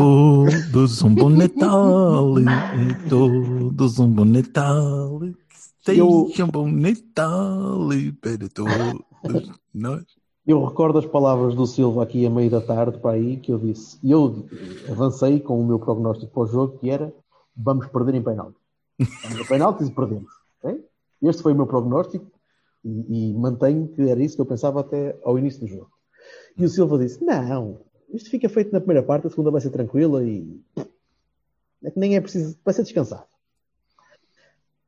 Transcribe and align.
Todos 0.00 1.02
um 1.02 1.14
bom 1.14 1.30
Natal, 1.30 2.34
todos 3.08 3.98
um 3.98 4.08
bom 4.10 4.24
Natal, 4.26 5.20
Eu- 5.88 6.30
um 6.38 6.46
bom 6.52 6.68
Natal 6.70 7.88
para 8.20 8.48
todos 8.54 9.50
nós. 9.72 10.04
Eu 10.46 10.64
recordo 10.64 10.98
as 10.98 11.06
palavras 11.06 11.54
do 11.54 11.66
Silva 11.66 12.02
aqui 12.02 12.24
a 12.26 12.30
meio 12.30 12.50
da 12.50 12.60
tarde 12.60 12.98
para 12.98 13.12
aí 13.12 13.38
que 13.38 13.50
eu 13.52 13.58
disse. 13.58 13.98
E 14.02 14.10
eu 14.12 14.46
avancei 14.88 15.40
com 15.40 15.58
o 15.60 15.66
meu 15.66 15.78
prognóstico 15.78 16.30
para 16.32 16.42
o 16.42 16.46
jogo 16.46 16.78
que 16.78 16.90
era 16.90 17.12
vamos 17.56 17.86
perder 17.88 18.14
em 18.16 18.22
penalti. 18.22 18.56
Vamos 19.24 19.40
a 19.40 19.44
penaltis 19.48 19.88
e 19.88 19.92
perdemos. 19.92 20.30
ok? 20.62 20.84
Este 21.22 21.42
foi 21.42 21.52
o 21.52 21.56
meu 21.56 21.66
prognóstico 21.66 22.26
e, 22.84 23.30
e 23.30 23.34
mantenho 23.34 23.88
que 23.88 24.02
era 24.02 24.22
isso 24.22 24.36
que 24.36 24.42
eu 24.42 24.46
pensava 24.46 24.80
até 24.80 25.18
ao 25.24 25.38
início 25.38 25.60
do 25.60 25.66
jogo. 25.66 25.88
E 26.56 26.64
o 26.64 26.68
Silva 26.68 26.98
disse: 26.98 27.24
Não, 27.24 27.80
isto 28.12 28.30
fica 28.30 28.48
feito 28.48 28.72
na 28.72 28.80
primeira 28.80 29.02
parte, 29.02 29.26
a 29.26 29.30
segunda 29.30 29.50
vai 29.50 29.60
ser 29.60 29.70
tranquila 29.70 30.22
e 30.22 30.60
é 31.82 31.90
que 31.90 31.98
nem 31.98 32.16
é 32.16 32.20
preciso, 32.20 32.58
vai 32.64 32.74
ser 32.74 32.82
descansado. 32.82 33.26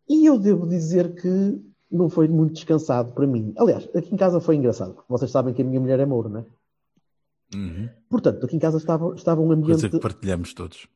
E 0.08 0.26
eu 0.26 0.38
devo 0.38 0.66
dizer 0.66 1.14
que 1.14 1.60
não 1.90 2.08
foi 2.08 2.28
muito 2.28 2.54
descansado 2.54 3.12
para 3.12 3.26
mim. 3.26 3.52
Aliás, 3.56 3.88
aqui 3.94 4.14
em 4.14 4.16
casa 4.16 4.40
foi 4.40 4.56
engraçado, 4.56 4.94
porque 4.94 5.08
vocês 5.08 5.30
sabem 5.30 5.54
que 5.54 5.62
a 5.62 5.64
minha 5.64 5.80
mulher 5.80 6.00
é 6.00 6.06
Moura, 6.06 6.28
não 6.28 6.40
é? 6.40 6.46
Uhum. 7.54 7.88
Portanto, 8.08 8.44
aqui 8.44 8.56
em 8.56 8.58
casa 8.58 8.76
estava, 8.76 9.14
estava 9.14 9.40
um 9.40 9.50
ambiente. 9.52 9.80
Coisa 9.80 9.88
que 9.90 10.00
partilhamos 10.00 10.52
todos. 10.52 10.86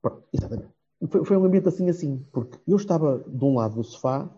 Pronto, 0.00 0.24
exatamente. 0.32 0.70
Foi, 1.08 1.24
foi 1.24 1.36
um 1.36 1.44
ambiente 1.44 1.68
assim, 1.68 1.88
assim, 1.88 2.26
porque 2.32 2.58
eu 2.66 2.76
estava 2.76 3.24
de 3.26 3.44
um 3.44 3.54
lado 3.54 3.76
do 3.76 3.84
sofá, 3.84 4.28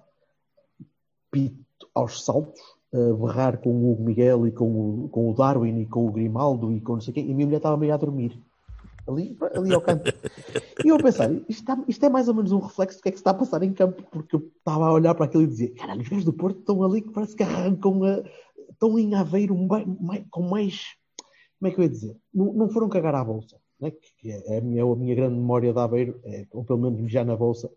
pito 1.30 1.88
aos 1.94 2.24
saltos, 2.24 2.60
a 2.94 3.12
berrar 3.14 3.58
com 3.58 3.70
o 3.70 3.90
Hugo 3.92 4.04
Miguel 4.04 4.46
e 4.46 4.52
com 4.52 5.04
o, 5.04 5.08
com 5.08 5.28
o 5.30 5.34
Darwin 5.34 5.80
e 5.80 5.86
com 5.86 6.06
o 6.06 6.12
Grimaldo 6.12 6.72
e 6.72 6.80
com 6.80 6.94
não 6.94 7.00
sei 7.00 7.12
quem, 7.12 7.26
e 7.28 7.32
a 7.32 7.34
minha 7.34 7.46
mulher 7.46 7.56
estava 7.58 7.76
meio 7.76 7.92
a 7.92 7.96
dormir. 7.96 8.40
Ali, 9.06 9.36
ali 9.54 9.74
ao 9.74 9.82
canto. 9.82 10.10
E 10.82 10.88
eu 10.88 10.96
a 10.96 10.98
pensar, 11.02 11.30
isto, 11.30 11.50
está- 11.50 11.84
isto 11.86 12.06
é 12.06 12.08
mais 12.08 12.26
ou 12.28 12.34
menos 12.34 12.52
um 12.52 12.58
reflexo 12.60 12.98
do 12.98 13.02
que 13.02 13.08
é 13.10 13.12
que 13.12 13.18
se 13.18 13.20
está 13.20 13.32
a 13.32 13.34
passar 13.34 13.62
em 13.62 13.72
campo, 13.72 14.02
porque 14.10 14.36
eu 14.36 14.50
estava 14.58 14.86
a 14.86 14.92
olhar 14.92 15.14
para 15.14 15.26
aquilo 15.26 15.42
e 15.42 15.46
dizia, 15.46 15.74
caralho, 15.74 16.00
os 16.00 16.08
gajos 16.08 16.24
do 16.24 16.32
Porto 16.32 16.60
estão 16.60 16.82
ali 16.82 17.02
que 17.02 17.10
parece 17.12 17.36
que 17.36 17.42
arrancam 17.42 18.02
a, 18.04 18.22
estão 18.70 18.98
em 18.98 19.14
Aveiro 19.14 19.54
um 19.54 19.68
com 20.30 20.42
mais, 20.42 20.86
como 21.58 21.68
é 21.68 21.70
que 21.74 21.80
eu 21.80 21.82
ia 21.84 21.90
dizer? 21.90 22.16
Não, 22.32 22.52
não 22.54 22.68
foram 22.70 22.88
cagar 22.88 23.14
à 23.14 23.22
bolsa, 23.22 23.56
né? 23.78 23.90
que 23.90 24.08
que 24.18 24.30
é, 24.30 24.56
a, 24.56 24.60
minha, 24.62 24.82
a 24.84 24.96
minha 24.96 25.14
grande 25.14 25.34
memória 25.34 25.70
de 25.72 25.78
Aveiro, 25.78 26.18
é, 26.24 26.46
ou 26.52 26.64
pelo 26.64 26.78
menos 26.78 27.10
já 27.12 27.22
na 27.24 27.36
bolsa, 27.36 27.70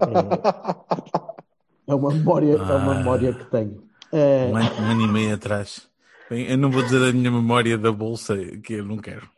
é, 0.00 0.04
é 1.90 1.94
uma 1.94 2.10
memória, 2.12 2.52
é 2.52 2.56
uma 2.56 2.92
Ah. 2.94 2.98
memória 2.98 3.32
que 3.32 3.50
tenho. 3.50 3.87
Um 4.12 4.56
ano, 4.56 4.70
um 4.80 4.90
ano 4.90 5.00
e 5.02 5.08
meio 5.08 5.34
atrás. 5.34 5.88
Bem, 6.30 6.46
eu 6.46 6.58
não 6.58 6.70
vou 6.70 6.82
dizer 6.82 7.02
a 7.02 7.12
minha 7.12 7.30
memória 7.30 7.78
da 7.78 7.90
bolsa, 7.90 8.36
que 8.62 8.74
eu 8.74 8.84
não 8.84 8.98
quero. 8.98 9.28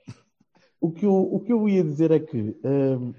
O 0.80 0.90
que, 0.90 1.04
eu, 1.04 1.12
o 1.12 1.40
que 1.40 1.52
eu 1.52 1.68
ia 1.68 1.84
dizer 1.84 2.10
é 2.10 2.18
que 2.18 2.56
hum, 2.64 3.12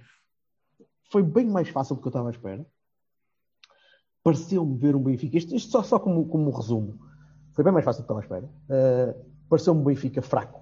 foi 1.11 1.21
bem 1.21 1.45
mais 1.45 1.69
fácil 1.69 1.95
do 1.95 2.01
que 2.01 2.07
eu 2.07 2.11
estava 2.11 2.29
à 2.29 2.31
espera. 2.31 2.65
Pareceu-me 4.23 4.77
ver 4.77 4.95
um 4.95 5.03
Benfica. 5.03 5.37
Isto, 5.37 5.55
isto 5.55 5.71
só, 5.71 5.83
só 5.83 5.99
como, 5.99 6.27
como 6.27 6.51
resumo. 6.51 6.99
Foi 7.53 7.63
bem 7.63 7.73
mais 7.73 7.85
fácil 7.85 8.03
do 8.03 8.05
que 8.05 8.11
eu 8.11 8.19
estava 8.19 8.35
à 8.35 8.39
espera. 8.39 9.17
Uh, 9.17 9.31
Pareceu-me 9.49 9.81
um 9.81 9.83
Benfica 9.83 10.21
fraco. 10.21 10.61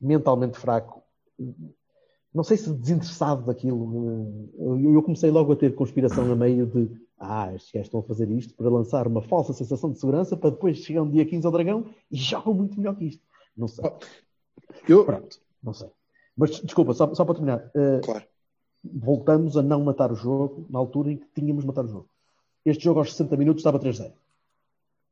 Mentalmente 0.00 0.58
fraco. 0.58 1.02
Não 2.34 2.44
sei 2.44 2.56
se 2.56 2.72
desinteressado 2.72 3.44
daquilo. 3.44 4.50
Uh, 4.54 4.78
Eu, 4.94 5.02
comecei 5.02 5.30
logo 5.30 5.52
a 5.52 5.56
ter 5.56 5.74
conspiração 5.74 6.30
a 6.30 6.36
meio 6.36 6.66
de 6.66 6.90
ah, 7.18 7.52
estes 7.54 7.72
gajos 7.72 7.86
estão 7.86 8.00
a 8.00 8.04
fazer 8.04 8.30
isto 8.30 8.54
para 8.54 8.68
lançar 8.68 9.06
uma 9.06 9.22
falsa 9.22 9.52
sensação 9.52 9.90
de 9.90 9.98
segurança 9.98 10.36
para 10.36 10.50
depois 10.50 10.78
chegar 10.78 11.02
um 11.02 11.10
dia 11.10 11.24
15 11.24 11.46
ao 11.46 11.52
Dragão 11.52 11.86
e 12.10 12.16
jogam 12.16 12.54
muito 12.54 12.78
melhor 12.78 12.96
que 12.96 13.06
isto. 13.06 13.22
Não 13.56 13.68
sei. 13.68 13.84
Eu, 14.88 15.04
Pronto, 15.04 15.40
não 15.62 15.72
sei. 15.72 15.88
Mas 16.36 16.60
desculpa, 16.60 16.94
só, 16.94 17.12
só 17.14 17.24
para 17.24 17.34
terminar. 17.34 17.70
uh, 17.74 18.00
claro. 18.04 18.24
voltamos 18.84 19.56
a 19.56 19.62
não 19.62 19.82
matar 19.82 20.12
o 20.12 20.14
jogo 20.14 20.66
na 20.70 20.78
altura 20.78 21.12
em 21.12 21.16
que 21.16 21.26
tínhamos 21.34 21.64
matado 21.64 21.88
o 21.88 21.90
jogo. 21.90 22.08
Este 22.64 22.84
jogo 22.84 23.00
aos 23.00 23.12
60 23.12 23.36
minutos 23.36 23.60
estava 23.60 23.78
3-0. 23.80 24.12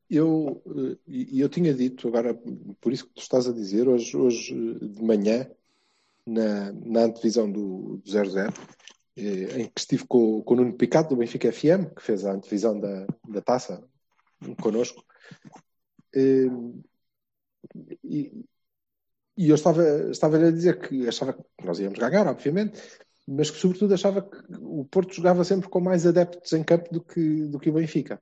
Eu, 0.09 0.63
eh, 0.67 1.27
eu 1.33 1.49
tinha 1.49 1.75
dito, 1.75 2.07
agora, 2.07 2.33
por 2.81 2.93
isso 2.93 3.07
que 3.07 3.15
tu 3.15 3.21
estás 3.21 3.49
a 3.49 3.53
dizer, 3.53 3.89
hoje, 3.89 4.17
hoje 4.17 4.55
eh, 4.55 4.87
de 4.87 5.03
manhã, 5.03 5.51
na, 6.25 6.73
na 6.73 7.01
antevisão 7.05 7.51
do, 7.51 7.97
do 7.97 8.03
0-0, 8.05 8.49
eh, 8.49 8.53
em 9.17 9.67
que 9.67 9.81
estive 9.81 10.07
com, 10.07 10.43
com 10.43 10.55
o 10.55 10.57
Nuno 10.57 10.75
Picado, 10.75 11.11
do 11.11 11.17
Benfica 11.17 11.53
FM, 11.53 11.95
que 11.95 12.03
fez 12.03 12.25
a 12.25 12.33
antevisão 12.33 12.79
da, 12.79 13.07
da 13.29 13.41
taça 13.41 13.83
connosco, 14.61 15.03
eh, 16.15 16.47
e, 18.05 18.45
e 19.37 19.49
eu 19.49 19.55
estava, 19.55 19.83
estava 20.11 20.37
a 20.37 20.51
dizer 20.51 20.79
que 20.79 21.09
achava 21.09 21.33
que 21.33 21.67
nós 21.67 21.79
íamos 21.79 21.99
ganhar, 21.99 22.27
obviamente, 22.27 22.81
mas 23.27 23.51
que 23.51 23.59
sobretudo 23.59 23.95
achava 23.95 24.23
que 24.23 24.39
o 24.61 24.85
Porto 24.85 25.15
jogava 25.15 25.45
sempre 25.45 25.69
com 25.69 25.81
mais 25.81 26.07
adeptos 26.07 26.53
em 26.53 26.63
campo 26.63 26.93
do 26.93 27.03
que, 27.03 27.47
do 27.47 27.59
que 27.59 27.71
o 27.71 27.73
Benfica 27.73 28.21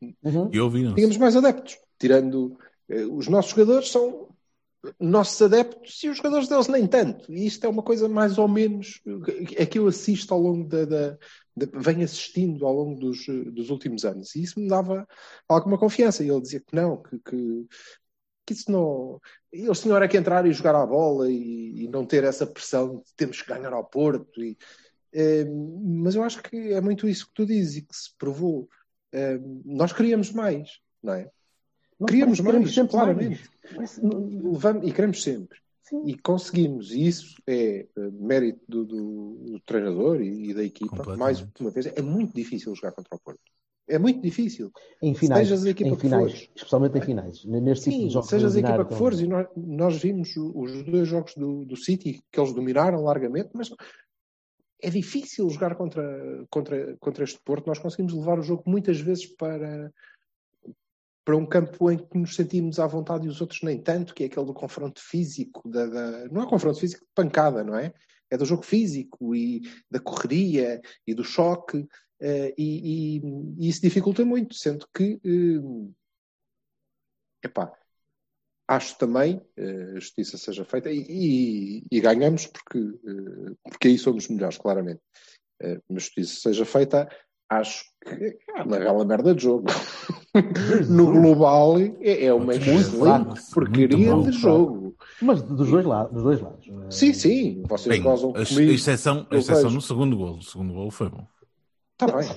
Uhum. 0.00 0.50
E 0.52 0.60
ouviram-se. 0.60 0.94
tínhamos 0.94 1.16
mais 1.16 1.36
adeptos, 1.36 1.78
tirando 1.98 2.58
eh, 2.88 3.04
os 3.04 3.28
nossos 3.28 3.52
jogadores 3.52 3.90
são 3.90 4.28
nossos 4.98 5.40
adeptos 5.42 6.02
e 6.02 6.08
os 6.08 6.16
jogadores 6.18 6.48
deles 6.48 6.68
nem 6.68 6.86
tanto. 6.86 7.32
E 7.32 7.46
isto 7.46 7.64
é 7.64 7.68
uma 7.68 7.82
coisa 7.82 8.08
mais 8.08 8.38
ou 8.38 8.48
menos 8.48 9.00
é 9.56 9.66
que 9.66 9.78
eu 9.78 9.86
assisto 9.86 10.32
ao 10.32 10.40
longo 10.40 10.68
da, 10.68 10.84
da, 10.84 11.18
venho 11.56 12.04
assistindo 12.04 12.66
ao 12.66 12.74
longo 12.74 12.98
dos, 13.00 13.26
dos 13.26 13.70
últimos 13.70 14.04
anos 14.04 14.34
e 14.34 14.42
isso 14.42 14.60
me 14.60 14.68
dava 14.68 15.06
alguma 15.48 15.78
confiança. 15.78 16.22
E 16.24 16.28
ele 16.28 16.40
dizia 16.40 16.60
que 16.60 16.74
não, 16.74 17.02
que, 17.02 17.18
que, 17.20 17.66
que 18.46 18.52
isso 18.52 18.70
não. 18.70 19.20
Eles 19.52 19.80
tinham 19.80 19.96
era 19.96 20.08
que 20.08 20.16
entrar 20.16 20.46
e 20.46 20.52
jogar 20.52 20.74
à 20.74 20.86
bola 20.86 21.30
e, 21.30 21.84
e 21.84 21.88
não 21.88 22.06
ter 22.06 22.24
essa 22.24 22.46
pressão 22.46 22.98
de 22.98 23.14
temos 23.16 23.42
que 23.42 23.48
ganhar 23.48 23.72
ao 23.72 23.84
Porto. 23.84 24.42
E, 24.42 24.56
eh, 25.12 25.44
mas 25.44 26.14
eu 26.14 26.22
acho 26.22 26.42
que 26.42 26.72
é 26.72 26.80
muito 26.80 27.08
isso 27.08 27.26
que 27.28 27.34
tu 27.34 27.46
dizes 27.46 27.76
e 27.76 27.82
que 27.82 27.96
se 27.96 28.10
provou. 28.18 28.68
Eh, 29.12 29.38
nós 29.64 29.92
queríamos 29.92 30.30
mais, 30.32 30.80
não 31.02 31.14
é? 31.14 31.30
Nós 31.98 32.10
Queríamos 32.10 32.38
queremos 32.40 32.60
mais, 32.62 32.74
sempre 32.74 32.90
claramente. 32.92 33.50
mais. 33.76 33.98
Levamos, 34.02 34.86
e 34.88 34.92
queremos 34.92 35.22
sempre. 35.22 35.58
Sim. 35.82 36.02
E 36.04 36.18
conseguimos. 36.18 36.90
E 36.92 37.06
isso 37.06 37.36
é 37.46 37.86
eh, 37.96 38.10
mérito 38.12 38.60
do, 38.68 38.84
do- 38.84 39.34
do 39.52 39.60
treinador 39.60 40.20
e, 40.20 40.50
e 40.50 40.54
da 40.54 40.64
equipa. 40.64 41.16
Mais 41.16 41.46
uma 41.60 41.70
vez, 41.70 41.86
é 41.86 42.02
muito 42.02 42.34
difícil 42.34 42.74
jogar 42.74 42.92
contra 42.92 43.14
o 43.16 43.20
Porto. 43.20 43.40
É 43.88 43.98
muito 44.00 44.20
difícil. 44.20 44.72
Em 45.00 45.14
finais, 45.14 45.46
Sejas 45.46 45.64
a 45.64 45.70
equipa 45.70 45.90
em 45.90 45.94
que 45.94 46.00
finais 46.00 46.32
fores. 46.32 46.50
especialmente 46.56 46.98
em 46.98 47.00
finais. 47.00 47.44
Neste 47.44 47.84
tipo 47.84 47.96
Sim, 47.96 48.06
de 48.08 48.12
jogos 48.14 48.28
sejas 48.28 48.56
a 48.56 48.58
equipa 48.58 48.84
que 48.84 48.94
fores, 48.96 49.20
e 49.20 49.28
nós, 49.28 49.46
nós 49.56 49.96
vimos 50.02 50.36
os 50.36 50.82
dois 50.82 51.06
jogos 51.06 51.34
do, 51.36 51.64
do 51.64 51.76
City 51.76 52.20
que 52.32 52.40
eles 52.40 52.52
dominaram 52.52 53.04
largamente, 53.04 53.50
mas 53.54 53.70
é 54.82 54.90
difícil 54.90 55.48
jogar 55.48 55.76
contra, 55.76 56.44
contra, 56.50 56.96
contra 56.98 57.22
este 57.22 57.38
Porto. 57.44 57.68
Nós 57.68 57.78
conseguimos 57.78 58.12
levar 58.12 58.40
o 58.40 58.42
jogo 58.42 58.64
muitas 58.66 58.98
vezes 59.00 59.24
para, 59.36 59.92
para 61.26 61.36
um 61.36 61.44
campo 61.44 61.90
em 61.90 61.98
que 61.98 62.16
nos 62.16 62.36
sentimos 62.36 62.78
à 62.78 62.86
vontade 62.86 63.26
e 63.26 63.28
os 63.28 63.40
outros 63.40 63.60
nem 63.62 63.82
tanto, 63.82 64.14
que 64.14 64.22
é 64.22 64.26
aquele 64.28 64.46
do 64.46 64.54
confronto 64.54 65.02
físico, 65.02 65.68
da, 65.68 65.84
da- 65.86 66.28
não 66.28 66.44
é 66.44 66.46
confronto 66.48 66.78
físico 66.78 67.04
de 67.04 67.10
pancada, 67.16 67.64
não 67.64 67.74
é? 67.76 67.92
É 68.30 68.38
do 68.38 68.44
jogo 68.46 68.62
físico 68.62 69.34
e 69.34 69.60
da 69.90 69.98
correria 69.98 70.80
e 71.04 71.12
do 71.12 71.24
choque, 71.24 71.84
eh, 72.20 72.54
e, 72.56 73.16
e- 73.18 73.22
e 73.58 73.68
isso 73.68 73.82
dificulta 73.82 74.24
muito, 74.24 74.54
sendo 74.54 74.86
que 74.94 75.20
eh, 75.24 75.90
epá, 77.42 77.72
acho 78.68 78.96
também 78.96 79.40
a 79.96 79.98
justiça 79.98 80.38
seja 80.38 80.64
feita 80.64 80.90
e, 80.92 81.82
e- 81.90 82.00
ganhamos 82.00 82.46
porque, 82.46 82.78
eh, 82.78 83.54
porque 83.64 83.88
aí 83.88 83.98
somos 83.98 84.28
melhores, 84.28 84.58
claramente. 84.58 85.00
Eh, 85.60 85.80
mas 85.88 86.04
justiça 86.04 86.40
seja 86.40 86.64
feita, 86.64 87.08
acho 87.48 87.84
que 88.04 88.38
é 88.56 88.62
uma 88.62 88.78
bela 88.78 89.04
merda 89.04 89.34
de 89.34 89.42
jogo. 89.42 89.66
no 90.90 91.12
global 91.12 91.78
é, 91.78 92.24
é 92.26 92.32
uma 92.32 92.46
Muito 92.46 92.68
excelente 92.68 93.40
porcaria 93.52 94.14
de 94.22 94.32
jogo. 94.32 94.94
Mas 95.22 95.42
dos 95.42 95.70
dois 95.70 95.84
lados. 95.86 96.12
Dos 96.12 96.22
dois 96.22 96.40
lados. 96.40 96.68
Sim, 96.90 97.12
sim, 97.12 97.62
vocês 97.66 97.94
Bem, 97.94 98.02
gozam 98.02 98.30
a, 98.30 98.44
comigo. 98.44 98.70
a 98.70 98.74
exceção, 98.74 99.26
a 99.30 99.36
exceção 99.36 99.70
no 99.70 99.80
segundo 99.80 100.16
golo. 100.16 100.38
O 100.38 100.42
segundo 100.42 100.74
golo 100.74 100.90
foi 100.90 101.08
bom. 101.08 101.26
Está 101.92 102.06
bem. 102.06 102.28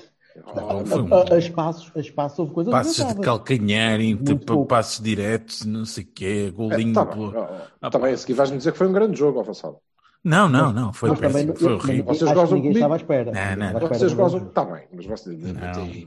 Oh, 0.46 0.86
foi 0.86 1.02
um- 1.02 1.14
A, 1.14 1.34
a 1.34 1.38
espaços, 1.38 1.92
a 1.96 2.00
espaços 2.00 2.40
houve 2.40 2.54
coisas 2.54 2.72
Passos 2.72 2.96
de 2.96 3.16
calcanhar, 3.16 4.00
tipo, 4.00 4.66
passos 4.66 5.04
diretos, 5.04 5.66
não 5.66 5.86
sei 5.86 6.04
o 6.04 6.08
quê, 6.08 6.52
golinho. 6.52 6.90
Está 6.90 7.02
É, 7.02 7.06
tá 7.06 7.16
bem, 7.16 7.34
Ah, 7.82 7.90
pá. 7.92 8.08
a 8.10 8.18
seguir 8.18 8.34
vais-me 8.34 8.58
dizer 8.58 8.72
que 8.72 8.78
foi 8.78 8.88
um 8.88 8.94
grande 8.94 9.18
jogo, 9.20 9.40
avançado. 9.40 9.78
Não, 10.22 10.50
não, 10.50 10.74
não, 10.74 10.92
foi 10.92 11.12
Mas 11.12 11.20
também 11.22 11.46
não- 11.46 11.56
foi 11.56 11.74
horrível. 11.74 12.04
Vocês 12.06 12.32
gozam 12.34 12.58
ninguém 12.58 12.74
comigo? 12.74 12.78
estava 12.78 12.94
à 12.94 12.98
espera. 12.98 13.32
Não, 13.32 13.34
não, 13.34 13.52
estava 13.52 13.64
à 13.64 13.78
espera 13.78 14.00
Vocês 14.00 14.14
gozam, 14.14 14.48
está 14.48 14.66
bem, 14.66 14.84
mas, 14.94 15.06
vocês, 15.06 15.40
Não, 15.42 15.54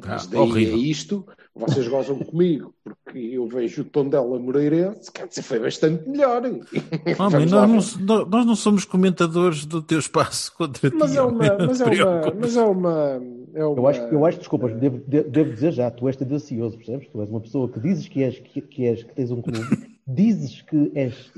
mas 0.07 0.27
daí 0.27 0.41
horrível. 0.41 0.75
é 0.75 0.79
isto, 0.79 1.27
vocês 1.57 1.89
gozam 1.89 2.19
comigo, 2.19 2.75
porque 2.85 3.19
eu 3.19 3.47
vejo 3.49 3.81
o 3.81 3.85
tom 3.87 4.09
dela 4.11 4.39
Moreirense, 4.39 5.11
quer 5.11 5.27
dizer, 5.29 5.41
foi 5.43 5.59
bastante 5.61 6.07
melhor. 6.09 6.43
Homem, 6.45 6.61
nós, 7.49 7.97
não, 7.97 8.27
nós- 8.27 8.47
não 8.47 8.55
somos 8.55 8.85
comentadores 8.85 9.65
do 9.65 9.81
teu 9.81 9.99
espaço 9.99 10.53
contra 10.59 10.91
ti. 10.91 10.97
Mas 10.99 11.17
é 11.17 11.23
uma, 11.23 11.47
não 11.57 11.67
mas 11.69 11.81
é 11.81 11.85
uma, 12.05 12.35
mas 12.39 12.57
é 12.57 12.63
uma, 12.63 13.23
é 13.55 13.65
uma... 13.65 13.79
Eu 13.81 13.87
acho, 13.89 14.01
eu 14.03 14.27
acho, 14.27 14.39
desculpas, 14.39 14.75
devo, 14.79 14.99
de- 15.09 15.23
devo 15.25 15.53
dizer 15.55 15.73
já, 15.73 15.91
tu 15.91 16.07
és 16.07 16.17
tendencioso, 16.17 16.77
percebes? 16.77 17.09
Tu 17.09 17.19
és 17.21 17.31
uma 17.31 17.41
pessoa 17.41 17.67
que 17.67 17.81
dizes 17.81 18.07
que 18.09 18.23
és, 18.23 18.39
que, 18.39 18.61
que 18.61 18.85
és, 18.87 19.03
que 19.03 19.15
tens 19.15 19.31
um 19.31 19.41
clube, 19.41 19.61
dizes 20.07 20.61
que 20.61 20.93
és, 20.95 21.31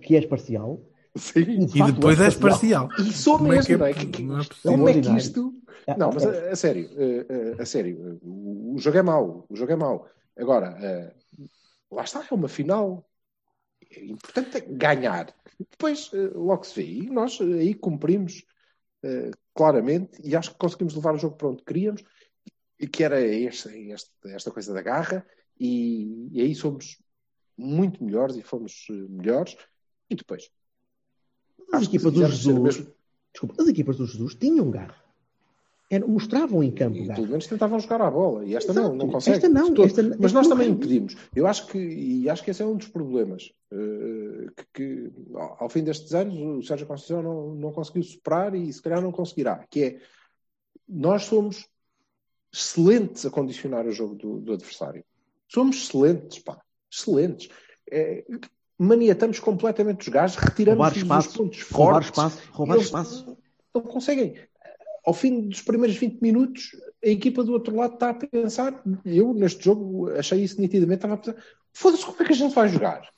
que 0.00 0.16
és 0.16 0.24
parcial, 0.24 0.80
Sim. 1.14 1.66
E 1.74 1.92
depois 1.92 2.18
és 2.20 2.36
parcial. 2.36 2.90
E 2.98 3.12
sou 3.12 3.38
Como 3.38 3.52
é 3.52 3.56
mesmo, 3.56 3.66
que 3.66 3.72
é- 3.74 3.76
não 3.76 3.86
é? 3.86 3.92
Que- 3.94 4.06
que- 4.06 4.22
não 4.22 4.40
é 4.40 4.44
Como 4.62 4.88
é 4.88 5.00
que 5.00 5.08
isto... 5.16 5.54
Ah, 5.86 5.96
Não, 5.98 6.12
mas 6.12 6.24
é- 6.24 6.48
a, 6.48 6.52
a 6.52 6.56
sério, 6.56 6.90
eh, 6.96 7.26
eh, 7.28 7.62
a 7.62 7.66
sério, 7.66 8.18
o, 8.22 8.74
o 8.76 8.78
jogo 8.78 8.98
é 8.98 9.02
mau, 9.02 9.46
o 9.48 9.56
jogo 9.56 9.72
é 9.72 9.76
mau. 9.76 10.08
Agora, 10.36 10.78
eh, 10.80 11.12
lá 11.90 12.04
está, 12.04 12.24
é 12.30 12.34
uma 12.34 12.48
final. 12.48 13.04
É 13.90 14.04
importante 14.04 14.58
é 14.58 14.60
ganhar. 14.60 15.34
Depois, 15.58 16.08
eh, 16.14 16.30
logo 16.34 16.64
se 16.64 16.80
vê. 16.80 16.88
E 16.88 17.10
nós 17.10 17.38
eh, 17.40 17.44
aí 17.44 17.74
cumprimos 17.74 18.44
eh, 19.02 19.32
claramente 19.54 20.20
e 20.22 20.36
acho 20.36 20.52
que 20.52 20.58
conseguimos 20.58 20.94
levar 20.94 21.14
o 21.14 21.18
jogo 21.18 21.36
para 21.36 21.48
onde 21.48 21.64
queríamos, 21.64 22.04
e 22.78 22.86
que 22.86 23.02
era 23.02 23.20
esta, 23.20 23.70
esta, 24.26 24.50
coisa 24.52 24.72
da 24.72 24.82
garra, 24.82 25.26
e, 25.58 26.28
e 26.32 26.40
aí 26.42 26.54
somos 26.54 27.02
muito 27.58 28.02
melhores 28.04 28.36
e 28.36 28.42
fomos 28.42 28.86
eh, 28.88 28.92
melhores. 28.92 29.56
E 30.08 30.14
depois, 30.14 30.48
As 31.72 31.84
equipas 31.84 32.12
do 32.12 32.26
Jesus, 32.26 32.86
desculpa, 33.32 33.62
as 33.62 33.68
equipas 33.68 33.96
do 33.96 34.06
Jesus 34.06 34.34
tinham 34.34 34.70
garra. 34.70 34.94
Era- 35.90 36.06
mostravam 36.06 36.62
em 36.62 36.70
campo 36.70 36.96
E 36.96 37.06
pelo 37.06 37.26
menos 37.26 37.46
tentavam 37.46 37.78
jogar 37.78 38.00
à 38.00 38.10
bola. 38.10 38.46
E 38.46 38.54
esta 38.56 38.72
não, 38.72 38.82
Exato. 38.84 38.96
não 38.96 39.08
consegue. 39.10 39.36
Esta 39.36 39.48
não, 39.50 39.84
esta- 39.84 40.02
Mas 40.02 40.12
esta 40.12 40.18
nós 40.22 40.32
não 40.32 40.42
também 40.48 40.68
rende. 40.68 40.78
impedimos. 40.78 41.16
Eu 41.36 41.46
acho 41.46 41.66
que, 41.66 41.78
e 41.78 42.30
acho 42.30 42.42
que 42.42 42.50
esse 42.50 42.62
é 42.62 42.66
um 42.66 42.76
dos 42.76 42.88
problemas. 42.88 43.52
eh, 43.70 44.46
que, 44.56 44.64
que, 44.74 45.12
ao 45.34 45.64
ao 45.64 45.68
fim 45.68 45.82
destes 45.84 46.14
anos 46.14 46.34
o 46.34 46.62
Sérgio 46.66 46.86
Conceição 46.86 47.22
não, 47.22 47.54
não 47.54 47.72
conseguiu 47.72 48.02
superar 48.02 48.54
e 48.54 48.72
se 48.72 48.80
calhar 48.82 49.02
não 49.02 49.12
conseguirá. 49.12 49.66
Que 49.70 49.82
é, 49.84 50.00
nós 50.88 51.24
somos 51.24 51.66
excelentes 52.52 53.24
a 53.26 53.30
condicionar 53.30 53.86
o 53.86 53.92
jogo 53.92 54.14
do, 54.14 54.40
do 54.40 54.52
adversário. 54.52 55.04
Somos 55.48 55.76
excelentes, 55.76 56.38
pá. 56.38 56.60
Excelentes. 56.90 57.48
É, 57.90 58.24
maniatamos 58.78 59.38
completamente 59.38 60.02
os 60.02 60.08
gajos, 60.08 60.36
retiramos 60.36 60.78
Roubar 60.78 60.92
os 60.92 60.96
espaço, 60.98 61.38
pontos 61.38 61.62
roubar 61.70 61.92
fortes. 62.02 62.08
espaço, 62.10 62.38
roubar 62.52 62.74
Eles 62.74 62.86
espaço. 62.86 63.36
Não 63.74 63.82
conseguem. 63.82 64.34
Ao 65.04 65.12
fim 65.14 65.48
dos 65.48 65.60
primeiros 65.62 65.96
20 65.96 66.20
minutos, 66.20 66.76
a 67.04 67.08
equipa 67.08 67.42
do 67.42 67.52
outro 67.52 67.74
lado 67.74 67.94
está 67.94 68.10
a 68.10 68.14
pensar. 68.14 68.80
Eu, 69.04 69.34
neste 69.34 69.64
jogo, 69.64 70.08
achei 70.12 70.42
isso 70.42 70.60
nitidamente. 70.60 70.98
Estava 70.98 71.14
a 71.14 71.16
pensar: 71.16 71.36
foda-se, 71.72 72.04
como 72.04 72.22
é 72.22 72.24
que 72.24 72.32
a 72.32 72.36
gente 72.36 72.54
vai 72.54 72.68
jogar? 72.68 73.08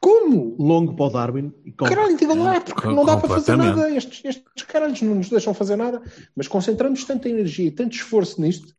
Como? 0.00 0.56
Longo 0.58 0.94
para 0.96 1.04
o 1.06 1.10
Darwin 1.10 1.52
e 1.64 1.70
Caralho, 1.72 2.16
diga 2.16 2.34
lá, 2.34 2.60
porque 2.60 2.80
Com- 2.88 2.92
não 2.92 3.04
dá 3.04 3.16
para 3.16 3.28
fazer 3.28 3.56
nada. 3.56 3.88
Estes, 3.94 4.24
estes 4.24 4.64
caralhos 4.66 5.00
não 5.02 5.14
nos 5.14 5.28
deixam 5.28 5.54
fazer 5.54 5.76
nada, 5.76 6.02
mas 6.34 6.48
concentramos 6.48 7.04
tanta 7.04 7.28
energia 7.28 7.66
e 7.66 7.70
tanto 7.70 7.94
esforço 7.94 8.40
nisto 8.40 8.74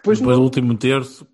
depois, 0.00 0.18
Depois 0.18 0.36
não, 0.36 0.44
último 0.44 0.76
terço. 0.76 1.26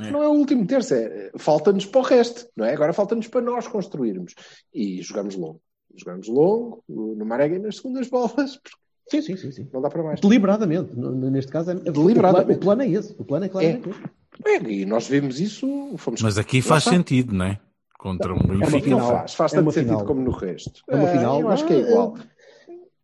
é. 0.00 0.10
não 0.10 0.22
é 0.22 0.28
o 0.28 0.32
último 0.32 0.66
terço, 0.66 0.94
é 0.94 1.30
falta-nos 1.36 1.86
para 1.86 2.00
o 2.00 2.04
resto, 2.04 2.46
não 2.56 2.64
é? 2.64 2.72
Agora 2.74 2.92
falta-nos 2.92 3.28
para 3.28 3.40
nós 3.42 3.66
construirmos. 3.68 4.34
E 4.72 5.02
jogamos 5.02 5.34
longo. 5.36 5.60
Jogamos 5.94 6.28
longo, 6.28 6.82
no 6.88 7.24
Marega 7.24 7.58
nas 7.58 7.76
segundas 7.76 8.08
bolas, 8.10 8.56
porque 8.56 8.76
Sim, 9.08 9.22
sim, 9.22 9.36
sim, 9.36 9.52
sim. 9.52 9.68
não 9.72 9.80
dá 9.80 9.88
para 9.88 10.02
mais. 10.02 10.18
Deliberadamente. 10.20 10.90
Neste 10.96 11.52
caso, 11.52 11.70
é, 11.70 11.74
Deliberadamente. 11.76 12.58
O 12.58 12.60
plano, 12.60 12.60
o 12.60 12.60
plano 12.60 12.82
é 12.82 12.88
esse. 12.88 13.12
O 13.18 13.24
plano 13.24 13.44
é 13.44 13.48
claramente 13.48 13.88
esse. 13.88 14.00
É, 14.44 14.70
e 14.70 14.84
nós 14.84 15.06
vimos 15.08 15.38
isso, 15.40 15.94
fomos. 15.96 16.20
Mas 16.22 16.36
aqui 16.36 16.60
faz 16.60 16.82
sentido, 16.84 17.32
não 17.34 17.44
é? 17.46 17.60
Contra 17.98 18.34
um 18.34 18.36
uma 18.36 18.54
Benfica. 18.58 18.90
Não 18.90 18.98
final. 18.98 19.10
faz, 19.10 19.34
faz 19.34 19.52
É 19.52 19.56
tanto 19.56 19.66
uma 19.66 19.72
sentido 19.72 19.90
final. 19.92 20.04
como 20.06 20.20
no 20.22 20.30
resto. 20.32 20.82
É 20.88 20.96
uma 20.96 21.08
Ah, 21.08 21.12
final. 21.12 21.40
Eu 21.40 21.48
acho 21.48 21.66
que 21.66 21.72
é 21.72 21.78
igual. 21.78 22.16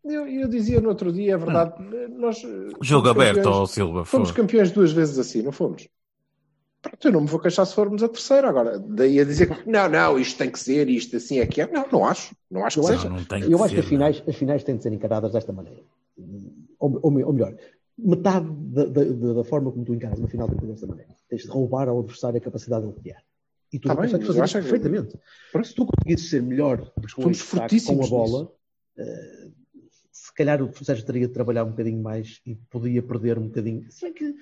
Eu, 0.04 0.26
eu 0.26 0.48
dizia 0.48 0.80
no 0.80 0.88
outro 0.88 1.12
dia, 1.12 1.34
é 1.34 1.36
verdade, 1.36 1.74
nós. 2.16 2.38
Jogo 2.40 3.06
fomos 3.06 3.10
aberto, 3.10 3.36
campeões- 3.36 3.56
ó 3.56 3.66
Silva. 3.66 4.04
Fomos 4.04 4.30
foi. 4.30 4.36
campeões 4.42 4.70
duas 4.72 4.92
vezes 4.92 5.18
assim, 5.18 5.42
não 5.42 5.52
fomos? 5.52 5.88
Pronto, 6.80 7.06
eu 7.06 7.12
não 7.12 7.20
me 7.20 7.28
vou 7.28 7.38
queixar 7.38 7.64
se 7.64 7.74
formos 7.74 8.02
a 8.02 8.08
terceira. 8.08 8.48
Agora, 8.48 8.76
daí 8.80 9.20
a 9.20 9.24
dizer 9.24 9.46
que 9.48 9.70
não, 9.70 9.88
não, 9.88 10.18
isto 10.18 10.36
tem 10.36 10.50
que 10.50 10.58
ser, 10.58 10.88
isto 10.88 11.14
assim 11.16 11.38
é 11.38 11.46
que 11.46 11.60
é. 11.60 11.70
Não, 11.70 11.86
não 11.92 12.04
acho. 12.04 12.34
Não 12.50 12.64
acho 12.64 12.80
que 12.80 12.86
Eu 12.86 12.88
seja. 12.96 13.08
Não, 13.08 13.16
não 13.18 13.24
tem 13.24 13.42
Eu 13.44 13.48
que 13.50 13.54
acho 13.54 13.68
que 13.68 13.74
ser, 13.74 13.80
as 13.80 13.86
finais, 13.86 14.22
as 14.26 14.34
finais 14.36 14.64
têm 14.64 14.76
de 14.76 14.82
ser 14.82 14.92
encaradas 14.92 15.32
desta 15.32 15.52
maneira. 15.52 15.80
Ou, 16.80 16.98
ou 17.00 17.24
ou 17.24 17.32
melhor, 17.32 17.54
metade 17.96 18.48
da, 18.50 18.84
da- 18.86 19.04
da- 19.04 19.44
forma 19.44 19.70
como 19.70 19.84
tu 19.84 19.94
encaras 19.94 20.18
uma 20.18 20.26
final 20.26 20.48
tem 20.48 20.56
que 20.56 20.64
ser 20.66 20.72
desta 20.72 20.86
maneira. 20.88 21.14
Tens 21.28 21.42
de 21.42 21.48
roubar 21.48 21.88
ao 21.88 22.00
adversário 22.00 22.38
a 22.38 22.40
capacidade 22.40 22.82
de 22.84 22.90
ele 22.90 23.00
criar. 23.00 23.22
E 23.72 23.78
tu 23.78 23.86
Tá 23.86 23.94
não 23.94 24.02
bem, 24.02 24.10
consegues 24.10 24.28
eu 24.28 24.34
fazer 24.34 24.44
isso 24.44 24.58
acho 24.58 24.66
que- 24.66 24.72
perfeitamente. 24.72 25.18
Pronto. 25.52 25.68
Se 25.68 25.74
tu 25.76 25.86
conseguisses 25.86 26.28
ser 26.30 26.42
melhor 26.42 26.80
ataque, 26.80 27.80
com 27.86 28.04
a 28.04 28.08
bola, 28.08 28.52
eh, 28.98 29.48
se 30.32 30.36
calhar 30.36 30.62
o 30.62 30.84
Sérgio 30.84 31.04
teria 31.04 31.28
de 31.28 31.32
trabalhar 31.34 31.62
um 31.64 31.70
bocadinho 31.70 32.02
mais 32.02 32.40
e 32.46 32.54
podia 32.54 33.02
perder 33.02 33.38
um 33.38 33.48
bocadinho. 33.48 33.90
Se 33.90 34.00
bem 34.00 34.14
que 34.14 34.34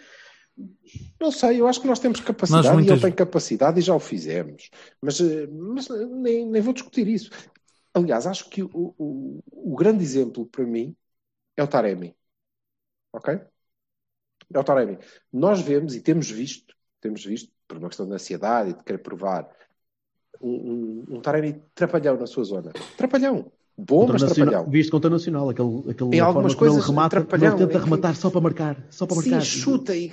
Não 1.21 1.33
sei, 1.33 1.61
eu 1.61 1.67
acho 1.67 1.81
que 1.81 1.87
nós 1.87 1.99
temos 1.99 2.21
capacidade 2.21 2.65
Nós 2.65 2.73
e 2.73 2.77
muitas- 2.77 2.93
ele 2.93 3.03
tem 3.03 3.13
capacidade 3.13 3.79
e 3.79 3.83
já 3.83 3.95
o 3.95 4.01
fizemos. 4.01 4.71
Mas, 5.01 5.21
eh, 5.21 5.47
mas 5.49 5.89
nem, 5.89 6.47
nem 6.47 6.63
vou 6.63 6.73
discutir 6.73 7.09
isso. 7.09 7.31
Aliás, 7.93 8.27
acho 8.27 8.49
que 8.49 8.63
o, 8.63 8.95
o, 8.99 9.41
o 9.51 9.75
grande 9.77 10.05
exemplo 10.05 10.47
para 10.47 10.65
mim 10.65 10.95
é 11.57 11.63
o 11.63 11.67
Taremi. 11.67 12.15
Ok? 13.13 13.41
É 14.53 14.59
o 14.59 14.65
Taremi. 14.65 14.99
Nós 15.33 15.61
vemos 15.61 15.95
e 15.95 16.01
temos 16.01 16.31
visto, 16.31 16.75
temos 17.01 17.25
visto, 17.25 17.51
por 17.67 17.79
uma 17.79 17.89
questão 17.89 18.07
de 18.07 18.15
ansiedade 18.15 18.71
e 18.71 18.75
de 18.75 18.85
querer 18.85 18.99
provar, 18.99 19.49
um, 20.41 20.51
um, 20.51 21.05
um 21.17 21.21
Taremi 21.21 21.63
trapalhão 21.75 22.17
na 22.17 22.27
sua 22.27 22.45
zona. 22.45 22.73
Trapalhão. 22.97 23.51
Bom, 23.87 24.01
contra 24.01 24.13
mas 24.15 24.23
Nacional, 24.23 24.67
visto 24.67 24.91
contra 24.91 25.09
o 25.09 25.13
Nacional, 25.13 25.49
aquele, 25.49 25.91
aquele 25.91 26.17
Em 26.17 26.21
algumas 26.21 26.55
como 26.55 26.67
ele 26.67 26.73
coisas, 26.73 26.89
remata, 26.89 27.17
trapalhão, 27.17 27.57
ele 27.57 27.67
tenta 27.67 27.79
rematar 27.85 28.15
só 28.15 28.31
para 28.31 28.41
marcar, 28.41 28.87
só 28.91 29.07
para 29.07 29.17
Sim, 29.17 29.31
marcar. 29.31 29.45
chuta 29.47 29.97
e 29.97 30.13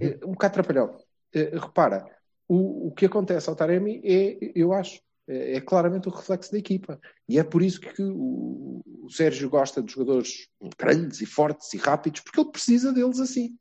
é, 0.00 0.18
um 0.24 0.32
bocado 0.32 0.54
trapalhão. 0.54 0.96
Eh, 1.32 1.50
repara, 1.54 2.06
o, 2.46 2.88
o 2.88 2.92
que 2.92 3.06
acontece 3.06 3.48
ao 3.48 3.56
Taremi 3.56 4.00
é, 4.04 4.38
eu 4.54 4.72
acho, 4.72 5.00
é, 5.26 5.56
é 5.56 5.60
claramente 5.60 6.08
o 6.08 6.12
reflexo 6.12 6.52
da 6.52 6.58
equipa. 6.58 7.00
E 7.28 7.38
é 7.38 7.44
por 7.44 7.62
isso 7.62 7.80
que 7.80 8.02
o, 8.02 8.82
o 9.04 9.10
Sérgio 9.10 9.48
gosta 9.48 9.82
de 9.82 9.92
jogadores 9.92 10.48
grandes 10.78 11.20
e 11.20 11.26
fortes 11.26 11.72
e 11.72 11.78
rápidos, 11.78 12.20
porque 12.20 12.40
ele 12.40 12.50
precisa 12.50 12.92
deles 12.92 13.20
assim. 13.20 13.56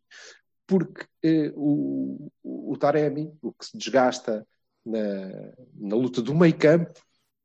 Porque 0.66 1.06
eh, 1.24 1.54
o, 1.56 2.30
o, 2.44 2.74
o 2.74 2.78
Taremi, 2.78 3.32
o 3.42 3.54
que 3.54 3.66
se 3.66 3.78
desgasta 3.78 4.46
na, 4.86 5.54
na 5.74 5.96
luta 5.96 6.22
do 6.22 6.36
meio 6.36 6.58
campo, 6.58 7.00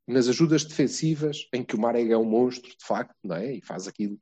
nas 0.07 0.27
ajudas 0.27 0.63
defensivas, 0.65 1.47
em 1.53 1.63
que 1.63 1.75
o 1.75 1.79
Marega 1.79 2.13
é 2.13 2.17
um 2.17 2.25
monstro, 2.25 2.69
de 2.69 2.85
facto, 2.85 3.15
não 3.23 3.35
é? 3.35 3.53
E 3.55 3.61
faz 3.61 3.87
aquilo. 3.87 4.17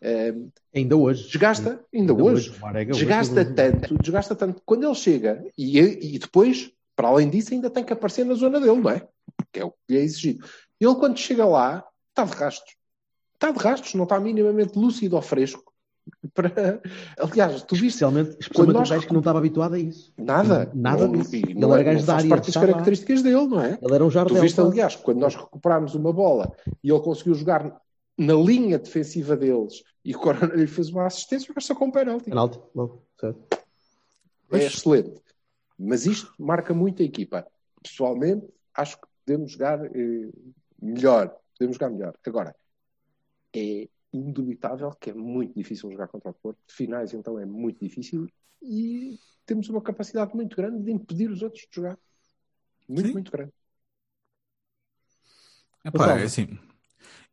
eh, 0.00 0.34
Ainda 0.74 0.96
hoje. 0.96 1.24
desgasta, 1.28 1.82
ainda, 1.94 2.12
hoje, 2.12 2.50
o 2.50 2.58
Marega 2.60 2.90
hoje 2.92 3.00
desgasta 3.04 3.34
fez 3.36 3.48
um- 3.48 3.54
tanto, 3.54 3.98
desgasta 3.98 4.34
tanto. 4.34 4.62
Quando 4.66 4.84
ele 4.84 4.94
chega 4.94 5.44
e, 5.56 5.78
e 6.14 6.18
depois, 6.18 6.70
para 6.94 7.08
além 7.08 7.30
disso, 7.30 7.54
ainda 7.54 7.70
tem 7.70 7.84
que 7.84 7.92
aparecer 7.92 8.24
na 8.26 8.34
zona 8.34 8.60
dele, 8.60 8.80
não 8.80 8.90
é? 8.90 9.06
Que 9.52 9.60
é 9.60 9.64
o 9.64 9.70
que 9.70 9.78
lhe 9.90 9.98
é 9.98 10.02
exigido. 10.02 10.44
Ele, 10.80 10.94
quando 10.96 11.16
chega 11.18 11.44
lá, 11.46 11.84
está 12.10 12.24
de 12.24 12.32
rastros. 12.36 12.74
Está 13.34 13.50
de 13.50 13.58
rastros, 13.58 13.94
não 13.94 14.04
está 14.04 14.20
minimamente 14.20 14.78
lúcido 14.78 15.16
ou 15.16 15.22
fresco. 15.22 15.71
Para... 16.34 16.80
Aliás, 17.18 17.62
tu 17.62 17.74
viste 17.74 17.86
Especialmente, 18.02 18.30
Quando 18.30 18.40
especialmente 18.40 18.74
nós 18.78 18.90
um 18.90 18.94
gajo 18.94 19.06
que 19.06 19.12
não 19.12 19.20
estava 19.20 19.38
habituado 19.38 19.74
a 19.74 19.78
isso. 19.78 20.12
nada. 20.16 20.70
Nada 20.74 21.06
não, 21.06 21.12
disso. 21.12 21.36
Ele 21.36 21.54
não, 21.54 21.72
era 21.72 21.82
é- 21.82 21.94
gajo 21.94 22.06
da 22.06 22.14
área, 22.16 22.28
parte 22.28 22.40
das 22.42 22.48
estava 22.48 22.66
lá. 22.66 22.72
características 22.72 23.22
dele, 23.22 23.46
não 23.46 23.60
é? 23.60 23.78
Ele 23.80 23.94
era 23.94 24.04
um 24.04 24.08
Tu 24.08 24.12
jardel. 24.12 24.40
viste, 24.42 24.56
quase. 24.56 24.70
aliás, 24.70 24.96
quando 24.96 25.18
nós 25.18 25.34
recuperámos 25.36 25.94
uma 25.94 26.12
bola 26.12 26.52
e 26.82 26.90
ele 26.90 27.00
conseguiu 27.00 27.34
jogar 27.34 27.80
na 28.18 28.34
linha 28.34 28.78
defensiva 28.78 29.36
deles 29.36 29.82
e 30.04 30.14
o 30.14 30.18
Corona 30.18 30.54
lhe 30.54 30.66
fez 30.66 30.88
uma 30.90 31.06
assistência, 31.06 31.52
mas 31.54 31.64
só 31.66 31.74
com 31.74 31.86
um 31.86 31.90
penalti. 31.90 32.24
Penalti, 32.24 32.60
logo, 32.74 33.02
certo. 33.20 33.38
É 33.52 33.58
Pois. 34.48 34.64
excelente. 34.64 35.20
Mas 35.78 36.06
isto 36.06 36.32
marca 36.38 36.74
muito 36.74 37.02
a 37.02 37.04
equipa. 37.04 37.46
Pessoalmente, 37.82 38.46
acho 38.74 38.96
que 39.00 39.06
podemos 39.24 39.52
jogar 39.52 39.84
eh, 39.86 40.28
melhor. 40.80 41.34
Podemos 41.58 41.76
jogar 41.76 41.90
melhor. 41.90 42.14
Agora, 42.26 42.54
é 43.54 43.88
indubitável 44.12 44.90
que 44.92 45.10
é 45.10 45.14
muito 45.14 45.54
difícil 45.54 45.90
jogar 45.90 46.08
contra 46.08 46.30
o 46.30 46.34
Porto. 46.34 46.58
Finais, 46.68 47.12
então, 47.14 47.38
é 47.38 47.46
muito 47.46 47.80
difícil. 47.80 48.28
E 48.62 49.18
temos 49.46 49.68
uma 49.68 49.82
capacidade 49.82 50.34
muito 50.34 50.56
grande 50.56 50.82
de 50.84 50.92
impedir 50.92 51.30
os 51.30 51.42
outros 51.42 51.62
de 51.62 51.74
jogar. 51.76 51.98
Muito, 52.88 53.08
Sim. 53.08 53.12
muito 53.12 53.32
grande. 53.32 53.52
Epá, 55.84 56.14
Gonçalo. 56.14 56.20
é 56.20 56.24
assim, 56.24 56.58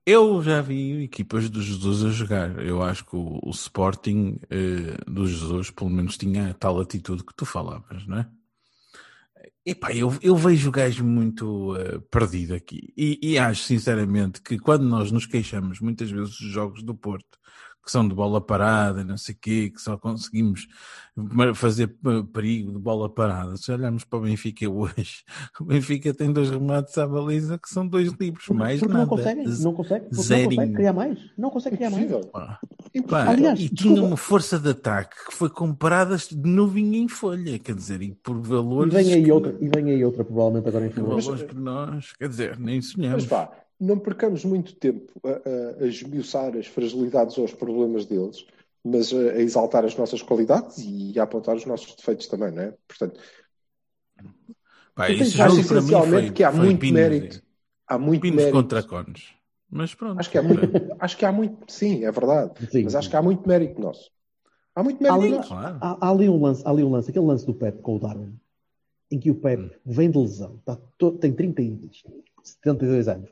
Eu 0.05 0.41
já 0.43 0.61
vi 0.61 1.03
equipas 1.03 1.49
do 1.49 1.61
Jesus 1.61 2.03
a 2.05 2.09
jogar. 2.09 2.59
Eu 2.65 2.81
acho 2.83 3.05
que 3.05 3.15
o, 3.15 3.39
o 3.43 3.51
Sporting 3.51 4.39
eh, 4.49 4.97
do 5.07 5.27
Jesus, 5.27 5.71
pelo 5.71 5.89
menos, 5.89 6.17
tinha 6.17 6.51
a 6.51 6.53
tal 6.53 6.79
atitude 6.81 7.23
que 7.25 7.35
tu 7.35 7.45
falavas, 7.45 8.07
não 8.07 8.19
é? 8.19 8.31
Epá, 9.65 9.93
eu, 9.93 10.13
eu 10.21 10.35
vejo 10.35 10.69
o 10.69 10.71
gajo 10.71 11.03
muito 11.05 11.75
eh, 11.77 11.99
perdido 12.11 12.55
aqui. 12.55 12.91
E, 12.97 13.19
e 13.21 13.37
acho, 13.37 13.63
sinceramente, 13.63 14.41
que 14.41 14.57
quando 14.57 14.83
nós 14.83 15.11
nos 15.11 15.25
queixamos 15.25 15.79
muitas 15.79 16.09
vezes 16.09 16.29
dos 16.37 16.49
jogos 16.51 16.81
do 16.83 16.95
Porto, 16.95 17.37
que 17.83 17.91
são 17.91 18.07
de 18.07 18.13
bola 18.13 18.39
parada, 18.41 19.03
não 19.03 19.17
sei 19.17 19.33
o 19.33 19.37
quê, 19.39 19.69
que 19.73 19.81
só 19.81 19.97
conseguimos 19.97 20.67
fazer 21.55 21.87
p- 21.87 22.23
perigo 22.33 22.71
de 22.73 22.77
bola 22.79 23.09
parada. 23.09 23.55
Se 23.57 23.71
olharmos 23.71 24.03
para 24.03 24.19
o 24.19 24.21
Benfica 24.23 24.69
hoje, 24.69 25.23
o 25.59 25.65
Benfica 25.65 26.13
tem 26.13 26.31
dois 26.31 26.49
remates 26.49 26.97
à 26.97 27.07
baliza 27.07 27.57
que 27.57 27.69
são 27.69 27.87
dois 27.87 28.11
livros, 28.19 28.47
mais 28.49 28.79
porque 28.79 28.93
nada. 28.93 29.05
não 29.05 29.09
conseguem, 29.09 29.47
Z- 29.47 29.63
não 29.63 29.73
consegue, 29.73 30.05
não 30.11 30.23
consegue 30.43 30.73
criar 30.73 30.93
mais. 30.93 31.19
Não 31.37 31.49
consegue 31.49 31.75
criar 31.77 31.89
mais. 31.89 32.11
Pá. 33.07 33.29
Aliás, 33.29 33.59
e 33.59 33.69
desculpa. 33.69 33.83
tinha 33.95 34.03
uma 34.03 34.17
força 34.17 34.57
de 34.59 34.69
ataque 34.69 35.15
que 35.25 35.33
foi 35.33 35.49
comprada 35.49 36.17
de 36.17 36.35
novinha 36.35 36.97
em 36.99 37.07
folha, 37.07 37.59
quer 37.59 37.75
dizer, 37.75 38.01
e 38.01 38.13
por 38.15 38.37
E 38.37 38.41
valores. 38.41 38.93
vem 38.93 39.13
aí 39.13 39.23
que- 39.23 39.31
outra, 39.31 39.57
e 39.61 39.67
vem 39.69 39.91
aí 39.91 40.03
outra 40.03 40.23
provavelmente 40.23 40.67
agora 40.67 40.85
em 40.85 40.89
fevereiro. 40.89 41.21
valores 41.21 41.43
que 41.43 41.55
nós, 41.55 42.13
quer 42.13 42.29
dizer, 42.29 42.59
nem 42.59 42.81
sonhamos. 42.81 43.23
Mas 43.23 43.25
vá, 43.25 43.51
não 43.79 43.97
percamos 43.99 44.43
muito 44.43 44.75
tempo 44.75 45.11
a, 45.23 45.81
a, 45.81 45.83
a 45.83 45.87
esmiuçar 45.87 46.55
as 46.57 46.67
fragilidades 46.67 47.37
ou 47.37 47.45
os 47.45 47.53
problemas 47.53 48.05
deles, 48.05 48.45
mas 48.83 49.13
a, 49.13 49.17
a 49.17 49.39
exaltar 49.41 49.85
as 49.85 49.95
nossas 49.95 50.21
qualidades 50.21 50.77
e 50.79 51.19
a 51.19 51.23
apontar 51.23 51.55
os 51.55 51.65
nossos 51.65 51.95
defeitos 51.95 52.27
também, 52.27 52.51
não 52.51 52.63
é? 52.63 52.73
Portanto, 52.87 53.19
Pá, 54.95 55.09
esse 55.11 55.31
jogo 55.31 55.63
para 55.63 55.81
mim 55.81 55.87
essencialmente 55.87 56.25
foi, 56.27 56.31
que 56.33 56.43
há 56.43 56.51
foi 56.51 56.65
muito 56.65 56.79
pinos, 56.81 56.99
mérito. 56.99 57.43
há 57.87 57.97
muito 57.97 58.21
pinos 58.21 58.37
mérito. 58.37 58.53
contra 58.61 58.83
cones. 58.83 59.29
Mas 59.71 59.93
pronto. 59.93 60.19
Acho 60.19 60.29
que 60.31 60.37
há 60.37 60.41
muito, 60.43 60.61
acho 60.99 61.17
que 61.17 61.25
há 61.25 61.31
muito, 61.31 61.57
sim, 61.71 62.03
é 62.05 62.11
verdade. 62.11 62.51
Sim, 62.71 62.83
mas 62.83 62.93
sim. 62.93 62.97
acho 62.99 63.09
que 63.09 63.15
há 63.15 63.21
muito 63.21 63.47
mérito 63.47 63.79
nosso. 63.81 64.09
Há 64.75 64.83
muito 64.83 64.97
Há 64.99 65.03
mérito 65.03 65.21
ali, 65.21 65.29
nosso. 65.35 65.49
Claro. 65.49 65.77
há, 65.81 66.07
há 66.07 66.11
ali 66.11 66.29
um 66.29 66.41
lance, 66.41 66.63
há 66.65 66.69
ali 66.69 66.83
um 66.83 66.91
lance, 66.91 67.09
aquele 67.09 67.25
lance 67.25 67.45
do 67.45 67.53
Pep 67.53 67.81
com 67.81 67.95
o 67.95 67.99
Darwin, 67.99 68.33
em 69.11 69.19
que 69.19 69.31
o 69.31 69.35
Pep 69.35 69.61
Hum. 69.63 69.69
vem 69.85 70.09
de 70.11 70.17
lesão, 70.17 70.55
está 70.59 70.77
to- 70.97 71.13
tem 71.13 71.33
30 71.33 71.61
e 71.61 71.79
72 72.43 73.07
anos, 73.07 73.29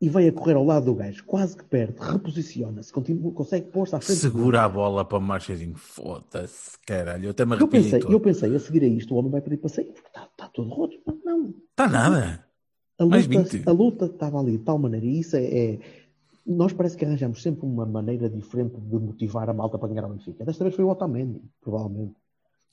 e 0.00 0.08
vem 0.10 0.28
a 0.28 0.32
correr 0.32 0.54
ao 0.54 0.64
lado 0.64 0.84
do 0.86 0.94
gajo, 0.94 1.24
quase 1.24 1.56
que 1.56 1.64
perde, 1.64 1.94
reposiciona-se, 2.00 2.92
consegue 2.92 3.68
pôr-se 3.70 3.94
à 3.96 4.00
frente. 4.00 4.18
Segura 4.18 4.62
a 4.64 4.68
bola 4.68 5.04
para 5.04 5.16
o 5.16 5.20
Marchezinho. 5.22 5.74
Foda-se, 5.74 6.78
caralho. 6.86 7.26
Eu 7.26 7.30
até 7.30 7.46
me 7.46 7.58
Eu 7.58 7.66
pensei, 7.68 8.00
todo. 8.00 8.12
eu 8.12 8.20
pensei, 8.20 8.54
a 8.54 8.58
seguir 8.58 8.82
a 8.82 8.86
isto, 8.86 9.14
o 9.14 9.16
homem 9.16 9.30
vai 9.30 9.40
pedir 9.40 9.56
passeio, 9.56 9.92
porque 9.92 10.08
está, 10.08 10.24
está 10.30 10.48
todo 10.48 10.68
roto. 10.68 10.98
Mas 11.06 11.16
não, 11.24 11.54
Está 11.70 11.88
nada. 11.88 12.44
a 12.98 13.06
Mais 13.06 13.26
luta, 13.26 13.42
20. 13.56 13.68
a 13.68 13.72
luta 13.72 14.04
estava 14.06 14.38
ali 14.40 14.52
de 14.58 14.64
tal 14.64 14.78
maneira, 14.78 15.06
e 15.06 15.20
isso 15.20 15.34
é, 15.36 15.44
é- 15.44 15.78
Nós 16.46 16.72
parece 16.72 16.96
que 16.96 17.04
arranjamos 17.04 17.42
sempre 17.42 17.66
uma 17.66 17.84
maneira 17.84 18.28
diferente 18.30 18.76
de 18.80 18.98
motivar 18.98 19.50
a 19.50 19.52
malta 19.52 19.76
para 19.78 19.88
ganhar 19.88 20.04
ao 20.04 20.10
Benfica. 20.10 20.44
Desta 20.44 20.62
vez 20.62 20.76
foi 20.76 20.84
o 20.84 20.88
Otamendi, 20.88 21.40
provavelmente. 21.60 22.14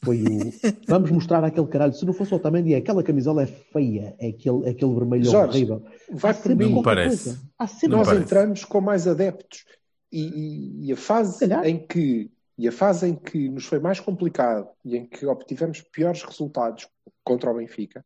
Foi 0.04 0.22
o. 0.22 0.28
Vamos 0.88 1.10
mostrar 1.10 1.44
aquele 1.44 1.66
caralho. 1.68 1.94
Se 1.94 2.06
não 2.06 2.14
fosse 2.14 2.34
o 2.34 2.38
Otamendi, 2.38 2.76
aquela 2.76 3.02
camisola 3.02 3.44
é 3.44 3.48
feia, 3.48 4.16
é 4.20 4.28
aquele, 4.28 4.66
é 4.68 4.70
aquele 4.70 4.94
vermelho 4.94 5.26
Jorge, 5.26 5.58
horrível. 5.58 5.84
Vai 6.12 6.34
por 6.34 6.56
mim. 6.56 6.84
Parece. 6.84 7.40
sempre 7.68 7.88
nós 7.98 8.08
parece. 8.08 8.26
entramos 8.26 8.66
com 8.66 8.80
mais 8.82 9.08
adeptos 9.08 9.66
e, 10.12 10.22
e- 10.22 10.86
e 10.88 10.92
a 10.92 10.98
fase 10.98 11.40
calhar. 11.40 11.66
em 11.66 11.80
que 11.88 12.30
e 12.56 12.68
a 12.68 12.72
fase 12.72 13.08
em 13.08 13.16
que 13.16 13.50
nos 13.50 13.66
foi 13.66 13.80
mais 13.80 14.00
complicado 14.00 14.70
e 14.86 14.96
em 14.96 15.08
que 15.08 15.26
obtivemos 15.26 15.82
piores 15.82 16.22
resultados 16.22 16.88
contra 17.24 17.50
o 17.50 17.56
Benfica 17.56 18.06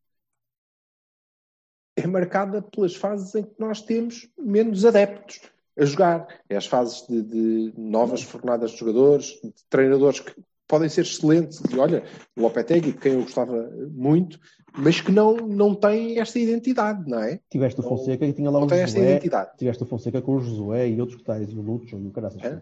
é 1.98 2.08
marcada 2.08 2.62
pelas 2.62 2.96
fases 2.96 3.36
em 3.36 3.44
que 3.44 3.56
nós 3.60 3.82
temos 3.82 4.30
menos 4.38 4.86
adeptos 4.86 5.42
a 5.78 5.86
jogar. 5.86 6.28
É 6.50 6.58
as 6.58 6.66
fases 6.66 7.06
de, 7.08 7.22
de 7.22 7.74
novas 7.78 8.22
fornadas 8.22 8.72
de 8.72 8.78
jogadores, 8.78 9.40
de 9.44 9.54
treinadores 9.70 10.20
que 10.20 10.34
podem 10.68 10.90
ser 10.90 11.02
excelentes. 11.02 11.62
E 11.72 11.78
olha, 11.80 12.04
o 12.36 12.42
Lopetegui, 12.42 12.92
de 12.92 12.98
quem 12.98 13.14
eu 13.14 13.22
gostava 13.22 13.70
muito, 13.92 14.40
mas 14.78 15.02
que 15.02 15.12
não, 15.12 15.36
não 15.36 15.74
tem 15.74 16.20
esta 16.20 16.38
identidade, 16.38 17.10
não 17.10 17.20
é? 17.20 17.40
Tiveste 17.50 17.80
o 17.80 17.84
Fonseca 17.84 18.26
e 18.26 18.34
tinha 18.34 18.50
lá 18.50 18.60
Não 18.60 18.68
o 18.68 18.70
Josué. 18.70 19.12
identidade. 19.12 19.58
Tiveste 19.58 19.84
o 19.84 19.86
Fonseca 19.86 20.22
com 20.22 20.36
o 20.36 20.42
Josué 20.42 20.90
e 20.90 21.00
outros 21.00 21.18
que 21.18 21.24
tais, 21.24 21.50
e 21.50 21.58
o 21.58 21.62
Lucho 21.62 21.98
e 21.98 22.08
o 22.08 22.12
caraças. 22.12 22.44
É? 22.44 22.62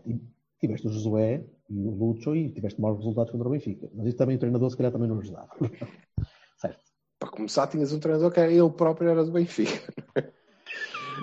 Tiveste 0.60 0.88
o 0.88 0.90
Josué 0.92 1.44
e 1.70 1.88
o 1.88 1.92
Lucho 1.92 2.36
e 2.36 2.50
tiveste 2.50 2.80
maus 2.80 2.98
resultados 2.98 3.32
contra 3.32 3.48
o 3.48 3.52
Benfica. 3.52 3.90
Mas 3.94 4.08
isso 4.08 4.18
também 4.18 4.36
o 4.36 4.40
treinador 4.40 4.70
se 4.70 4.78
calhar 4.78 4.92
também 4.92 5.10
não 5.10 5.20
ajudava. 5.20 5.50
certo. 6.58 6.80
Para 7.20 7.30
começar, 7.30 7.68
tinhas 7.68 7.92
um 7.92 8.00
treinador 8.00 8.32
que 8.32 8.40
ele 8.40 8.70
próprio 8.70 9.10
era 9.10 9.24
do 9.24 9.32
Benfica. 9.32 9.94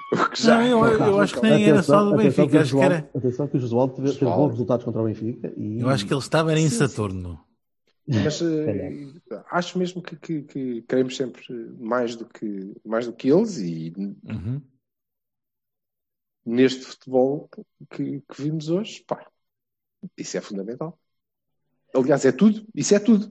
já 0.36 0.58
Não, 0.68 0.86
eu- 0.86 1.04
é 1.04 1.08
eu 1.08 1.20
acho 1.20 1.34
que 1.34 1.42
nem 1.42 1.64
era 1.64 1.82
só 1.82 2.02
do 2.04 2.14
atenção 2.14 2.46
Benfica, 2.46 2.48
que 2.48 2.56
o 2.56 2.60
acho 2.60 2.74
que 2.76 2.80
era- 2.82 3.10
Atenção 3.14 3.48
que 3.48 3.56
o 3.56 3.60
Josualdo 3.60 3.94
teve, 3.94 4.12
teve 4.12 4.24
bons 4.26 4.50
resultados 4.50 4.84
contra 4.84 5.02
o 5.02 5.04
Benfica. 5.04 5.52
E... 5.56 5.80
Eu 5.80 5.88
acho 5.88 6.06
que 6.06 6.12
ele 6.12 6.20
estava 6.20 6.50
era 6.50 6.60
em 6.60 6.68
Sim, 6.68 6.70
sim. 6.70 6.78
Saturno. 6.78 7.40
Mas 8.08 8.40
Calhar. 8.40 8.92
acho 9.50 9.78
mesmo 9.78 10.02
que, 10.02 10.16
que- 10.16 10.42
que 10.42 10.82
queremos 10.82 11.16
sempre 11.16 11.46
mais 11.78 12.16
do 12.16 12.26
que, 12.26 12.74
mais 12.84 13.06
do 13.06 13.12
que 13.12 13.28
eles 13.30 13.58
e 13.58 13.92
Uhum. 13.96 14.60
neste 16.44 16.84
futebol 16.84 17.48
que, 17.90 18.20
que 18.20 18.42
vimos 18.42 18.68
hoje, 18.68 19.04
pá, 19.06 19.26
isso 20.16 20.36
é 20.36 20.40
fundamental. 20.40 20.98
Aliás, 21.94 22.24
é 22.24 22.32
tudo. 22.32 22.66
Isso 22.74 22.94
é 22.94 22.98
tudo. 22.98 23.30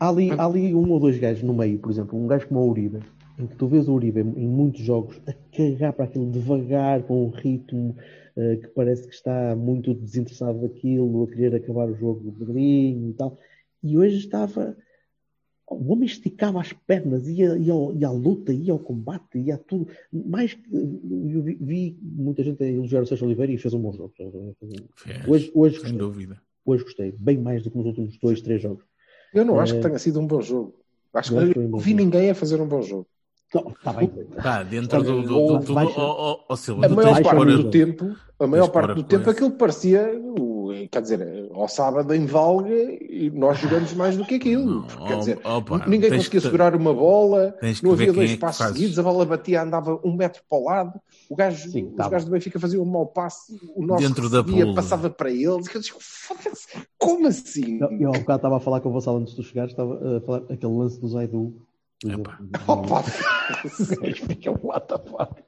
Há 0.00 0.08
ali, 0.08 0.30
há 0.32 0.44
ali 0.44 0.74
um 0.74 0.90
ou 0.90 0.98
dois 1.00 1.18
gajos 1.18 1.42
no 1.42 1.54
meio, 1.54 1.78
por 1.78 1.90
exemplo, 1.90 2.18
um 2.18 2.26
gajo 2.26 2.48
como 2.48 2.60
o 2.60 2.70
Uribe, 2.70 3.00
em 3.38 3.46
que 3.46 3.56
tu 3.56 3.66
vês 3.66 3.88
o 3.88 3.94
Uribe 3.94 4.20
em 4.20 4.46
muitos 4.46 4.80
jogos 4.82 5.20
a 5.26 5.32
cagar 5.56 5.92
para 5.92 6.04
aquilo 6.04 6.30
devagar, 6.30 7.02
com 7.02 7.26
um 7.26 7.30
ritmo 7.30 7.96
eh, 8.36 8.56
que 8.56 8.68
parece 8.68 9.08
que 9.08 9.14
está 9.14 9.54
muito 9.56 9.92
desinteressado 9.94 10.60
daquilo, 10.60 11.24
a 11.24 11.26
querer 11.28 11.54
acabar 11.54 11.88
o 11.90 11.94
jogo 11.96 12.30
devagarinho 12.30 13.10
e 13.10 13.12
tal. 13.14 13.36
E 13.82 13.98
hoje 13.98 14.18
estava. 14.18 14.76
O 15.66 15.92
homem 15.92 16.04
esticava 16.06 16.60
as 16.60 16.72
pernas, 16.74 17.26
ia, 17.26 17.56
ia, 17.56 17.72
ao- 17.72 17.92
ia 17.94 18.06
à 18.06 18.12
luta, 18.12 18.52
ia 18.52 18.72
ao 18.72 18.78
combate, 18.78 19.38
ia 19.38 19.54
a 19.54 19.58
tudo. 19.58 19.88
Mais 20.12 20.52
que. 20.54 20.62
Eu 20.74 21.42
vi, 21.42 21.54
vi 21.60 21.98
muita 22.02 22.44
gente 22.44 22.62
a 22.62 22.68
elogiar 22.68 23.02
o 23.02 23.06
Sérgio 23.06 23.26
Oliveira 23.26 23.50
e 23.50 23.58
fez 23.58 23.72
um 23.72 23.80
bom 23.80 23.92
jogo. 23.92 24.12
Fez, 24.14 24.32
Hoje, 25.26 25.50
hoje, 25.54 25.74
sem 25.76 25.82
gostei, 25.92 25.98
dúvida. 25.98 26.40
hoje 26.66 26.84
gostei, 26.84 27.12
bem 27.18 27.38
mais 27.38 27.62
do 27.62 27.70
que 27.70 27.76
nos 27.78 27.86
últimos 27.86 28.16
dois, 28.18 28.40
três 28.42 28.60
jogos. 28.62 28.84
Eu 29.32 29.44
não 29.44 29.58
acho 29.58 29.74
É. 29.74 29.76
que 29.78 29.82
tenha 29.86 29.98
sido 29.98 30.20
um 30.20 30.26
bom 30.26 30.40
jogo. 30.40 30.74
Acho 31.14 31.30
que 31.30 31.36
Não 31.56 31.78
vi 31.78 31.90
jogo. 31.92 32.02
ninguém 32.02 32.30
a 32.30 32.34
fazer 32.34 32.60
um 32.60 32.68
bom 32.68 32.82
jogo. 32.82 33.06
Está 33.58 33.92
bem. 33.92 34.08
Tá, 34.42 34.62
dentro 34.62 35.02
do. 35.02 35.22
do, 35.22 35.28
do, 35.28 35.58
do, 35.58 35.74
baixa- 35.74 36.56
Silva, 36.56 36.86
A 36.86 36.88
maior 36.88 37.22
parte 37.22 37.44
do 37.46 37.70
tempo, 37.70 38.16
a 38.38 38.46
maior 38.46 38.68
parte 38.68 38.94
do 38.94 39.02
tempo, 39.02 39.30
aquilo 39.30 39.50
parecia, 39.52 40.20
o- 40.20 40.72
quer 40.90 41.02
dizer, 41.02 41.48
ao 41.52 41.68
sábado 41.68 42.12
em 42.14 42.26
Valga 42.26 42.68
e 42.74 43.30
nós 43.34 43.58
jogamos 43.58 43.92
mais 43.94 44.16
do 44.16 44.24
que 44.24 44.34
aquilo. 44.36 44.84
Quer 45.06 45.18
dizer, 45.18 45.38
opa, 45.44 45.78
ninguém 45.86 46.10
conseguia 46.10 46.40
que- 46.40 46.46
segurar 46.46 46.74
uma 46.74 46.92
bola, 46.92 47.54
não 47.82 47.92
havia 47.92 48.12
dois 48.12 48.32
é 48.32 48.36
passos 48.36 48.66
seguidos, 48.66 48.98
a 48.98 49.02
bola 49.02 49.24
batia, 49.24 49.62
andava 49.62 49.98
um 50.04 50.14
metro 50.16 50.42
para 50.48 50.58
o 50.58 50.64
lado, 50.64 51.00
o 51.28 51.36
gajo, 51.36 51.70
Sim, 51.70 51.88
os 51.90 51.94
tá 51.96 52.08
gajos 52.08 52.26
do 52.26 52.32
Benfica 52.32 52.58
faziam 52.58 52.82
um 52.82 52.86
mau 52.86 53.06
passe, 53.06 53.58
o 53.74 53.84
nosso 53.84 54.02
Dentro 54.02 54.28
da 54.28 54.38
recebia, 54.40 54.64
pulga. 54.66 54.76
passava 54.80 55.10
para 55.10 55.30
eles, 55.30 55.44
e 55.66 55.74
eu 55.76 55.80
digo, 55.80 55.98
"Foda-se, 56.00 56.66
como 56.98 57.26
assim? 57.28 57.78
Eu, 57.80 57.90
eu 58.00 58.08
há 58.14 58.18
bocado 58.18 58.36
estava 58.38 58.56
a 58.56 58.60
falar 58.60 58.80
com 58.80 58.88
o 58.88 58.92
Vassal 58.92 59.16
antes 59.16 59.34
de 59.34 59.42
tu 59.42 59.46
chegares, 59.46 59.70
estava 59.72 60.16
a 60.16 60.20
falar 60.20 60.42
aquele 60.50 60.72
lance 60.72 61.00
do 61.00 61.08
Zaidu. 61.08 61.54
Opa, 62.68 63.00
o 63.00 64.00
gajo 64.00 64.26
fica, 64.26 64.50
what 64.62 64.86
the 64.88 64.98
fuck? 65.10 65.42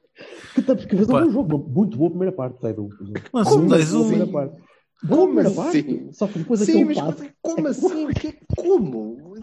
Que, 0.55 0.61
tá- 0.63 0.75
que 0.75 0.95
fez 0.95 1.07
um 1.09 1.13
Opa. 1.13 1.25
bom 1.25 1.31
jogo, 1.31 1.57
muito 1.69 1.97
boa 1.97 2.09
primeira 2.09 2.31
parte, 2.31 2.57
exemplo. 2.65 2.89
Mas 3.31 3.47
um 3.51 3.67
boa 3.67 3.77
2-1. 3.77 3.99
primeira 4.07 4.27
parte. 4.27 4.61
Boa 5.03 5.25
primeira 5.27 5.51
parte. 5.51 5.77
assim? 5.77 6.11
Só 6.11 6.27
que 6.27 6.39
depois 6.39 6.59
Sim, 6.61 6.85
mas 6.85 6.97
como 7.41 7.67
assim? 7.67 8.33
Como? 8.57 9.33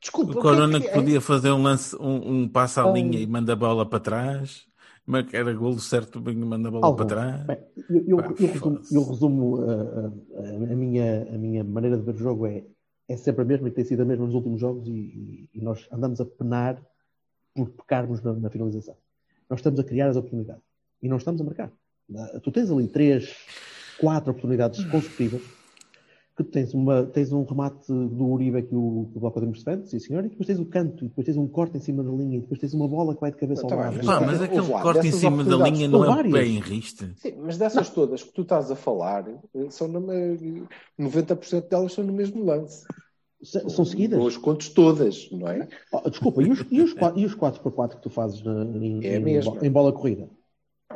Desculpa, 0.00 0.32
O 0.34 0.38
o 0.38 0.42
Corona 0.42 0.80
que 0.80 0.86
é 0.88 0.90
é? 0.90 0.94
podia 0.94 1.20
fazer 1.20 1.50
um 1.52 1.62
lance, 1.62 1.96
um, 1.96 2.40
um 2.42 2.48
passo 2.48 2.80
à 2.80 2.84
Ah. 2.88 2.92
linha 2.92 3.18
e 3.20 3.26
manda 3.26 3.52
a 3.52 3.56
bola 3.56 3.88
para 3.88 4.00
trás, 4.00 4.66
mas 5.06 5.24
que 5.26 5.36
era 5.36 5.52
golo 5.54 5.78
certo, 5.78 6.20
bem 6.20 6.34
manda 6.36 6.68
a 6.68 6.70
bola 6.72 6.86
Algum. 6.86 6.96
para 6.96 7.06
trás. 7.06 7.46
Bem, 7.46 7.58
eu, 7.88 8.04
eu- 8.08 8.16
Pá, 8.16 8.24
eu 8.24 8.34
resumo, 8.48 8.58
foda-se. 8.58 8.94
eu 8.96 9.04
resumo, 9.04 9.56
uh, 9.60 10.08
uh, 10.08 10.72
a, 10.72 10.74
minha, 10.76 11.28
a 11.32 11.38
minha 11.38 11.62
maneira 11.64 11.96
de 11.96 12.02
ver 12.04 12.14
o 12.16 12.18
jogo 12.18 12.46
é, 12.46 12.64
é 13.08 13.16
sempre 13.16 13.42
a 13.42 13.44
mesma 13.44 13.68
e 13.68 13.70
tem 13.70 13.84
sido 13.84 14.02
a 14.02 14.04
mesma 14.04 14.24
nos 14.24 14.34
últimos 14.34 14.60
jogos 14.60 14.86
e, 14.88 15.48
e- 15.52 15.60
nós 15.60 15.86
andamos 15.92 16.20
a 16.20 16.24
penar 16.24 16.80
por 17.54 17.70
pecarmos 17.70 18.22
na, 18.22 18.32
na 18.32 18.50
finalização. 18.50 18.96
Nós 19.48 19.60
estamos 19.60 19.78
a 19.78 19.84
criar 19.84 20.08
as 20.08 20.16
oportunidades 20.16 20.62
e 21.02 21.08
não 21.08 21.18
estamos 21.18 21.40
a 21.40 21.44
marcar. 21.44 21.72
Tu 22.42 22.50
tens 22.50 22.70
ali 22.70 22.88
três, 22.88 23.34
quatro 23.98 24.30
oportunidades 24.30 24.84
consecutivas 24.84 25.42
que 26.36 26.42
tu 26.42 26.50
tens, 26.50 26.74
uma, 26.74 27.04
tens 27.04 27.32
um 27.32 27.44
remate 27.44 27.86
do 27.86 28.26
Uribe 28.26 28.62
que 28.62 28.74
o, 28.74 29.08
que 29.12 29.16
o 29.16 29.20
Bloco 29.20 29.40
defende, 29.40 29.88
sim 29.88 30.00
senhor, 30.00 30.24
e 30.24 30.28
depois 30.28 30.46
tens 30.48 30.58
o 30.58 30.66
canto, 30.66 31.04
e 31.04 31.08
depois 31.08 31.24
tens 31.24 31.36
um 31.36 31.46
corte 31.46 31.76
em 31.76 31.80
cima 31.80 32.02
da 32.02 32.10
linha, 32.10 32.38
e 32.38 32.40
depois 32.40 32.58
tens 32.60 32.74
uma 32.74 32.88
bola 32.88 33.14
que 33.14 33.20
vai 33.20 33.30
de 33.30 33.36
cabeça 33.36 33.62
ao 33.62 33.70
lado. 33.70 33.96
mas- 33.98 34.06
Pá, 34.06 34.20
mas 34.20 34.42
aquele 34.42 34.66
corte 34.66 35.06
em 35.06 35.12
cima 35.12 35.44
da 35.44 35.56
linha 35.56 35.86
não 35.88 36.04
é 36.04 36.08
várias. 36.08 36.32
bem 36.32 36.58
riste. 36.58 37.08
Sim, 37.18 37.34
mas 37.38 37.56
dessas 37.56 37.88
todas 37.90 38.22
que 38.24 38.32
tu 38.32 38.42
estás 38.42 38.68
a 38.70 38.74
falar, 38.74 39.28
eh, 39.28 39.70
são 39.70 39.86
na, 39.86 40.00
90% 40.98 41.68
delas 41.68 41.92
são 41.92 42.04
no 42.04 42.12
mesmo 42.12 42.44
lance. 42.44 42.84
São 43.42 43.84
seguidas? 43.84 44.18
Não 44.18 44.26
as 44.26 44.36
contes 44.38 44.70
todas, 44.70 45.28
não 45.30 45.46
é? 45.48 45.68
Oh, 45.92 46.08
desculpa, 46.08 46.42
e 46.42 46.50
os, 46.50 46.64
e, 46.70 46.80
os, 46.80 46.94
e 47.14 47.26
os 47.26 47.34
4x4 47.36 47.96
que 47.96 48.02
tu 48.02 48.08
fazes 48.10 48.42
na- 48.42 48.64
em, 48.64 49.04
É 49.04 49.18
em 49.18 49.70
bola 49.70 49.92
corrida? 49.92 50.28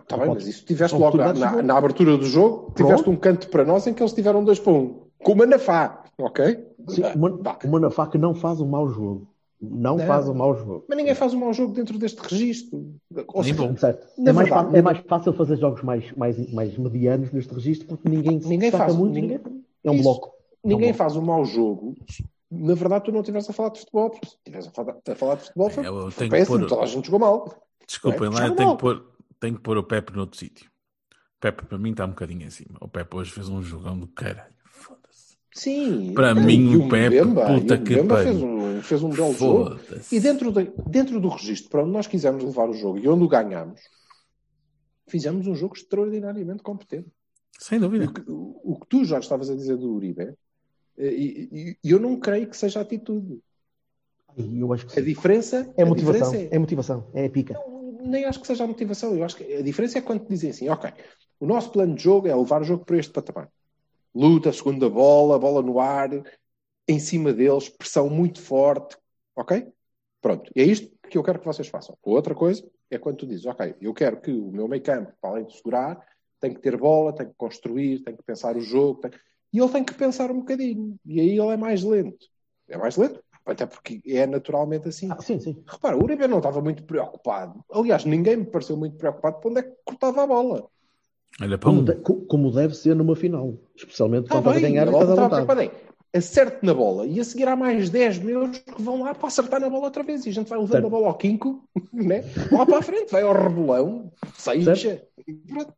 Está 0.01 0.17
bem, 0.17 0.27
Pode- 0.29 0.39
mas 0.45 0.49
isso 0.49 0.65
tiveste 0.65 0.97
logo 0.97 1.17
na, 1.19 1.33
de 1.33 1.41
na- 1.41 1.63
na 1.63 1.77
abertura 1.77 2.17
do 2.17 2.25
jogo, 2.25 2.73
tiveste 2.75 3.03
Pronto. 3.05 3.11
um 3.17 3.21
canto 3.21 3.49
para 3.51 3.65
nós 3.65 3.87
em 3.87 3.93
que 3.93 4.03
eles 4.03 4.13
tiveram 4.15 4.43
dois 4.43 4.59
para 4.59 4.73
um. 4.73 5.08
Com 5.23 5.33
o 5.33 5.37
Manafá, 5.37 6.05
ok? 6.19 6.67
Sim, 6.89 7.03
Ah, 7.03 7.13
uma, 7.17 7.39
pá. 7.39 7.59
uma 7.65 7.73
Manafá 7.81 8.07
que 8.07 8.19
não 8.19 8.35
faz 8.35 8.61
um 8.61 8.67
mau 8.69 8.89
jogo. 8.89 9.29
Não, 9.61 9.97
Não. 9.97 10.07
faz 10.07 10.29
um 10.29 10.35
mau 10.35 10.55
jogo. 10.55 10.85
Mas 10.89 10.97
ninguém 10.97 11.15
faz 11.17 11.35
um 11.35 11.41
mau 11.41 11.53
jogo 11.53 11.73
dentro 11.75 11.99
deste 11.99 12.19
registro. 12.21 12.95
Ou 13.27 13.43
seja, 13.43 13.55
bom. 13.57 13.77
Certo. 13.77 14.07
Na 14.17 14.31
É 14.31 14.33
mais, 14.33 14.49
fa- 14.49 14.71
é 14.73 14.83
mais 14.83 14.99
fácil 14.99 15.33
fazer 15.33 15.57
jogos 15.57 15.83
mais, 15.83 16.13
mais, 16.13 16.53
mais 16.53 16.79
medianos 16.79 17.33
neste 17.33 17.53
registro 17.53 17.89
porque 17.89 18.09
ninguém 18.09 18.39
Ninguém 18.39 18.71
faz, 18.71 18.95
muito. 18.95 19.15
ninguém- 19.15 19.41
É 19.83 19.91
um 19.91 19.95
Isso. 19.95 20.03
bloco. 20.05 20.33
ninguém 20.65 20.91
Não, 20.91 20.95
faz 20.95 21.17
um 21.17 21.23
mau 21.23 21.45
jogo. 21.45 21.97
Na 22.51 22.75
verdade, 22.75 23.07
tu 23.07 23.13
não 23.13 23.21
estiveste 23.21 23.51
a 23.51 23.55
falar 23.55 23.71
de 23.71 23.81
futebol. 23.81 24.11
porque 24.11 24.27
Se 24.27 24.37
estivesse 24.37 24.69
a 24.69 24.71
falar, 24.71 24.97
a 25.09 25.15
falar 25.17 25.35
de 25.35 25.43
futebol, 25.43 25.71
foi, 25.71 25.85
É, 25.85 25.89
eu 25.89 26.11
foi 26.13 26.29
péssimo. 26.29 26.59
pôr- 26.61 26.69
Toda 26.69 26.83
a 26.83 26.87
gente 26.87 27.05
jogou 27.07 27.21
mal. 27.21 27.63
Desculpem 27.87 28.27
É, 28.29 28.31
lá, 28.31 28.47
eu 28.47 28.55
tenho 28.57 28.71
que, 28.77 28.81
pôr, 28.81 29.07
tenho 29.41 29.55
que 29.57 29.61
pôr 29.61 29.77
o 29.79 29.83
Pepe 29.83 30.15
noutro 30.17 30.39
sítio. 30.39 30.67
O 31.11 31.41
Pepe 31.41 31.65
para 31.65 31.79
mim 31.79 31.91
está 31.91 32.05
um 32.05 32.11
bocadinho 32.11 32.47
acima. 32.47 32.77
O 32.81 32.87
Pepe 32.89 33.17
hoje 33.17 33.33
fez 33.33 33.49
um 33.49 33.61
jogão 33.63 33.99
do 33.99 34.07
caralho. 34.07 34.53
Sim. 35.59 36.13
Para 36.15 36.35
mim, 36.35 36.77
o 36.77 36.89
Pepe, 36.89 37.21
Mbemba, 37.21 37.47
puta 37.47 37.75
o 37.75 37.83
que 37.83 37.93
Mbemba 37.97 38.23
fez 38.23 38.43
um, 38.43 38.83
fez 38.83 39.03
um 39.03 39.11
belo 39.11 39.33
jogo. 39.35 39.81
E 40.13 40.21
dentro, 40.21 40.53
de- 40.53 40.73
dentro 40.89 41.21
do 41.21 41.29
registro 41.29 41.69
para 41.71 41.83
onde 41.83 41.91
nós 41.93 42.07
quisemos 42.07 42.45
levar 42.45 42.69
o 42.71 42.75
jogo 42.75 42.99
e 42.99 43.09
onde 43.09 43.25
o 43.25 43.29
ganhamos, 43.29 43.81
fizemos 45.09 45.47
um 45.47 45.55
jogo 45.55 45.75
extraordinariamente 45.77 46.63
competente. 46.63 47.09
Sem 47.59 47.81
dúvida. 47.81 48.05
o, 48.05 48.13
que, 48.15 48.21
o- 48.31 48.61
o 48.63 48.79
que 48.81 48.87
tu 48.87 49.05
já 49.05 49.19
estavas 49.19 49.51
a 49.51 49.55
dizer 49.57 49.77
do 49.77 49.93
Uribe, 49.93 50.33
eh, 50.97 51.13
e, 51.13 51.77
e- 51.83 51.91
eu 51.91 51.99
não 51.99 52.17
creio 52.21 52.49
que 52.49 52.57
seja 52.57 52.81
atitude. 52.81 53.41
Eu 54.37 54.73
acho 54.73 54.87
que 54.87 55.01
A 55.01 55.03
diferença 55.03 55.69
É 55.77 55.83
a 55.83 55.87
motivação. 55.87 56.31
diferença 56.31 56.55
É 56.55 56.59
motivação. 56.59 57.07
É 57.13 57.29
pica. 57.29 57.59
nem 58.01 58.25
acho 58.27 58.41
que 58.41 58.47
seja 58.47 58.63
a 58.63 58.67
motivação. 58.69 59.17
Eu 59.17 59.25
acho 59.25 59.37
que 59.37 59.55
a 59.55 59.63
diferença 59.63 59.99
é 59.99 60.01
quando 60.01 60.21
te 60.25 60.29
dizem 60.29 60.51
assim, 60.51 60.69
ok, 60.69 60.93
o 61.41 61.47
nosso 61.47 61.73
plano 61.73 61.97
de 61.97 62.03
jogo 62.05 62.29
é 62.29 62.35
levar 62.37 62.63
o 62.63 62.65
jogo 62.65 62.85
para 62.85 62.97
este 62.97 63.13
patamar. 63.13 63.51
Luta, 64.15 64.53
segunda 64.53 64.89
bola, 64.89 65.39
bola 65.39 65.63
no 65.63 65.79
ar, 65.81 66.11
em 66.89 66.99
cima 67.01 67.33
deles, 67.33 67.69
pressão 67.69 68.11
muito 68.11 68.41
forte, 68.43 68.97
ok? 69.37 69.69
Pronto, 70.21 70.51
e 70.57 70.63
é 70.63 70.65
isto 70.65 70.91
que 71.11 71.19
eu 71.19 71.23
quero 71.23 71.39
que 71.41 71.47
vocês 71.47 71.69
façam. 71.69 71.97
Outra 72.03 72.35
coisa 72.35 72.69
é 72.91 72.99
quando 72.99 73.19
tu 73.19 73.27
dizes, 73.27 73.47
ok, 73.47 73.75
eu 73.81 73.95
quero 73.95 74.21
que 74.21 74.33
o 74.33 74.51
meu 74.53 74.69
meio 74.69 74.83
campo, 74.83 75.13
para 75.21 75.31
além 75.31 75.47
de 75.47 75.57
segurar, 75.57 75.99
tem 76.41 76.55
que 76.55 76.61
ter 76.61 76.77
bola, 76.77 77.15
tem 77.15 77.29
que 77.29 77.35
construir, 77.37 78.03
tem 78.03 78.17
que 78.17 78.23
pensar 78.23 78.57
o 78.57 78.61
jogo, 78.61 79.01
tem- 79.01 79.13
e 79.53 79.61
ele 79.61 79.73
tem 79.73 79.85
que 79.85 79.95
pensar 79.95 80.31
um 80.31 80.41
bocadinho. 80.41 80.99
E 81.07 81.21
aí 81.21 81.31
ele 81.39 81.49
é 81.53 81.57
mais 81.57 81.83
lento. 81.85 82.27
É 82.69 82.77
mais 82.77 82.97
lento, 82.97 83.23
até 83.47 83.67
porque 83.67 84.01
é 84.07 84.27
naturalmente 84.27 84.89
assim. 84.89 85.09
Ah, 85.11 85.21
sim, 85.23 85.41
sim. 85.41 85.63
Repara, 85.67 85.97
o 85.97 86.03
Uribe 86.05 86.27
não 86.29 86.39
estava 86.39 86.61
muito 86.61 86.85
preocupado. 86.85 87.65
Aliás, 87.73 88.05
ninguém 88.05 88.37
me 88.37 88.47
pareceu 88.47 88.77
muito 88.77 88.97
preocupado 88.97 89.41
para 89.41 89.51
onde 89.51 89.61
é 89.61 89.63
que 89.65 89.77
cortava 89.85 90.23
a 90.23 90.27
bola. 90.27 90.71
Olha 91.41 91.59
Como, 91.59 91.83
de- 91.83 91.95
co- 91.97 92.23
como 92.27 92.51
deve 92.51 92.75
ser 92.75 92.95
numa 92.97 93.15
final. 93.15 93.55
Especialmente 93.77 94.25
Está 94.25 94.37
quando 94.37 94.47
estás 94.47 94.57
a 94.57 94.61
bem, 94.61 94.73
ganhar 94.73 94.89
a 94.89 94.91
bola 94.91 95.05
à 95.05 95.27
estava 95.27 95.45
vontade. 95.45 95.71
Acerte 96.13 96.65
na 96.65 96.73
bola 96.73 97.07
e 97.07 97.21
a 97.21 97.25
seguir 97.25 97.47
há 97.49 97.55
mais 97.55 97.91
10 97.91 98.19
meus 98.21 98.59
que 98.59 98.81
vão 98.83 99.03
lá 99.03 99.15
para 99.15 99.29
acertar 99.29 99.61
na 99.61 99.69
bola 99.69 99.85
outra 99.85 100.03
vez 100.03 100.25
e 100.25 100.31
a 100.31 100.33
gente 100.33 100.49
vai 100.49 100.59
levando 100.59 100.73
Certo. 100.73 100.87
a 100.87 100.91
bola 100.91 101.07
ao 101.09 101.15
quinco, 101.15 101.63
né? 101.93 102.25
lá 102.51 102.65
para 102.65 102.79
a 102.79 102.83
frente, 102.83 103.13
vai 103.13 103.23
ao 103.23 103.35
rebolão, 103.35 104.11
seja, 104.35 105.05
pronto. 105.47 105.75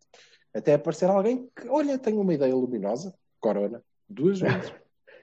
Até 0.54 0.74
aparecer 0.74 1.10
alguém 1.10 1.48
que, 1.54 1.68
olha, 1.68 1.98
tenho 1.98 2.20
uma 2.20 2.32
ideia 2.32 2.54
luminosa, 2.54 3.12
Corona, 3.40 3.82
duas 4.08 4.38
vezes. 4.40 4.72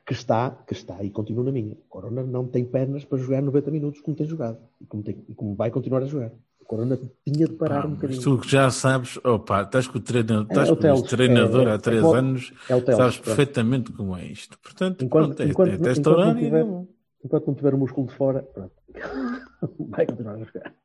Que 0.06 0.14
está, 0.14 0.52
que 0.68 0.74
está 0.74 1.02
e 1.04 1.10
continua 1.10 1.44
na 1.46 1.52
minha. 1.54 1.78
Corona 1.90 2.24
não 2.24 2.46
tem 2.46 2.64
pernas 2.66 3.04
para 3.06 3.18
jogar 3.18 3.42
90 3.42 3.72
minutos 3.72 4.02
como 4.02 4.16
tem 4.16 4.26
jogado. 4.28 4.58
E 4.82 4.86
como, 4.86 5.04
tem- 5.04 5.24
e 5.28 5.34
como 5.34 5.54
vai 5.56 5.72
continuar 5.72 6.02
a 6.04 6.06
jogar. 6.06 6.32
O 6.68 6.70
Corona 6.70 7.00
tinha 7.26 7.48
de 7.48 7.54
parar 7.56 7.84
Pá, 7.84 7.88
um 7.88 7.92
bocadinho. 7.96 8.22
tu 8.22 8.38
que 8.40 8.50
já 8.50 8.70
sabes, 8.70 9.18
opa, 9.24 9.62
estás 9.64 9.88
com 9.88 9.98
o 10.00 10.02
treinador, 10.02 10.46
É, 10.50 10.52
estás 10.52 10.68
é 10.68 10.72
o 10.72 10.76
com 10.76 10.88
este 10.88 11.08
treinador 11.16 11.68
é- 11.68 11.72
é- 11.72 11.74
há 11.74 11.78
três 11.80 12.02
é 12.04 12.06
o- 12.06 12.14
anos, 12.14 12.52
É 12.68 12.76
o 12.76 12.82
Teles. 12.82 12.98
sabes 12.98 13.18
pronto. 13.18 13.26
perfeitamente 13.26 13.92
como 13.94 14.18
é 14.18 14.26
isto. 14.26 14.60
Portanto, 14.60 15.06
Enquanto, 15.06 15.28
pronto, 15.28 15.42
é, 15.42 15.46
enquanto, 15.46 15.70
é 15.70 15.74
enquanto, 15.76 15.84
teste 15.84 16.04
não 16.04 16.36
tiver, 16.36 16.66
não. 16.66 16.88
enquanto 17.24 17.48
não 17.48 17.56
tiver 17.56 17.74
o 17.74 17.78
músculo 17.78 18.08
de 18.08 18.14
fora, 18.16 18.44
pronto. 18.44 18.74
vai 19.80 20.06
continuar 20.06 20.36
a 20.36 20.44
jogar. 20.44 20.76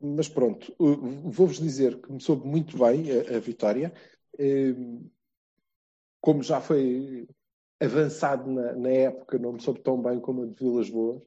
Mas 0.00 0.28
pronto, 0.28 0.74
vou-vos 0.78 1.58
dizer 1.58 2.00
que 2.00 2.12
me 2.12 2.20
soube 2.20 2.46
muito 2.46 2.78
bem 2.78 3.04
a, 3.12 3.36
a 3.36 3.40
vitória. 3.40 3.92
Um, 4.38 5.10
Como 6.20 6.42
já 6.42 6.60
foi 6.60 7.26
avançado 7.80 8.50
na, 8.50 8.72
na 8.74 8.88
época, 8.90 9.38
não 9.38 9.52
me 9.54 9.60
soube 9.62 9.80
tão 9.80 10.00
bem 10.02 10.20
como 10.20 10.42
a 10.42 10.46
de 10.46 10.54
Vilas 10.54 10.90
Boas, 10.90 11.22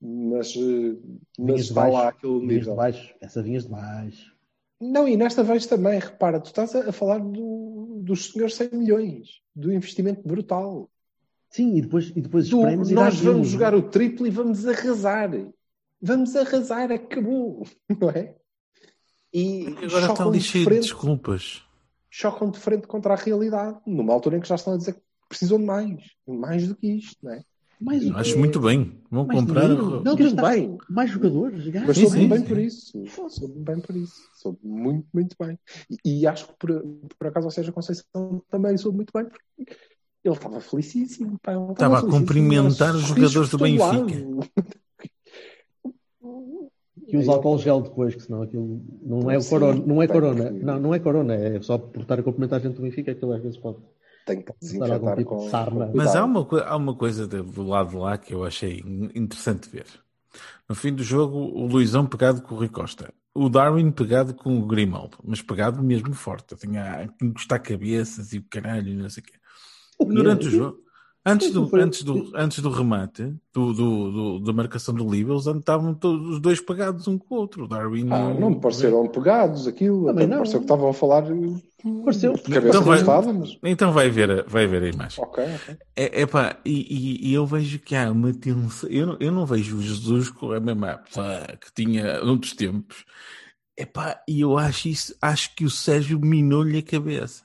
mas, 0.00 0.54
uh, 0.56 1.02
mas 1.38 1.46
Vinhas 1.46 1.60
de 1.60 1.68
está 1.68 1.80
baixo, 1.82 1.92
lá 1.96 2.08
aquele 2.08 2.32
Vinhas 2.34 2.48
de 2.48 2.54
nível. 2.58 2.74
baixo. 2.76 3.14
Essa 3.20 3.42
vinhas 3.42 3.64
de 3.64 3.70
baixo. 3.70 4.34
Não, 4.80 5.08
e 5.08 5.16
nesta 5.16 5.42
vez 5.42 5.66
também, 5.66 5.98
repara, 5.98 6.40
tu 6.40 6.46
estás 6.46 6.74
a, 6.74 6.92
falar 6.92 7.18
do- 7.18 8.00
dos 8.02 8.32
senhores 8.32 8.54
100 8.54 8.70
milhões, 8.72 9.40
do 9.54 9.72
investimento 9.72 10.22
brutal. 10.26 10.90
Sim, 11.50 11.76
e 11.76 11.80
depois, 11.82 12.10
e 12.10 12.20
depois 12.20 12.48
Do- 12.48 12.68
e 12.68 12.76
nós 12.76 12.88
dá 12.90 13.02
vamos 13.08 13.18
aquilo. 13.20 13.44
jogar 13.44 13.74
o 13.74 13.82
triplo 13.88 14.26
e 14.26 14.30
vamos 14.30 14.66
arrasar. 14.66 15.30
Vamos 16.02 16.36
arrasar, 16.36 16.92
acabou, 16.92 17.64
não 17.88 18.10
é? 18.10 18.34
E, 19.32 19.66
Agora 19.68 20.06
chocam 20.06 20.28
ali 20.28 20.38
de 20.38 20.64
desculpas. 20.80 21.62
chocam 22.10 22.50
de 22.50 22.58
frente 22.58 22.86
contra 22.86 23.14
a 23.14 23.16
realidade, 23.16 23.78
numa 23.86 24.12
altura 24.12 24.36
em 24.36 24.40
que 24.40 24.48
já 24.48 24.54
estão 24.54 24.74
a 24.74 24.76
dizer 24.76 24.94
que 24.94 25.00
precisam 25.28 25.58
de 25.58 25.64
mais, 25.64 26.02
mais 26.26 26.68
do 26.68 26.76
que 26.76 26.88
isto, 26.88 27.16
não 27.22 27.32
é? 27.32 27.42
Mais, 27.84 28.04
Eu 28.04 28.16
Acho 28.16 28.38
muito 28.38 28.58
bem. 28.60 28.92
Vão 29.10 29.26
Mais 29.26 29.40
comprar. 29.40 29.60
dinheiro. 29.62 29.84
ro- 29.98 30.02
Não, 30.04 30.16
tudo 30.16 30.36
bem, 30.42 30.78
mais 30.88 31.10
jogadores. 31.10 31.68
gajos. 31.68 31.86
mas 31.88 31.98
soube 31.98 32.26
bem 32.28 32.38
sim. 32.38 32.44
por 32.46 32.58
isso. 32.58 33.04
Soube 33.30 33.58
bem 33.58 33.80
por 33.80 33.96
isso. 33.96 34.22
Soube 34.34 34.58
muito, 34.62 35.06
muito 35.12 35.36
bem. 35.38 35.58
E, 36.04 36.20
e 36.20 36.26
acho 36.26 36.46
que 36.48 36.54
por, 36.58 36.82
por 37.18 37.26
acaso, 37.28 37.46
ou 37.46 37.50
seja, 37.50 37.70
a 37.70 37.74
Conceição 37.74 38.42
também 38.50 38.76
soube 38.76 38.96
muito 38.96 39.12
bem, 39.14 39.24
porque 39.26 39.76
ele 40.24 40.34
estava 40.34 40.60
felicíssimo. 40.60 41.38
Pá, 41.42 41.52
ele 41.52 41.72
Estava 41.72 41.96
a 41.96 42.00
felicíssimo, 42.00 42.26
cumprimentar 42.26 42.88
era 42.88 42.96
os 42.96 43.02
jogadores 43.04 43.50
do 43.50 43.58
Benfica. 43.58 44.50
E 47.06 47.16
os 47.18 47.28
álcool 47.28 47.58
gel 47.58 47.82
depois, 47.82 48.14
que 48.14 48.22
senão 48.22 48.42
aquilo 48.42 48.80
não 49.02 49.30
é 49.30 49.36
o 49.36 49.40
Sim, 49.42 49.50
corona. 49.50 49.82
Não 49.86 50.02
é 50.02 50.06
corona. 50.08 50.50
Não, 50.50 50.80
não 50.80 50.94
é 50.94 50.98
corona. 50.98 51.34
É 51.34 51.60
só 51.60 51.76
por 51.76 52.00
estar 52.02 52.18
a 52.18 52.22
cumprimentar 52.22 52.58
a 52.58 52.62
gente 52.62 52.76
do 52.76 52.82
Benfica, 52.82 53.12
aquilo 53.12 53.32
às 53.32 53.42
vezes 53.42 53.58
pode. 53.58 53.76
Tem 54.24 54.42
que 54.42 54.52
desinfetar 54.60 55.16
tipo 55.16 55.30
com, 55.30 55.50
sarna. 55.50 55.86
com 55.86 55.96
Mas 55.96 56.16
há 56.16 56.24
uma, 56.24 56.46
há 56.62 56.76
uma 56.76 56.94
coisa 56.94 57.26
do 57.26 57.62
lado 57.62 57.90
de 57.90 57.96
lá 57.96 58.16
que 58.16 58.32
eu 58.32 58.44
achei 58.44 58.82
interessante 59.14 59.68
ver. 59.68 59.86
No 60.68 60.74
fim 60.74 60.92
do 60.92 61.02
jogo, 61.02 61.38
o 61.38 61.66
Luizão 61.66 62.06
pegado 62.06 62.42
com 62.42 62.54
o 62.54 62.58
Rui 62.58 62.68
Costa. 62.68 63.12
O 63.34 63.48
Darwin 63.48 63.90
pegado 63.90 64.34
com 64.34 64.58
o 64.58 64.66
Grimaldo. 64.66 65.18
Mas 65.22 65.42
pegado 65.42 65.82
mesmo 65.82 66.14
forte. 66.14 66.56
Tinha 66.56 67.08
que 67.18 67.24
encostar 67.24 67.62
cabeças 67.62 68.32
e 68.32 68.38
o 68.38 68.44
caralho 68.48 68.88
e 68.88 68.96
não 68.96 69.10
sei 69.10 69.22
o 69.22 69.26
quê. 69.26 69.34
Durante 70.00 70.48
o 70.48 70.50
jogo. 70.50 70.83
Antes 71.26 71.50
do, 71.50 71.66
Foi- 71.66 71.80
antes 71.80 72.02
do, 72.02 72.30
antes 72.34 72.58
do 72.60 72.68
remate, 72.70 73.34
do, 73.52 73.72
do, 73.72 74.10
do- 74.12 74.40
da 74.40 74.52
marcação 74.52 74.92
do 74.94 75.08
livro, 75.10 75.32
eles 75.32 75.46
estavam 75.46 75.94
todos 75.94 76.28
os 76.34 76.38
dois 76.40 76.60
pegados 76.60 77.08
um 77.08 77.16
com 77.16 77.34
o 77.34 77.38
outro. 77.38 77.66
Darwin 77.66 78.08
Ah, 78.12 78.34
não 78.34 78.50
me 78.50 78.60
pareceram 78.60 79.08
pegados 79.08 79.66
aquilo, 79.66 80.04
Também 80.06 80.26
não. 80.26 80.36
pareceu 80.38 80.58
que 80.60 80.64
estavam 80.64 80.90
a 80.90 80.92
falar 80.92 81.22
Pareceu. 82.04 82.34
de 82.34 82.42
cabeça 82.42 82.68
Então 82.68 82.80
não 82.80 82.86
vai- 82.88 82.98
estava, 83.00 83.32
mas 83.32 83.58
Então 83.62 83.90
vai 83.92 84.10
ver, 84.10 84.30
a- 84.30 84.44
vai 84.46 84.66
ver 84.66 84.82
a 84.82 84.88
imagem. 84.90 85.24
ok, 85.24 85.44
ok. 85.54 85.76
É, 85.96 86.20
epá, 86.20 86.58
e, 86.62 86.72
e- 86.72 87.28
e 87.30 87.32
eu 87.34 87.46
vejo 87.46 87.78
que 87.78 87.96
há 87.96 88.10
uma 88.12 88.32
tensão. 88.34 88.90
Eu 88.90 89.06
não, 89.06 89.16
eu 89.18 89.32
não 89.32 89.46
vejo 89.46 89.78
o 89.78 89.82
Jesus 89.82 90.28
com 90.28 90.52
a 90.52 90.60
mesma 90.60 90.98
pessoa 90.98 91.40
que 91.58 91.72
tinha 91.74 92.22
noutros 92.22 92.52
tempos. 92.52 93.02
Epá, 93.78 94.22
e 94.28 94.42
eu 94.42 94.58
acho 94.58 94.88
isso, 94.88 95.14
acho 95.22 95.54
que 95.56 95.64
o 95.64 95.70
Sérgio 95.70 96.20
minou-lhe 96.20 96.76
a 96.78 96.82
cabeça. 96.82 97.42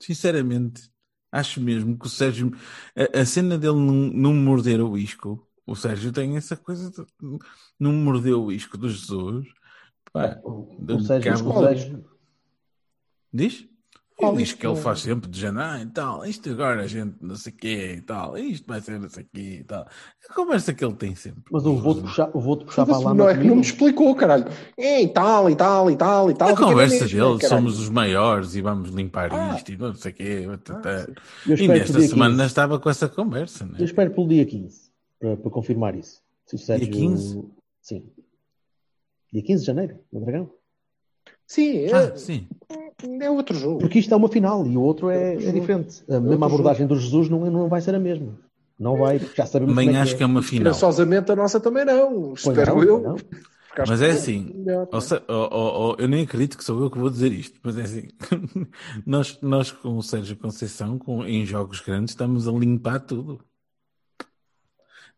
Sinceramente, 0.00 0.90
acho 1.34 1.60
mesmo 1.60 1.98
que 1.98 2.06
o 2.06 2.08
Sérgio, 2.08 2.52
a, 2.96 3.20
a 3.20 3.26
cena 3.26 3.58
dele 3.58 3.74
não, 3.74 3.92
não 3.92 4.34
morder 4.34 4.80
o 4.80 4.96
isco, 4.96 5.44
o 5.66 5.74
Sérgio 5.74 6.12
tem 6.12 6.36
essa 6.36 6.56
coisa 6.56 6.90
de 6.90 7.38
não 7.78 7.92
morder 7.92 8.34
o 8.34 8.52
isco 8.52 8.78
do 8.78 8.88
Jesus. 8.88 9.46
Pá, 10.12 10.40
O 10.44 10.76
deu-lhe 10.78 11.04
Sérgio, 11.04 11.48
o 11.48 11.64
Sérgio, 11.64 12.04
Diz? 13.32 13.68
Qual 14.16 14.32
Ele 14.32 14.44
diz 14.44 14.52
que 14.52 14.64
ele 14.64 14.76
faz 14.76 15.00
sempre 15.00 15.28
de 15.28 15.40
janeiro 15.40 15.88
e 15.88 15.92
tal. 15.92 16.24
Isto 16.24 16.48
agora 16.50 16.82
a 16.82 16.86
gente 16.86 17.16
não 17.20 17.34
sei 17.34 17.52
o 17.52 17.56
quê 17.56 17.94
e 17.96 18.00
tal. 18.00 18.38
Isto 18.38 18.64
vai 18.68 18.80
ser 18.80 19.00
não 19.00 19.08
sei 19.08 19.24
o 19.24 19.26
quê 19.34 19.56
e 19.60 19.64
tal. 19.64 19.86
A 20.30 20.34
conversa 20.34 20.72
que 20.72 20.84
ele 20.84 20.94
tem 20.94 21.16
sempre. 21.16 21.42
mas 21.50 21.64
eu 21.64 21.76
vou-te 21.76 22.02
puxar, 22.02 22.30
eu 22.32 22.40
vou-te 22.40 22.64
puxar 22.64 22.86
para 22.86 22.98
lá 22.98 23.12
não 23.12 23.28
é 23.28 23.36
que 23.36 23.42
não 23.44 23.56
me 23.56 23.62
explicou, 23.62 24.14
caralho. 24.14 24.44
É, 24.78 25.02
e 25.02 25.08
tal, 25.08 25.50
e 25.50 25.56
tal, 25.56 25.90
e 25.90 25.96
tal, 25.96 26.30
e 26.30 26.34
tal. 26.34 26.48
A 26.50 26.56
conversa 26.56 27.06
dele, 27.06 27.16
caralho. 27.18 27.40
somos 27.48 27.80
os 27.80 27.88
maiores 27.88 28.54
e 28.54 28.60
vamos 28.62 28.90
limpar 28.90 29.32
Ah. 29.32 29.56
isto 29.56 29.72
e 29.72 29.76
não 29.76 29.92
sei 29.94 30.12
o 30.12 30.14
quê. 30.14 30.46
tatá. 30.62 31.08
Eu 31.44 31.56
e 31.56 31.66
nesta 31.66 31.98
dia 31.98 32.08
semana 32.08 32.34
15. 32.34 32.46
estava 32.46 32.78
com 32.78 32.88
essa 32.88 33.08
conversa, 33.08 33.66
né? 33.66 33.78
Eu 33.80 33.84
espero 33.84 34.12
pelo 34.12 34.28
dia 34.28 34.46
15 34.46 34.90
para, 35.18 35.36
para 35.36 35.50
confirmar 35.50 35.96
isso. 35.96 36.22
Se 36.46 36.54
o 36.54 36.58
Sérgio... 36.58 36.88
15? 36.88 37.44
Sim. 37.82 38.06
Dia 39.32 39.42
15 39.42 39.60
de 39.62 39.66
janeiro, 39.66 39.98
no 40.12 40.20
Dragão. 40.20 40.50
Sim, 41.46 41.78
é, 41.86 41.92
Ah, 41.92 42.16
sim. 42.16 42.46
É 43.20 43.30
outro 43.30 43.56
jogo. 43.56 43.78
Porque 43.80 43.98
isto 43.98 44.12
é 44.12 44.16
uma 44.16 44.28
final 44.28 44.66
e 44.66 44.76
o 44.76 44.82
outro 44.82 45.10
é, 45.10 45.34
é 45.34 45.40
jogo. 45.40 45.60
diferente. 45.60 46.02
A 46.08 46.14
outro 46.14 46.28
mesma 46.30 46.46
abordagem 46.46 46.86
do 46.86 46.96
Jesus 46.96 47.28
não, 47.28 47.50
não 47.50 47.68
vai 47.68 47.80
ser 47.80 47.94
a 47.94 47.98
mesma. 48.00 48.38
Não 48.78 48.96
vai, 48.96 49.18
porque 49.20 49.36
já 49.36 49.46
sabemos 49.46 49.72
Também 49.72 49.86
como 49.86 49.98
é 49.98 50.00
acho 50.02 50.12
que 50.12 50.16
que 50.18 50.22
é 50.22 50.26
uma 50.26 50.42
final. 50.42 50.72
Esperançosamente 50.72 51.30
a 51.32 51.36
nossa 51.36 51.60
também 51.60 51.84
não. 51.84 52.12
Pois 52.30 52.46
Espero 52.46 52.74
não, 52.76 52.82
eu. 52.82 53.00
não. 53.00 53.16
Acho 53.76 53.90
Mas 53.90 53.98
que 54.00 54.06
é 54.06 54.10
assim, 54.10 54.52
melhor, 54.54 54.88
Ou 54.92 55.00
se- 55.00 55.22
ou- 55.28 55.50
ou- 55.52 55.96
eu 55.98 56.06
nem 56.08 56.22
acredito 56.22 56.56
que 56.56 56.62
sou 56.62 56.80
eu 56.80 56.88
que 56.90 56.96
vou 56.98 57.10
dizer 57.10 57.32
isto, 57.32 57.58
mas 57.62 57.76
é 57.76 57.82
assim, 57.82 58.08
nós, 59.04 59.36
nós 59.42 59.72
com 59.72 59.96
o 59.96 60.02
Sérgio 60.02 60.36
Conceição, 60.36 60.96
com, 60.96 61.24
em 61.24 61.44
jogos 61.44 61.80
grandes, 61.80 62.12
estamos 62.12 62.46
a 62.46 62.52
limpar 62.52 63.00
tudo. 63.00 63.40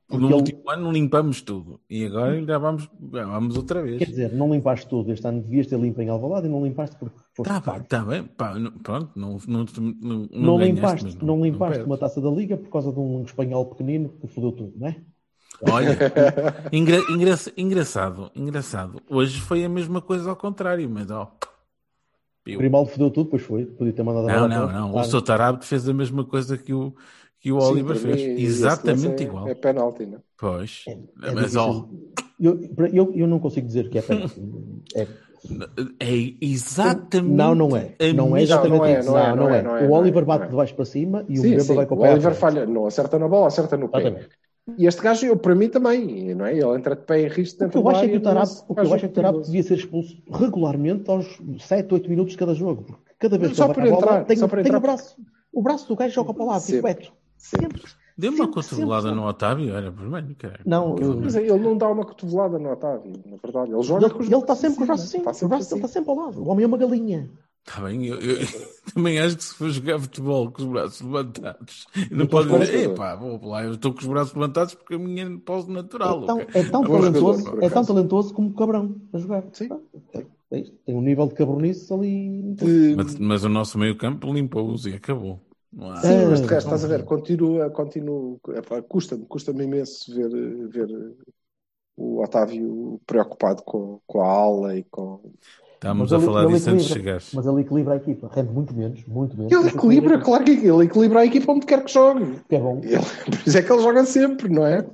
Porque 0.08 0.22
No 0.22 0.28
ele- 0.28 0.34
último 0.36 0.70
ano 0.70 0.92
limpamos 0.92 1.42
tudo 1.42 1.80
e 1.90 2.06
agora 2.06 2.42
já 2.44 2.58
vamos, 2.58 2.88
já 3.12 3.24
vamos 3.26 3.56
outra 3.56 3.82
vez. 3.82 3.98
Quer 3.98 4.04
dizer, 4.06 4.32
não 4.32 4.52
limpaste 4.52 4.86
tudo. 4.88 5.12
Este 5.12 5.26
ano 5.26 5.42
devias 5.42 5.66
ter 5.66 5.78
limpo 5.78 6.00
em 6.00 6.08
Alvalade 6.08 6.46
e 6.46 6.50
não 6.50 6.64
limpaste 6.64 6.96
porque 6.96 7.18
Tá, 7.44 7.60
pago. 7.60 7.78
bem, 7.78 7.86
tá 7.88 8.04
bem, 8.04 8.22
pá, 8.24 8.54
não- 8.58 8.72
pronto, 8.72 9.10
não, 9.16 9.38
não, 9.46 9.66
não, 10.00 10.28
Não, 10.30 10.58
limpaste, 10.58 11.04
mas 11.04 11.14
não, 11.16 11.42
limpaste 11.42 11.72
perdes. 11.74 11.86
uma 11.86 11.98
taça 11.98 12.20
da 12.20 12.30
Liga 12.30 12.56
por 12.56 12.70
causa 12.70 12.92
de 12.92 12.98
um 12.98 13.22
espanhol 13.22 13.66
pequenino 13.66 14.08
que 14.20 14.26
fodeu 14.26 14.52
tudo, 14.52 14.72
não 14.76 14.88
é? 14.88 14.96
Olha, 15.62 15.96
engra- 16.72 17.02
engra- 17.10 17.38
engraçado, 17.56 18.30
engraçado. 18.34 19.00
Hoje 19.08 19.40
foi 19.40 19.64
a 19.64 19.68
mesma 19.68 20.00
coisa 20.02 20.28
ao 20.30 20.36
contrário, 20.36 20.88
mas 20.88 21.10
ó. 21.10 21.32
O 22.46 22.50
eu- 22.50 22.58
Grimaldo 22.58 22.90
fodeu 22.90 23.10
tudo, 23.10 23.30
pois 23.30 23.42
foi. 23.42 23.64
Podia 23.64 23.92
ter 23.92 24.02
mandado 24.02 24.28
a 24.28 24.40
Não, 24.40 24.48
não, 24.48 24.72
não. 24.72 24.94
O. 24.94 25.04
Sotarab 25.04 25.64
fez 25.64 25.88
a 25.88 25.94
mesma 25.94 26.24
coisa 26.24 26.56
que 26.58 26.72
o, 26.72 26.94
que 27.40 27.50
o 27.50 27.60
Sim, 27.60 27.68
Oliver 27.72 27.96
mim, 27.96 28.02
fez. 28.02 28.20
esse 28.20 28.42
Exatamente 28.42 29.22
é- 29.22 29.26
igual. 29.26 29.48
É 29.48 29.54
penalti, 29.54 30.06
não 30.06 30.18
é? 30.18 30.20
Pois. 30.38 30.84
É 30.86 30.96
Mas 31.32 31.52
difícil. 31.52 31.60
ó, 31.60 31.88
Eu, 32.38 32.60
eu, 32.92 33.12
eu 33.14 33.26
não 33.26 33.38
consigo 33.40 33.66
dizer 33.66 33.88
que 33.88 33.98
é 33.98 34.02
penalti. 34.02 34.40
É- 34.94 35.06
é 36.00 36.34
exatamente. 36.40 37.34
Não, 37.34 37.54
não 37.54 37.76
é. 37.76 37.94
Não 38.14 38.36
é 38.36 38.42
exatamente 38.42 38.78
Não 38.78 38.84
é, 38.84 39.00
isso. 39.00 39.10
não 39.10 39.18
é, 39.18 39.36
não 39.36 39.50
é, 39.50 39.62
não 39.62 39.76
é, 39.76 39.82
O 39.82 39.94
é, 39.94 39.98
Oliver 39.98 40.22
não 40.22 40.26
bate 40.28 40.44
é. 40.44 40.48
de 40.48 40.56
baixo 40.56 40.74
para 40.74 40.84
cima 40.84 41.24
e 41.28 41.38
o 41.38 41.42
Sim, 41.42 41.74
vai 41.74 41.86
com 41.86 41.94
o 41.94 41.98
O 41.98 42.02
pé 42.02 42.10
à 42.10 42.12
Oliver 42.12 42.34
falha, 42.34 42.66
não 42.66 42.86
acerta 42.86 43.18
na 43.18 43.28
bola, 43.28 43.48
acerta 43.48 43.76
no 43.76 43.88
pé. 43.88 44.00
Exatamente. 44.00 44.28
E 44.78 44.86
este 44.86 45.00
gajo, 45.00 45.26
eu, 45.26 45.36
para 45.36 45.54
mim 45.54 45.68
também, 45.68 46.34
não 46.34 46.44
é? 46.44 46.52
Ele 46.52 46.74
entra 46.74 46.96
de 46.96 47.02
pé 47.02 47.20
em 47.20 47.28
risco 47.28 47.64
O 47.64 47.68
que 47.68 47.74
dentro 47.76 47.88
acho 47.88 48.04
é 48.04 48.08
que 48.08 48.16
o 48.16 48.20
Tarap, 48.20 48.40
mas 48.40 48.64
o 48.66 48.74
que 48.74 48.80
eu 48.80 48.94
acho 48.94 48.94
é 48.94 48.98
que 48.98 49.06
o 49.06 49.14
Tarap 49.14 49.40
devia 49.42 49.62
ser 49.62 49.74
expulso 49.74 50.16
regularmente 50.28 51.08
aos 51.08 51.38
7, 51.60 51.94
8 51.94 52.10
minutos 52.10 52.32
de 52.32 52.38
cada 52.38 52.52
jogo. 52.52 52.82
Porque 52.82 53.00
cada 53.18 53.38
vez 53.38 53.52
que 53.52 53.56
Só 53.56 53.66
ele 53.66 53.74
vai 53.74 53.88
à 53.88 53.90
bola, 53.90 54.02
entrar, 54.02 54.24
tem, 54.24 54.36
só 54.36 54.48
tem 54.48 54.60
entrar. 54.60 54.78
o 54.78 54.80
braço. 54.80 55.16
O 55.52 55.62
braço 55.62 55.86
do 55.86 55.94
gajo 55.94 56.14
joga 56.14 56.34
para 56.34 56.42
o 56.42 56.46
lado, 56.46 56.64
tipo 56.66 56.82
Sempre. 57.36 57.82
Deu 58.18 58.30
uma 58.32 58.44
Sempre, 58.46 58.54
cotovelada 58.62 59.08
sempre, 59.08 59.20
no 59.20 59.26
Otávio, 59.28 59.74
era 59.74 59.90
vermelho, 59.90 60.34
caralho. 60.36 60.62
Não, 60.64 60.96
Mas 61.22 61.34
não- 61.34 61.40
ele 61.42 61.58
não 61.58 61.76
dá 61.76 61.88
uma 61.88 62.04
cotovelada 62.04 62.58
no 62.58 62.72
Otávio, 62.72 63.12
na 63.26 63.36
verdade. 63.36 63.72
Ele 63.72 63.82
joga 63.82 64.06
Ele, 64.06 64.24
ele 64.24 64.34
está 64.36 64.56
sempre 64.56 64.76
com 64.78 64.84
os 64.84 64.90
assim, 64.90 64.96
braços 64.96 65.04
assim. 65.06 65.18
Está 65.18 65.46
O 65.46 65.48
braço 65.48 65.62
assim. 65.66 65.76
está 65.76 65.88
sempre 65.88 66.10
ao 66.10 66.16
lado. 66.16 66.42
O 66.42 66.48
homem 66.48 66.64
é 66.64 66.66
uma 66.66 66.78
galinha. 66.78 67.30
Tá 67.66 67.80
bem, 67.82 68.06
eu, 68.06 68.18
eu- 68.20 68.38
também 68.94 69.18
acho 69.18 69.36
que 69.36 69.44
se 69.44 69.54
for 69.54 69.68
jogar 69.70 69.98
futebol 69.98 70.50
com 70.52 70.62
os 70.62 70.68
braços 70.68 71.00
levantados, 71.02 71.86
não 72.10 72.26
pode 72.26 72.48
dizer, 72.58 72.90
epá, 72.90 73.16
vou 73.16 73.44
lá, 73.44 73.64
eu 73.64 73.72
estou 73.72 73.92
com 73.92 73.98
os 73.98 74.06
braços 74.06 74.32
levantados 74.34 74.74
porque 74.74 74.94
a 74.94 74.98
minha 74.98 75.38
pose 75.44 75.70
natural. 75.70 76.22
É 76.22 76.26
tão, 76.26 76.40
é 76.40 76.62
tão 76.70 76.82
talentoso, 76.84 77.58
é 77.60 77.68
tão 77.68 77.84
talentoso 77.84 78.32
como 78.32 78.50
o 78.50 78.54
Cabrão 78.54 78.94
a 79.12 79.18
jogar. 79.18 79.44
Sim. 79.52 79.68
É 80.50 80.60
isto. 80.60 80.76
Tem 80.86 80.94
um 80.94 81.02
nível 81.02 81.26
de 81.26 81.34
cabronice 81.34 81.92
ali. 81.92 82.54
Mas, 82.96 83.18
mas 83.18 83.44
o 83.44 83.48
nosso 83.48 83.76
meio 83.76 83.96
campo 83.98 84.32
limpou-os 84.32 84.86
e 84.86 84.94
acabou. 84.94 85.40
Há- 85.78 85.96
Sim, 85.96 86.26
mas 86.30 86.40
de 86.40 86.46
resto, 86.46 86.66
estás 86.66 86.84
a 86.84 86.88
ver, 86.88 87.04
continua, 87.04 87.70
continua, 87.70 88.38
epá, 88.54 88.80
custa-me, 88.82 89.26
custa-me 89.26 89.64
imenso 89.64 90.14
ver, 90.14 90.68
ver 90.68 91.14
o 91.96 92.22
Otávio 92.22 93.00
preocupado 93.06 93.62
com, 93.62 94.00
com 94.06 94.20
a 94.22 94.26
aula 94.26 94.76
e 94.76 94.84
com. 94.84 95.20
Estávamos 95.74 96.10
Mas 96.10 96.22
a 96.22 96.24
falar 96.24 96.44
ele 96.44 96.52
disso 96.54 96.70
antes 96.70 96.86
de 96.86 96.92
chegares. 96.92 97.30
Mas 97.34 97.46
ele 97.46 97.60
equilibra 97.60 97.92
a 97.94 97.96
equipa. 97.98 98.30
Rende 98.32 98.50
muito 98.50 98.74
menos, 98.74 99.04
muito 99.04 99.36
menos. 99.36 99.52
Ele 99.52 99.68
equilibra, 99.68 100.18
claro 100.18 100.44
que 100.44 100.50
ele 100.52 100.84
equilibra 100.84 101.20
a 101.20 101.26
equipa 101.26 101.52
onde 101.52 101.66
quer 101.66 101.84
que 101.84 101.92
jogue. 101.92 102.40
Que 102.48 102.56
é 102.56 102.58
bom. 102.58 102.80
Ele- 102.82 102.96
por 103.26 103.46
isso 103.46 103.58
é 103.58 103.62
que 103.62 103.70
ele 103.72 103.82
joga 103.82 104.04
sempre, 104.06 104.48
não 104.48 104.66
é? 104.66 104.86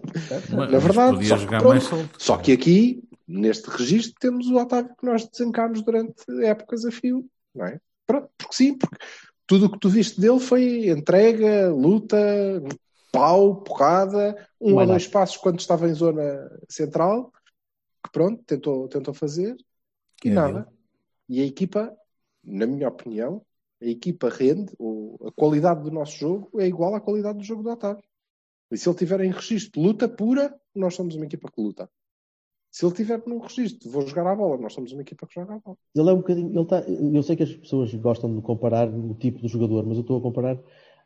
Mas- 0.51 0.51
Na 0.51 0.79
verdade, 0.79 1.14
podia 1.14 1.29
só 1.29 1.37
que 1.37 1.42
jogar 1.42 1.59
pronto. 1.61 1.71
mais 1.73 1.85
solto. 1.85 2.11
Só 2.18 2.37
que 2.37 2.53
aqui, 2.53 3.03
neste 3.29 3.71
registro, 3.71 4.14
temos 4.21 4.49
o 4.49 4.57
Otávio 4.57 4.92
que 4.99 5.07
nós 5.07 5.25
desencámos 5.29 5.83
durante 5.83 6.25
épocas 6.42 6.85
a 6.85 6.90
fio, 6.90 7.25
não 7.55 7.66
é? 7.66 7.79
Pronto, 8.05 8.29
porque 8.37 8.55
sim, 8.57 8.77
porque 8.77 8.97
tudo 9.47 9.67
o 9.67 9.71
que 9.71 9.79
tu 9.79 9.89
viste 9.89 10.21
dele 10.21 10.41
foi 10.41 10.89
entrega, 10.89 11.69
luta, 11.71 12.17
pau, 13.13 13.63
porrada, 13.63 14.49
um 14.61 14.75
ou 14.77 14.87
dois 14.87 15.07
passos 15.07 15.37
quando 15.37 15.61
estava 15.61 15.89
em 15.89 15.95
zona 15.95 16.51
central, 16.69 17.33
que 18.05 18.11
pronto, 18.11 18.43
tentou, 18.45 18.89
tentou 18.89 19.13
fazer, 19.13 19.57
e 20.25 20.29
É 20.29 20.33
nada. 20.33 20.61
dele. 20.61 20.77
E 21.29 21.43
a 21.43 21.47
equipa, 21.47 21.97
na 22.43 22.67
minha 22.67 22.89
opinião, 22.89 23.43
a 23.81 23.87
equipa 23.87 24.29
rende, 24.29 24.73
ou 24.79 25.19
a 25.27 25.33
qualidade 25.33 25.83
do 25.83 25.91
nosso 25.91 26.17
jogo 26.17 26.61
é 26.61 26.67
igual 26.67 26.95
à 26.95 27.01
qualidade 27.01 27.39
do 27.39 27.45
jogo 27.45 27.63
do 27.63 27.71
Otávio. 27.71 28.03
E 28.71 28.79
se 28.79 28.89
ele 28.89 28.97
tiver 28.97 29.21
em 29.21 29.31
registro 29.31 29.81
de 29.81 29.87
luta 29.87 30.09
pura, 30.09 30.55
nós 30.75 30.95
somos 30.95 31.15
uma 31.15 31.27
equipa 31.27 31.51
que 31.51 31.61
luta. 31.61 31.91
Se 32.73 32.87
ele 32.87 32.95
tiver 32.95 33.23
num 33.27 33.39
registro 33.39 33.91
vou 33.91 34.07
jogar 34.07 34.27
à 34.27 34.35
bola, 34.35 34.57
nós 34.57 34.73
somos 34.73 34.93
uma 34.93 35.03
equipa 35.03 35.27
que 35.27 35.35
joga 35.35 35.57
à 35.57 35.59
bola. 35.59 35.77
Ele 35.95 36.09
é 36.09 36.13
um 36.15 36.17
bocadinho. 36.17 36.59
Ele 36.59 36.65
tá, 36.65 36.81
eu 36.81 37.23
sei 37.23 37.37
que 37.37 37.43
as 37.43 37.53
pessoas 37.53 37.95
gostam 37.95 38.35
de 38.35 38.41
comparar 38.41 38.89
o 38.89 39.15
tipo 39.15 39.41
do 39.41 39.49
jogador, 39.49 39.85
mas 39.85 39.99
eu 39.99 40.01
estou 40.01 40.17
a 40.17 40.23
comparar 40.23 40.59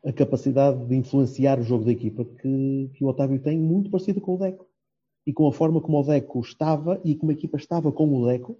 a 0.05 0.13
capacidade 0.13 0.85
de 0.85 0.95
influenciar 0.95 1.59
o 1.59 1.63
jogo 1.63 1.83
da 1.83 1.91
equipa 1.91 2.23
que, 2.23 2.89
que 2.93 3.03
o 3.03 3.07
Otávio 3.07 3.41
tem, 3.41 3.59
muito 3.59 3.91
parecido 3.91 4.21
com 4.21 4.35
o 4.35 4.37
Deco. 4.37 4.65
E 5.25 5.33
com 5.33 5.45
a 5.45 5.51
forma 5.51 5.81
como 5.81 5.99
o 5.99 6.03
Deco 6.03 6.39
estava 6.39 7.01
e 7.03 7.13
como 7.15 7.33
a 7.33 7.35
equipa 7.35 7.57
estava 7.57 7.91
com 7.91 8.15
o 8.15 8.25
Deco. 8.25 8.57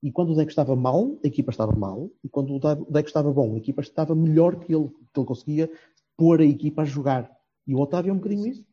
E 0.00 0.12
quando 0.12 0.30
o 0.30 0.36
Deco 0.36 0.50
estava 0.50 0.76
mal, 0.76 1.18
a 1.24 1.26
equipa 1.26 1.50
estava 1.50 1.74
mal. 1.74 2.08
E 2.22 2.28
quando 2.28 2.54
o 2.54 2.60
Deco 2.60 3.08
estava 3.08 3.32
bom, 3.32 3.54
a 3.54 3.58
equipa 3.58 3.82
estava 3.82 4.14
melhor 4.14 4.60
que 4.60 4.72
ele, 4.72 4.90
que 5.12 5.18
ele 5.18 5.26
conseguia 5.26 5.68
pôr 6.16 6.40
a 6.40 6.44
equipa 6.44 6.82
a 6.82 6.84
jogar. 6.84 7.28
E 7.66 7.74
o 7.74 7.80
Otávio 7.80 8.10
é 8.10 8.12
um 8.12 8.18
bocadinho 8.18 8.46
isso. 8.46 8.64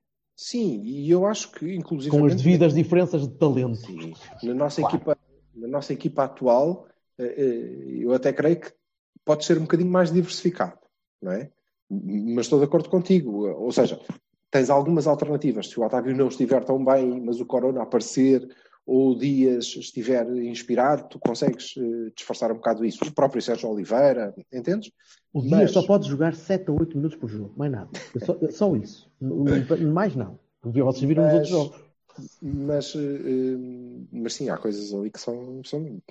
Sim, 0.43 0.81
e 0.83 1.11
eu 1.11 1.27
acho 1.27 1.51
que, 1.51 1.75
inclusive. 1.75 2.09
Com 2.09 2.25
as 2.25 2.35
devidas 2.35 2.73
diferenças 2.73 3.27
de 3.27 3.35
talento. 3.35 3.75
Sim. 3.75 4.11
Na 4.41 4.55
nossa, 4.55 4.81
Claro. 4.81 4.95
equipa, 4.95 5.17
na 5.53 5.67
nossa 5.67 5.93
equipa 5.93 6.23
atual, 6.23 6.87
eh, 7.19 7.35
eh, 7.37 7.97
eu 7.99 8.11
até 8.11 8.33
creio 8.33 8.59
que 8.59 8.73
pode 9.23 9.45
ser 9.45 9.59
um 9.59 9.61
bocadinho 9.61 9.91
mais 9.91 10.11
diversificado, 10.11 10.79
não 11.21 11.31
é? 11.31 11.51
Mas 11.87 12.47
estou 12.47 12.57
de 12.57 12.65
acordo 12.65 12.89
contigo. 12.89 13.45
Ou 13.49 13.71
seja, 13.71 13.99
tens 14.49 14.71
algumas 14.71 15.05
alternativas. 15.05 15.69
Se 15.69 15.79
o 15.79 15.83
Otávio 15.83 16.15
não 16.15 16.27
estiver 16.27 16.63
tão 16.63 16.83
bem, 16.83 17.21
mas 17.21 17.39
o 17.39 17.45
Corona 17.45 17.83
aparecer, 17.83 18.49
ou 18.83 19.11
o 19.11 19.15
Dias 19.15 19.65
estiver 19.75 20.27
inspirado, 20.37 21.07
tu 21.07 21.19
consegues 21.19 21.75
eh, 21.77 22.11
disfarçar 22.15 22.51
um 22.51 22.55
bocado 22.55 22.83
isso. 22.83 23.05
O 23.05 23.13
próprio 23.13 23.43
Sérgio 23.43 23.69
Oliveira, 23.69 24.33
entendes? 24.51 24.91
O 25.33 25.39
Mas- 25.41 25.49
Dias 25.59 25.71
só 25.71 25.83
pode 25.83 26.07
jogar 26.09 26.33
7 26.35 26.69
a 26.69 26.73
8 26.73 26.95
minutos 26.97 27.17
por 27.17 27.29
jogo, 27.29 27.53
mais 27.55 27.71
nada. 27.71 27.89
É 28.15 28.25
só, 28.25 28.37
é 28.41 28.51
só 28.51 28.75
isso. 28.75 29.09
Mais 29.93 30.15
não. 30.15 30.37
Porque 30.61 30.81
vocês 30.83 31.03
viram 31.05 31.23
os 31.25 31.33
Mas- 31.33 31.33
outros 31.35 31.49
jogos. 31.51 31.91
Mas, 32.41 32.93
eh, 32.95 34.07
mas 34.11 34.33
sim, 34.33 34.49
há 34.49 34.57
coisas 34.57 34.93
ali 34.93 35.09
que 35.09 35.19
são, 35.19 35.61
são- 35.63 36.01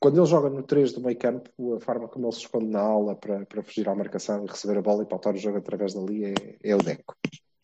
Quando 0.00 0.16
ele 0.18 0.26
joga 0.26 0.48
no 0.48 0.62
3 0.62 0.92
do 0.92 1.00
meio 1.00 1.18
campo, 1.18 1.50
a 1.74 1.80
forma 1.80 2.06
como 2.08 2.24
ele 2.26 2.32
se 2.32 2.40
esconde 2.40 2.66
na 2.66 2.80
aula 2.80 3.14
para, 3.16 3.44
para 3.44 3.62
fugir 3.62 3.88
à 3.88 3.94
marcação 3.94 4.44
e 4.44 4.48
receber 4.48 4.78
a 4.78 4.82
bola 4.82 5.02
e 5.02 5.06
pautar 5.06 5.34
o 5.34 5.38
jogo 5.38 5.58
através 5.58 5.92
dali 5.92 6.24
é, 6.24 6.34
é 6.62 6.74
o 6.74 6.78
Deco. 6.78 7.14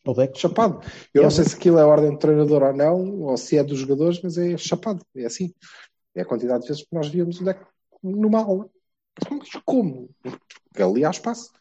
O 0.07 0.12
Deco. 0.12 0.37
Chapado. 0.37 0.80
Eu 1.14 1.22
É 1.22 1.24
não 1.24 1.30
sei 1.30 1.44
se 1.44 1.54
aquilo 1.57 1.78
é 1.78 1.85
ordem 1.85 2.11
do 2.11 2.18
treinador 2.18 2.62
ou 2.64 2.72
não, 2.74 3.20
ou 3.22 3.37
se 3.37 3.57
é 3.57 3.62
dos 3.64 3.78
jogadores, 3.78 4.20
mas 4.22 4.37
é 4.37 4.57
chapado. 4.59 5.00
É 5.16 5.24
assim. 5.24 5.54
É 6.14 6.22
a 6.22 6.24
quantidade 6.26 6.62
de 6.62 6.68
vezes 6.68 6.83
que 6.83 6.92
nós 6.94 7.09
víamos 7.09 7.40
o 7.40 7.44
Deco 7.44 7.66
numa 8.02 8.40
aula. 8.42 8.68
Mas 9.31 9.50
Como? 9.64 10.09
Porque 10.22 10.83
ali 10.83 11.05
há 11.05 11.11
espaço. 11.11 11.53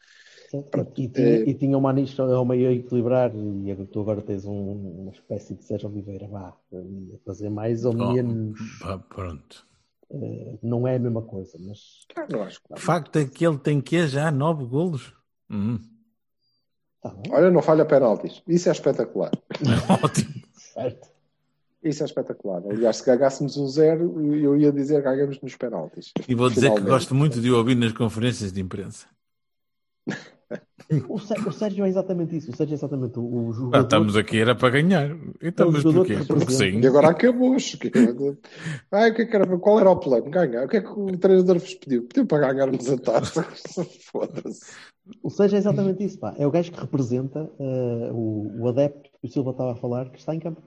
Pronto. 0.70 1.02
E, 1.02 1.08
tinha, 1.08 1.28
Eh, 1.40 1.50
e 1.50 1.54
tinha 1.56 1.78
uma 1.78 1.92
nicho 1.92 2.22
ao 2.22 2.46
meio 2.46 2.70
a 2.70 2.74
equilibrar 2.74 3.32
e 3.36 3.76
tu 3.88 4.02
agora 4.02 4.22
tens 4.22 4.46
um- 4.46 5.02
uma 5.02 5.12
espécie 5.12 5.56
de 5.56 5.64
Sérgio 5.64 5.90
Oliveira, 5.90 6.28
vá, 6.28 6.50
a 6.50 7.18
fazer 7.26 7.50
mais 7.50 7.86
ou 7.86 7.94
Oh, 7.94 8.14
menos. 8.14 8.60
pá, 8.80 8.98
pronto. 9.00 9.66
eh, 10.12 10.60
não 10.62 10.88
é 10.88 10.96
a 10.96 11.00
mesma 11.00 11.24
coisa, 11.24 11.58
mas 11.60 12.06
Ah, 12.16 12.28
não 12.30 12.44
acho 12.44 12.62
que 12.62 12.72
O 12.74 12.78
facto 12.78 13.18
é 13.18 13.26
que 13.26 13.46
ele 13.46 13.58
tem 13.58 13.82
que 13.82 14.08
já 14.08 14.30
nove 14.32 14.66
golos. 14.66 15.12
Hum, 15.50 15.80
está 16.98 17.10
bem, 17.10 17.32
Olha, 17.34 17.50
não 17.50 17.62
falha 17.64 17.86
penaltis. 17.86 18.44
Isso 18.48 18.70
é 18.70 18.72
espetacular. 18.72 19.32
ótimo. 20.04 20.34
certo. 20.56 21.13
Isso 21.84 22.04
é 22.04 22.06
espetacular. 22.06 22.62
Aliás, 22.70 22.98
se 22.98 23.06
ganhássemos 23.06 23.58
um 23.58 23.68
zero, 23.68 24.34
eu 24.36 24.58
ia 24.58 24.72
dizer 24.72 24.98
que 24.98 25.10
ganhamos 25.10 25.42
nos 25.42 25.56
penaltis. 25.56 26.12
E 26.28 26.34
vou 26.34 26.48
dizer 26.50 26.62
que 26.62 26.68
Finalmente. 26.76 26.90
gosto 26.90 27.14
muito 27.16 27.42
de 27.42 27.52
o 27.52 27.58
ouvir 27.58 27.76
nas 27.76 27.92
conferências 27.92 28.52
de 28.54 28.62
imprensa. 28.62 29.08
O, 31.10 31.18
Sé- 31.18 31.36
o 31.48 31.52
Sérgio 31.52 31.86
é 31.86 31.90
exatamente 31.90 32.36
isso. 32.38 32.52
O 32.52 32.56
Sérgio 32.56 32.74
é 32.74 32.78
exatamente 32.78 33.18
o, 33.18 33.24
o 33.24 33.50
Ah, 33.50 33.54
jogador. 33.54 33.84
estamos 33.86 34.16
aqui, 34.16 34.38
era 34.40 34.54
para 34.54 34.70
ganhar. 34.70 35.10
Então, 35.42 35.70
É 35.70 35.72
mas 35.72 35.82
jogador 35.82 36.06
porquê? 36.06 36.22
que 36.22 36.28
Porque 36.28 36.52
sim. 36.54 36.80
E 36.80 36.86
agora 36.88 37.10
acabou. 37.10 37.56
Ai, 38.92 39.12
o 39.12 39.16
que 39.16 39.22
é 39.24 39.26
que 39.26 39.36
era? 39.36 39.58
Qual 39.58 39.80
era 39.80 39.90
o 39.90 39.96
plano? 39.98 40.30
Ganhar. 40.30 40.66
O 40.66 40.68
que 40.68 40.78
é 40.78 40.82
que 40.82 40.90
o 40.90 41.18
treinador 41.18 41.58
vos 41.60 41.74
pediu? 41.74 42.04
Pediu 42.04 42.26
para 42.28 42.54
ganharmos 42.54 42.90
a 42.90 42.98
taça. 42.98 43.44
Foda-se. 44.12 44.72
O 45.24 45.30
Sérgio 45.30 45.56
é 45.56 45.60
exatamente 45.60 46.04
isso. 46.04 46.20
Pá. 46.20 46.36
É 46.38 46.46
o 46.46 46.52
gajo 46.52 46.72
que 46.72 46.80
representa 46.80 47.50
eh, 47.60 48.10
o, 48.14 48.52
o 48.62 48.68
adepto 48.68 49.10
que 49.20 49.28
o 49.28 49.32
Silva 49.32 49.52
estava 49.52 49.72
a 49.72 49.76
falar 49.76 50.10
que 50.12 50.20
está 50.20 50.36
em 50.36 50.40
campo. 50.40 50.62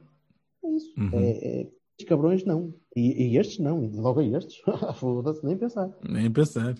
É 0.66 0.70
isso. 0.70 0.92
Uhum. 0.98 1.10
É, 1.14 1.30
é, 1.30 1.60
estes 1.98 2.08
cabrões 2.08 2.44
não. 2.44 2.74
E, 2.94 3.28
e 3.28 3.38
estes 3.38 3.58
não. 3.58 3.84
E 3.84 3.88
logo 3.88 4.20
a 4.20 4.24
estes. 4.24 4.60
Foda-se, 4.98 5.44
nem 5.44 5.56
pensar. 5.56 5.90
Nem 6.02 6.30
pensar. 6.30 6.74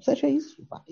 Sérgio 0.00 0.26
é 0.26 0.30
isso. 0.32 0.64
Pá, 0.66 0.82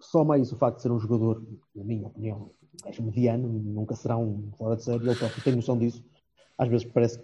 soma 0.00 0.34
a 0.34 0.38
isso 0.38 0.54
o 0.54 0.58
facto 0.58 0.76
de 0.76 0.82
ser 0.82 0.92
um 0.92 0.98
jogador, 0.98 1.42
na 1.74 1.84
minha 1.84 2.06
opinião, 2.06 2.50
gajo 2.84 3.02
mediano, 3.02 3.48
nunca 3.48 3.94
será 3.94 4.16
um 4.18 4.50
fora 4.58 4.76
de 4.76 4.84
série, 4.84 5.06
ele 5.06 5.14
próprio 5.16 5.42
tem 5.42 5.56
noção 5.56 5.78
disso. 5.78 6.04
Às 6.58 6.68
vezes 6.68 6.86
parece 6.86 7.22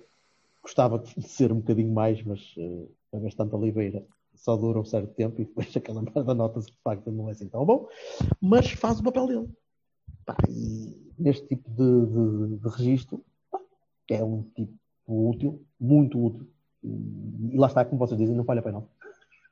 gostava 0.63 0.99
de 0.99 1.23
ser 1.23 1.53
um 1.53 1.57
bocadinho 1.57 1.93
mais, 1.93 2.23
mas 2.23 2.55
uh, 2.57 2.91
é 3.13 3.19
bastante 3.19 3.55
Oliveira. 3.55 4.05
Só 4.35 4.57
dura 4.57 4.81
um 4.81 4.85
certo 4.85 5.13
tempo 5.15 5.41
e 5.41 5.45
depois 5.45 5.75
aquela 5.77 6.03
merda 6.03 6.35
nota-se 6.35 6.69
que 6.69 6.77
de 6.77 6.83
facto 6.83 7.11
não 7.11 7.29
é 7.29 7.33
assim 7.33 7.49
tão 7.49 7.67
bom, 7.67 7.89
mas 8.41 8.71
faz 8.71 9.01
o 9.01 9.03
papel 9.03 9.27
dele. 9.27 9.49
Pá, 10.25 10.37
e 10.49 11.13
neste 11.19 11.47
tipo 11.49 11.69
de, 11.71 12.07
de, 12.07 12.59
de 12.59 12.69
registro 12.77 13.23
é 14.13 14.25
um 14.25 14.43
tipo 14.55 14.73
útil, 15.07 15.65
muito 15.79 16.25
útil. 16.25 16.49
E 16.85 17.57
lá 17.57 17.67
está, 17.67 17.85
como 17.85 17.99
vocês 17.99 18.19
dizem, 18.19 18.35
não 18.35 18.45
falha 18.45 18.63
para 18.63 18.73
não. 18.73 18.89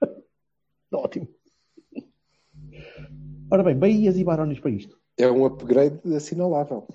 Ótimo. 0.93 1.29
Ora 3.51 3.63
bem, 3.63 3.77
Bahias 3.77 4.17
e 4.17 4.25
Barões 4.25 4.61
para 4.61 4.71
isto. 4.71 4.99
É 5.19 5.31
um 5.31 5.45
upgrade 5.45 6.01
assinalável. 6.15 6.87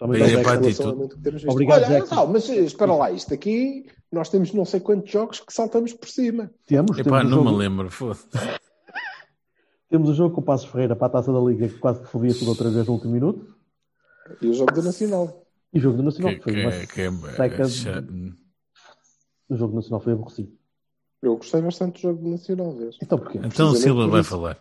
Bahia 0.00 0.42
para 0.42 0.58
atitude. 0.58 1.48
Obrigado, 1.48 1.84
Olha, 1.84 1.88
Jackson. 1.88 2.14
não, 2.14 2.26
mas 2.28 2.48
espera 2.48 2.94
lá, 2.94 3.10
isto 3.10 3.34
aqui 3.34 3.86
nós 4.12 4.28
temos 4.28 4.52
não 4.52 4.64
sei 4.64 4.78
quantos 4.80 5.10
jogos 5.10 5.40
que 5.40 5.52
saltamos 5.52 5.92
por 5.92 6.08
cima. 6.08 6.50
Temos, 6.66 6.98
Epá, 6.98 7.18
temos, 7.18 7.30
não 7.30 7.38
jogo, 7.38 7.50
me 7.50 7.56
lembro, 7.56 7.90
foda-se. 7.90 8.28
temos 9.90 10.08
o 10.08 10.14
jogo 10.14 10.34
com 10.34 10.40
o 10.40 10.44
Passos 10.44 10.70
Ferreira 10.70 10.94
para 10.94 11.08
a 11.08 11.10
taça 11.10 11.32
da 11.32 11.40
Liga 11.40 11.68
que 11.68 11.78
quase 11.78 12.00
que 12.00 12.08
fodia 12.08 12.32
tudo 12.32 12.50
outra 12.50 12.70
vez 12.70 12.86
no 12.86 12.92
último 12.92 13.12
minuto. 13.12 13.56
E 14.40 14.46
o 14.46 14.54
jogo 14.54 14.72
do 14.72 14.82
Nacional. 14.82 15.43
E 15.74 15.78
o 15.78 15.80
jogo 15.80 15.96
do 15.98 16.02
Nacional 16.04 16.34
Que, 16.34 16.40
foi 16.42 16.52
que, 16.54 16.60
uma 16.60 16.70
que 16.70 16.76
é- 16.76 16.80
seca 16.86 17.62
é 17.62 17.66
de- 17.66 17.70
cha- 17.72 18.04
O 19.50 19.56
jogo 19.56 19.76
nacional 19.76 20.00
foi 20.00 20.12
aborrecido. 20.14 20.52
Eu 21.20 21.36
gostei 21.36 21.60
bastante 21.60 21.94
do 21.94 22.00
jogo 22.00 22.22
do 22.22 22.30
Nacional, 22.30 22.72
vês? 22.72 22.96
Então 23.02 23.18
porquê? 23.18 23.38
Então 23.44 23.70
o 23.70 23.74
Silva 23.76 24.04
por 24.04 24.10
vai 24.10 24.22
falar. 24.22 24.58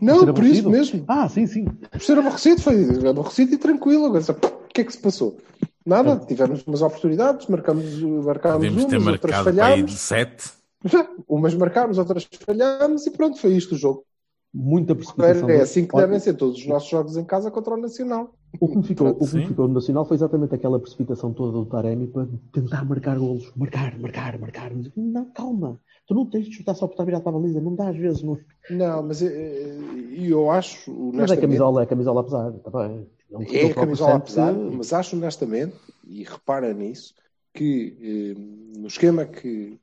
Não, 0.00 0.20
ser 0.20 0.32
por 0.32 0.44
isso 0.44 0.70
mesmo. 0.70 1.04
Ah, 1.08 1.28
sim, 1.28 1.46
sim. 1.46 1.64
Por 1.64 2.00
ser 2.00 2.18
aborrecido, 2.18 2.60
foi 2.60 3.08
aborrecido 3.08 3.54
e 3.54 3.58
tranquilo. 3.58 4.06
Agora, 4.06 4.22
o 4.32 4.68
que 4.68 4.80
é 4.80 4.84
que 4.84 4.92
se 4.92 4.98
passou? 4.98 5.38
Nada, 5.84 6.16
tivemos 6.26 6.62
umas 6.66 6.82
oportunidades, 6.82 7.46
marcamos, 7.48 8.00
marcámos 8.00 8.58
Podemos 8.58 8.84
ter 8.84 8.98
umas, 8.98 9.12
outras 9.14 9.36
falhámos. 9.44 9.92
7. 9.92 10.52
Umas 11.28 11.54
marcámos, 11.54 11.98
outras 11.98 12.28
falhámos 12.44 13.06
e 13.06 13.10
pronto, 13.12 13.38
foi 13.38 13.54
isto 13.54 13.74
o 13.74 13.78
jogo. 13.78 14.04
Muita 14.52 14.94
precipitação. 14.94 15.48
É 15.48 15.56
do- 15.58 15.62
assim 15.62 15.86
que 15.86 15.96
devem 15.96 16.18
ser 16.20 16.34
todos 16.34 16.58
os 16.58 16.66
nossos 16.66 16.88
jogos 16.88 17.16
em 17.16 17.24
casa 17.24 17.50
contra 17.50 17.74
o 17.74 17.76
Nacional. 17.76 18.34
O 18.60 18.68
que 18.68 18.76
me 18.76 18.82
ficou, 18.82 19.08
o 19.08 19.26
que 19.26 19.36
me 19.36 19.46
ficou 19.46 19.66
no 19.66 19.74
Nacional 19.74 20.04
foi 20.04 20.16
exatamente 20.16 20.54
aquela 20.54 20.78
precipitação 20.78 21.32
toda 21.32 21.52
do 21.52 21.66
Taremi 21.66 22.06
para 22.06 22.28
tentar 22.52 22.84
marcar 22.84 23.18
golos. 23.18 23.50
Marcar, 23.56 23.98
marcar, 23.98 24.38
marcar. 24.38 24.72
Mas, 24.74 24.90
Não, 24.94 25.24
calma. 25.30 25.80
Tu 26.06 26.14
não 26.14 26.26
tens 26.26 26.46
de 26.46 26.56
chutar 26.56 26.74
só 26.74 26.86
por 26.86 26.92
estar 26.92 27.04
virado 27.04 27.22
para 27.22 27.36
a 27.36 27.40
baliza. 27.40 27.60
Não 27.60 27.74
dá 27.74 27.88
às 27.88 27.96
vezes. 27.96 28.22
Não... 28.22 28.38
Não, 28.70 29.02
mas 29.02 29.22
eh, 29.22 29.78
eu 30.18 30.50
acho, 30.50 30.92
Mas 31.14 31.30
é 31.30 31.36
camisola, 31.36 31.82
é 31.82 31.86
camisola 31.86 32.20
apesar. 32.20 32.52
Tá 32.52 32.70
bem. 32.70 33.06
Ele 33.30 33.58
É 33.58 33.70
a 33.70 33.74
camisola 33.74 34.16
apesar, 34.16 34.52
mas 34.52 34.92
acho 34.92 35.16
honestamente, 35.16 35.76
e 36.06 36.22
repara 36.22 36.74
nisso, 36.74 37.14
que 37.54 37.96
eh, 38.36 38.78
no 38.78 38.86
esquema 38.88 39.24
que, 39.24 39.78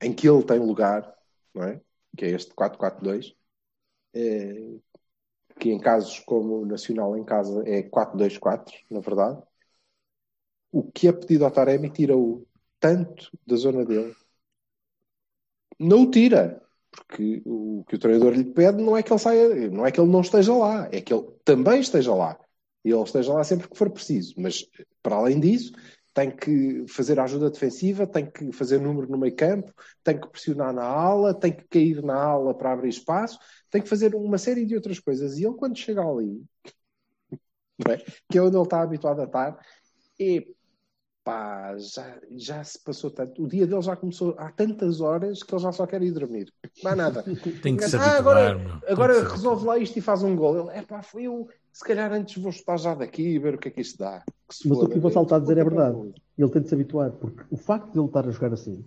em 0.00 0.12
que 0.12 0.28
ele 0.28 0.42
tem 0.42 0.58
lugar, 0.58 1.12
não 1.54 1.64
é? 1.64 1.80
que 2.16 2.24
é 2.24 2.30
este 2.30 2.54
4-4-2, 2.54 3.34
eh, 4.14 4.76
que 5.62 5.70
em 5.70 5.78
casos 5.78 6.18
como 6.18 6.62
o 6.62 6.66
Nacional 6.66 7.16
em 7.16 7.22
casa 7.22 7.62
é 7.64 7.84
4-2-4, 7.84 8.74
na 8.90 8.98
verdade, 8.98 9.40
o 10.72 10.82
que 10.82 11.06
é 11.06 11.12
pedido 11.12 11.44
ao 11.44 11.52
Taremi 11.52 11.88
tira-o 11.88 12.44
tanto 12.80 13.30
da 13.46 13.54
zona 13.54 13.84
dele. 13.84 14.12
Não 15.78 16.02
o 16.02 16.10
tira, 16.10 16.60
porque 16.90 17.42
o 17.46 17.84
que 17.86 17.94
o 17.94 17.98
treinador 17.98 18.32
lhe 18.32 18.44
pede 18.44 18.82
não 18.82 18.96
é 18.96 19.04
que 19.04 19.12
ele 19.12 19.20
saia, 19.20 19.70
não 19.70 19.86
é 19.86 19.92
que 19.92 20.00
ele 20.00 20.10
não 20.10 20.22
esteja 20.22 20.52
lá, 20.52 20.88
é 20.90 21.00
que 21.00 21.14
ele 21.14 21.28
também 21.44 21.78
esteja 21.78 22.12
lá. 22.12 22.36
Ele 22.84 23.00
esteja 23.00 23.32
lá 23.32 23.44
sempre 23.44 23.68
que 23.68 23.78
for 23.78 23.88
preciso. 23.88 24.34
Mas, 24.38 24.68
para 25.00 25.14
além 25.14 25.38
disso, 25.38 25.72
tem 26.12 26.28
que 26.34 26.84
fazer 26.88 27.20
ajuda 27.20 27.50
defensiva, 27.50 28.04
tem 28.04 28.28
que 28.28 28.50
fazer 28.50 28.80
número 28.80 29.08
no 29.08 29.16
meio 29.16 29.36
campo, 29.36 29.72
tem 30.02 30.20
que 30.20 30.28
pressionar 30.28 30.72
na 30.72 30.84
ala, 30.84 31.32
tem 31.32 31.52
que 31.52 31.64
cair 31.68 32.02
na 32.02 32.16
ala 32.20 32.52
para 32.52 32.72
abrir 32.72 32.88
espaço, 32.88 33.38
tem 33.72 33.80
que 33.80 33.88
fazer 33.88 34.14
uma 34.14 34.36
série 34.36 34.66
de 34.66 34.76
outras 34.76 35.00
coisas. 35.00 35.38
E 35.38 35.44
ele, 35.44 35.56
quando 35.56 35.78
chega 35.78 36.02
ali, 36.02 36.44
é? 37.88 37.96
que 38.30 38.38
é 38.38 38.42
onde 38.42 38.54
ele 38.54 38.62
está 38.62 38.82
habituado 38.82 39.20
a 39.20 39.24
estar, 39.24 39.58
e 40.20 40.54
pá, 41.24 41.74
já, 41.78 42.20
já 42.32 42.62
se 42.62 42.78
passou 42.84 43.10
tanto. 43.10 43.42
O 43.42 43.48
dia 43.48 43.66
dele 43.66 43.80
já 43.80 43.96
começou 43.96 44.34
há 44.38 44.52
tantas 44.52 45.00
horas 45.00 45.42
que 45.42 45.54
ele 45.54 45.62
já 45.62 45.72
só 45.72 45.86
quer 45.86 46.02
ir 46.02 46.12
dormir. 46.12 46.52
Não 46.84 46.92
há 46.92 46.96
nada. 46.96 47.24
Tem 47.62 47.74
que 47.74 47.88
se 47.88 47.96
Ah, 47.96 48.18
habituar, 48.18 48.18
agora, 48.18 48.58
meu. 48.58 48.80
Tem 48.80 48.92
agora 48.92 49.14
se 49.14 49.32
resolve 49.32 49.66
lá 49.66 49.78
isto 49.78 49.98
e 49.98 50.02
faz 50.02 50.22
um 50.22 50.36
gol. 50.36 50.68
Ele, 50.68 50.78
é 50.78 50.82
pá, 50.82 51.02
foi 51.02 51.22
eu. 51.22 51.48
Se 51.72 51.82
calhar 51.82 52.12
antes 52.12 52.40
vou 52.42 52.50
estar 52.50 52.76
já 52.76 52.94
daqui 52.94 53.22
e 53.22 53.38
ver 53.38 53.54
o 53.54 53.58
que 53.58 53.68
é 53.68 53.70
que 53.70 53.80
isto 53.80 53.98
dá. 53.98 54.20
Que 54.20 54.68
Mas 54.68 54.78
o 54.78 54.88
que 54.88 54.98
vou 54.98 55.10
saltar 55.10 55.38
a 55.38 55.40
dizer 55.40 55.56
é 55.56 55.64
verdade. 55.64 56.12
Ele 56.36 56.50
tem 56.50 56.60
de 56.60 56.68
se 56.68 56.74
habituar, 56.74 57.10
porque 57.12 57.42
o 57.50 57.56
facto 57.56 57.90
de 57.90 57.98
ele 57.98 58.06
estar 58.06 58.28
a 58.28 58.30
jogar 58.30 58.52
assim 58.52 58.84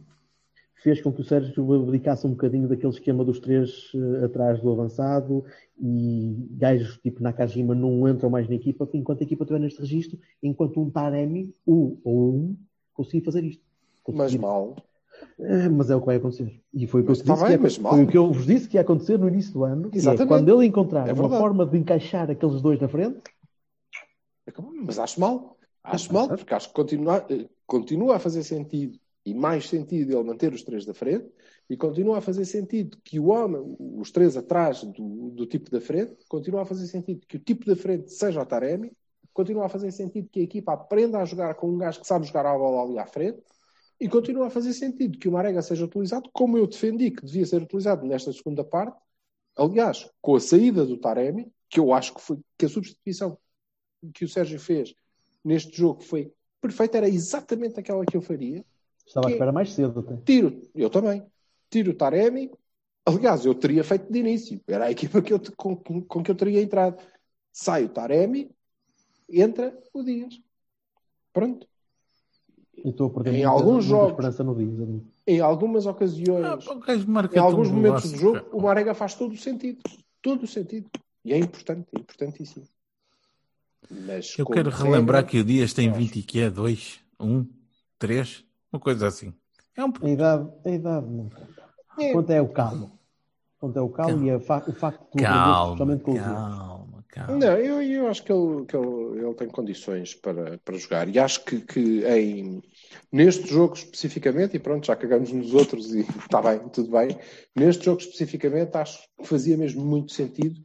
fez 0.85 1.01
com 1.01 1.11
que 1.11 1.21
o 1.21 1.23
Sérgio 1.23 1.73
abdicasse 1.73 2.27
um 2.27 2.29
bocadinho 2.29 2.67
daquele 2.67 2.93
esquema 2.93 3.25
dos 3.25 3.39
três 3.39 3.91
eh, 3.95 4.25
atrás 4.25 4.61
do 4.61 4.71
avançado 4.71 5.43
e 5.81 6.45
gajos 6.51 6.99
tipo 6.99 7.23
Nakajima 7.23 7.73
não 7.73 8.07
entram 8.07 8.29
mais 8.29 8.47
na 8.47 8.53
equipa 8.53 8.87
enquanto 8.93 9.21
a 9.21 9.23
equipa 9.23 9.43
estiver 9.43 9.59
neste 9.59 9.81
registro, 9.81 10.19
enquanto 10.43 10.79
um 10.79 10.91
Taremi, 10.91 11.55
um 11.65 11.97
ou 12.03 12.33
um, 12.35 12.57
conseguir 12.93 13.25
fazer 13.25 13.43
isto. 13.43 13.63
Mas 14.07 14.17
Conseguir. 14.17 14.37
mal. 14.37 14.75
É, 15.39 15.67
mas 15.69 15.89
é 15.89 15.95
o 15.95 16.01
que 16.01 16.05
vai 16.05 16.17
acontecer. 16.17 16.61
E 16.71 16.85
foi 16.85 17.01
o 17.01 17.03
que, 17.03 17.09
eu, 17.11 17.15
Mas 17.15 17.23
disse 17.25 17.33
bem, 17.33 17.45
que 17.47 17.51
ia- 17.53 17.59
mas 17.59 17.75
foi 17.77 18.03
o 18.03 18.07
que 18.07 18.17
eu 18.17 18.31
vos 18.31 18.45
disse 18.45 18.69
que 18.69 18.77
ia 18.77 18.81
acontecer 18.81 19.17
no 19.17 19.27
início 19.27 19.53
do 19.53 19.63
ano. 19.63 19.89
é 19.91 19.97
Exatamente. 19.97 20.27
quando 20.27 20.49
ele 20.55 20.67
encontrar 20.67 21.09
É 21.09 21.13
uma 21.13 21.29
forma 21.29 21.65
de 21.65 21.79
encaixar 21.79 22.29
aqueles 22.29 22.61
dois 22.61 22.79
na 22.79 22.87
frente, 22.87 23.21
Mas 24.85 24.99
acho 24.99 25.19
mal. 25.19 25.57
Acho 25.83 26.13
mal, 26.13 26.27
porque 26.27 26.53
acho 26.53 26.67
que 26.69 26.75
continua, 26.75 27.25
eh, 27.29 27.47
continua 27.65 28.17
a 28.17 28.19
fazer 28.19 28.43
sentido 28.43 28.99
e 29.25 29.33
mais 29.33 29.67
sentido 29.67 30.13
ele 30.13 30.23
manter 30.23 30.53
os 30.53 30.63
três 30.63 30.85
da 30.85 30.93
frente 30.93 31.27
e 31.69 31.75
continua 31.75 32.19
a 32.19 32.21
fazer 32.21 32.45
sentido 32.45 32.97
que 33.03 33.19
o 33.19 33.27
homem, 33.27 33.75
os 33.79 34.11
três 34.11 34.37
atrás 34.37 34.83
do, 34.83 35.31
do 35.31 35.45
tipo 35.47 35.71
da 35.71 35.81
frente, 35.81 36.15
continua 36.29 36.61
a 36.61 36.65
fazer 36.65 36.85
sentido 36.87 37.25
que 37.27 37.37
o 37.37 37.39
tipo 37.39 37.65
da 37.65 37.75
frente 37.75 38.11
seja 38.11 38.41
o 38.41 38.45
Taremi, 38.45 38.91
continua 39.33 39.65
a 39.65 39.69
fazer 39.69 39.91
sentido 39.91 40.29
que 40.29 40.39
a 40.39 40.43
equipa 40.43 40.73
aprenda 40.73 41.19
a 41.19 41.25
jogar 41.25 41.55
com 41.55 41.69
um 41.69 41.77
gajo 41.77 41.99
que 41.99 42.07
sabe 42.07 42.25
jogar 42.27 42.45
a 42.45 42.57
bola 42.57 42.83
ali 42.83 42.99
à 42.99 43.05
frente 43.05 43.41
e 43.99 44.07
continua 44.07 44.47
a 44.47 44.49
fazer 44.49 44.73
sentido 44.73 45.17
que 45.17 45.27
o 45.27 45.31
Marega 45.31 45.61
seja 45.61 45.85
utilizado 45.85 46.29
como 46.31 46.57
eu 46.57 46.67
defendi 46.67 47.11
que 47.11 47.25
devia 47.25 47.45
ser 47.45 47.61
utilizado 47.61 48.05
nesta 48.05 48.31
segunda 48.31 48.63
parte. 48.63 48.97
Aliás, 49.57 50.09
com 50.21 50.35
a 50.35 50.39
saída 50.39 50.85
do 50.85 50.97
Taremi, 50.97 51.51
que 51.69 51.79
eu 51.79 51.93
acho 51.93 52.13
que 52.13 52.21
foi 52.21 52.37
que 52.57 52.65
a 52.65 52.69
substituição 52.69 53.37
que 54.13 54.25
o 54.25 54.29
Sérgio 54.29 54.59
fez 54.59 54.93
neste 55.43 55.75
jogo 55.75 56.01
foi 56.01 56.31
perfeita, 56.61 56.97
era 56.97 57.07
exatamente 57.07 57.79
aquela 57.79 58.05
que 58.05 58.17
eu 58.17 58.21
faria. 58.21 58.65
Estava 59.05 59.27
à 59.27 59.31
espera 59.31 59.51
mais 59.51 59.71
cedo 59.73 59.99
até. 59.99 60.15
Tiro, 60.25 60.61
eu 60.73 60.89
também, 60.89 61.25
tiro 61.69 61.91
o 61.91 61.95
Taremi. 61.95 62.51
Aliás, 63.05 63.45
eu 63.45 63.53
teria 63.53 63.83
feito 63.83 64.11
de 64.11 64.19
início, 64.19 64.59
era 64.67 64.85
a 64.85 64.91
equipa 64.91 65.21
que 65.21 65.31
eu, 65.31 65.39
com, 65.55 65.75
com- 65.75 66.01
com 66.01 66.23
que 66.23 66.31
eu 66.31 66.35
teria 66.35 66.61
entrado. 66.61 67.01
Sai 67.51 67.85
o 67.85 67.89
Taremi, 67.89 68.49
entra 69.29 69.77
o 69.93 70.01
Dias. 70.03 70.41
Pronto. 71.31 71.67
E 72.83 72.89
estou 72.89 73.07
a 73.07 73.09
perder 73.13 73.29
Em 73.29 73.33
muita, 73.33 73.49
alguns 73.49 73.85
muita 73.85 73.87
jogos- 73.89 74.09
esperança 74.11 74.43
no 74.43 74.55
Dias. 74.55 74.81
amigo. 74.81 75.05
Em 75.27 75.39
algumas 75.39 75.87
Ah, 75.87 75.91
ocasiões, 75.91 77.05
marca 77.05 77.35
em 77.35 77.39
alguns 77.39 77.69
momentos 77.69 78.11
do 78.11 78.17
jogo, 78.17 78.45
o 78.51 78.61
Marega 78.61 78.93
faz 78.93 79.15
todo 79.15 79.33
o 79.33 79.37
sentido. 79.37 79.81
Todo 80.21 80.43
o 80.43 80.47
sentido. 80.47 80.89
E 81.23 81.33
é 81.33 81.37
importante, 81.37 81.87
é 81.95 81.99
importantíssimo. 81.99 82.65
Mas 83.89 84.35
Eu 84.37 84.45
quero 84.45 84.69
relembrar 84.69 85.21
regra, 85.23 85.31
que 85.31 85.39
o 85.39 85.43
Dias 85.43 85.73
tem 85.73 85.89
acho. 85.89 85.97
20 85.97 86.17
e 86.19 86.23
que 86.23 86.39
é 86.39 86.49
2, 86.49 86.99
1, 87.19 87.45
3, 87.99 88.44
uma 88.75 88.79
coisa 88.79 89.07
assim. 89.07 89.33
É 89.75 89.83
um 89.83 89.91
A 90.01 90.09
idade, 90.09 90.49
a 90.65 90.69
idade 90.69 91.07
não 91.07 91.29
conta. 91.29 91.63
É. 91.99 92.11
Quanto 92.11 92.29
é 92.31 92.41
o 92.41 92.49
calo? 92.49 92.91
Quanto 93.57 93.79
é 93.79 93.81
o 93.81 93.89
calo 93.89 94.09
Calma. 94.11 94.25
e 94.25 94.31
a 94.31 94.39
fa- 94.39 94.63
o 94.67 94.73
facto 94.73 95.03
de 95.05 95.11
tu 95.11 95.17
calma, 95.23 95.97
com 95.99 96.15
erros. 96.15 96.25
calma, 96.25 97.05
calma. 97.07 97.37
Não, 97.37 97.57
eu, 97.57 97.81
eu 97.81 98.07
acho 98.07 98.23
que, 98.23 98.31
ele, 98.31 98.65
que 98.65 98.75
ele, 98.75 99.25
ele 99.25 99.33
tem 99.33 99.47
condições 99.47 100.13
para, 100.13 100.57
para 100.59 100.77
jogar. 100.77 101.07
E 101.07 101.17
acho 101.17 101.43
que, 101.45 101.61
que 101.61 102.05
em, 102.05 102.61
neste 103.11 103.47
jogo 103.47 103.73
especificamente, 103.75 104.55
e 104.55 104.59
pronto, 104.59 104.85
já 104.85 104.95
cagamos 104.95 105.31
nos 105.31 105.53
outros 105.53 105.93
e 105.95 106.01
está 106.01 106.41
bem, 106.43 106.67
tudo 106.69 106.91
bem. 106.91 107.17
Neste 107.55 107.85
jogo 107.85 108.01
especificamente, 108.01 108.75
acho 108.75 108.99
que 109.17 109.25
fazia 109.25 109.57
mesmo 109.57 109.83
muito 109.85 110.11
sentido, 110.11 110.61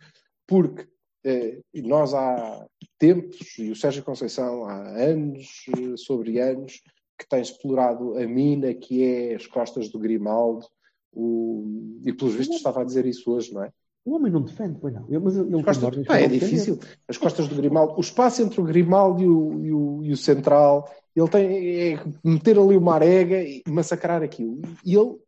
porque 0.47 0.89
eh, 1.25 1.61
nós 1.77 2.13
há 2.13 2.67
tempos, 2.99 3.57
e 3.59 3.71
o 3.71 3.77
Sérgio 3.77 4.03
Conceição 4.03 4.65
há 4.65 4.89
anos 4.99 5.65
eh, 5.69 5.97
sobre 5.97 6.41
anos, 6.41 6.83
que 7.21 7.29
tem 7.29 7.43
explorado 7.43 8.17
a 8.17 8.27
mina 8.27 8.73
que 8.73 9.05
é 9.05 9.35
as 9.35 9.47
costas 9.47 9.91
do 9.91 9.99
Grimaldo, 9.99 10.67
o, 11.13 12.01
e 12.03 12.13
pelos 12.15 12.35
vistos 12.35 12.57
estava 12.57 12.81
a 12.81 12.85
dizer 12.85 13.05
isso 13.05 13.31
hoje, 13.31 13.53
não 13.53 13.63
é? 13.63 13.71
O 14.07 14.15
homem 14.15 14.33
não 14.33 14.41
defende, 14.41 14.79
pois 14.81 14.95
não. 14.95 15.07
Eu- 15.11 15.21
mas 15.21 15.37
ele 15.37 15.51
tem 15.51 15.63
Costas- 15.63 16.07
para 16.07 16.21
é 16.23 16.27
difícil. 16.29 16.79
As 17.07 17.19
costas 17.19 17.47
do 17.47 17.55
Grimaldo, 17.55 17.95
o 17.99 18.01
espaço 18.01 18.41
entre 18.41 18.59
o 18.59 18.65
Grimaldo 18.65 19.23
e 19.23 19.29
o, 19.29 19.65
e 19.67 19.73
o, 19.73 20.05
e 20.05 20.13
o 20.13 20.17
central, 20.17 20.91
ele 21.15 21.29
tem 21.29 21.93
é 21.93 22.05
meter 22.25 22.59
ali 22.59 22.77
uma 22.79 22.95
arega 22.95 23.43
e 23.43 23.63
massacrar 23.69 24.23
aquilo. 24.23 24.63
E 24.83 24.95
ele 24.95 25.19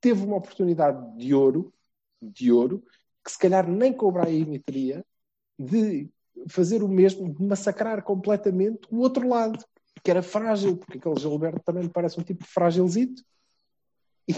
teve 0.00 0.22
uma 0.26 0.36
oportunidade 0.36 1.16
de 1.16 1.32
ouro, 1.34 1.72
de 2.20 2.52
ouro, 2.52 2.82
que 3.24 3.30
se 3.32 3.38
calhar 3.38 3.66
nem 3.66 3.92
com 3.94 4.06
o 4.06 4.12
Brahim 4.12 4.60
teria, 4.66 5.02
de 5.58 6.10
fazer 6.48 6.82
o 6.82 6.88
mesmo, 6.88 7.32
de 7.32 7.42
massacrar 7.42 8.02
completamente 8.02 8.80
o 8.90 8.98
outro 8.98 9.26
lado. 9.26 9.64
Que 10.02 10.10
era 10.10 10.22
frágil, 10.22 10.76
porque 10.76 10.98
aquele 10.98 11.18
Gilberto 11.18 11.60
também 11.64 11.84
me 11.84 11.90
parece 11.90 12.18
um 12.18 12.22
tipo 12.22 12.44
frágilzito. 12.44 13.22
E, 14.28 14.34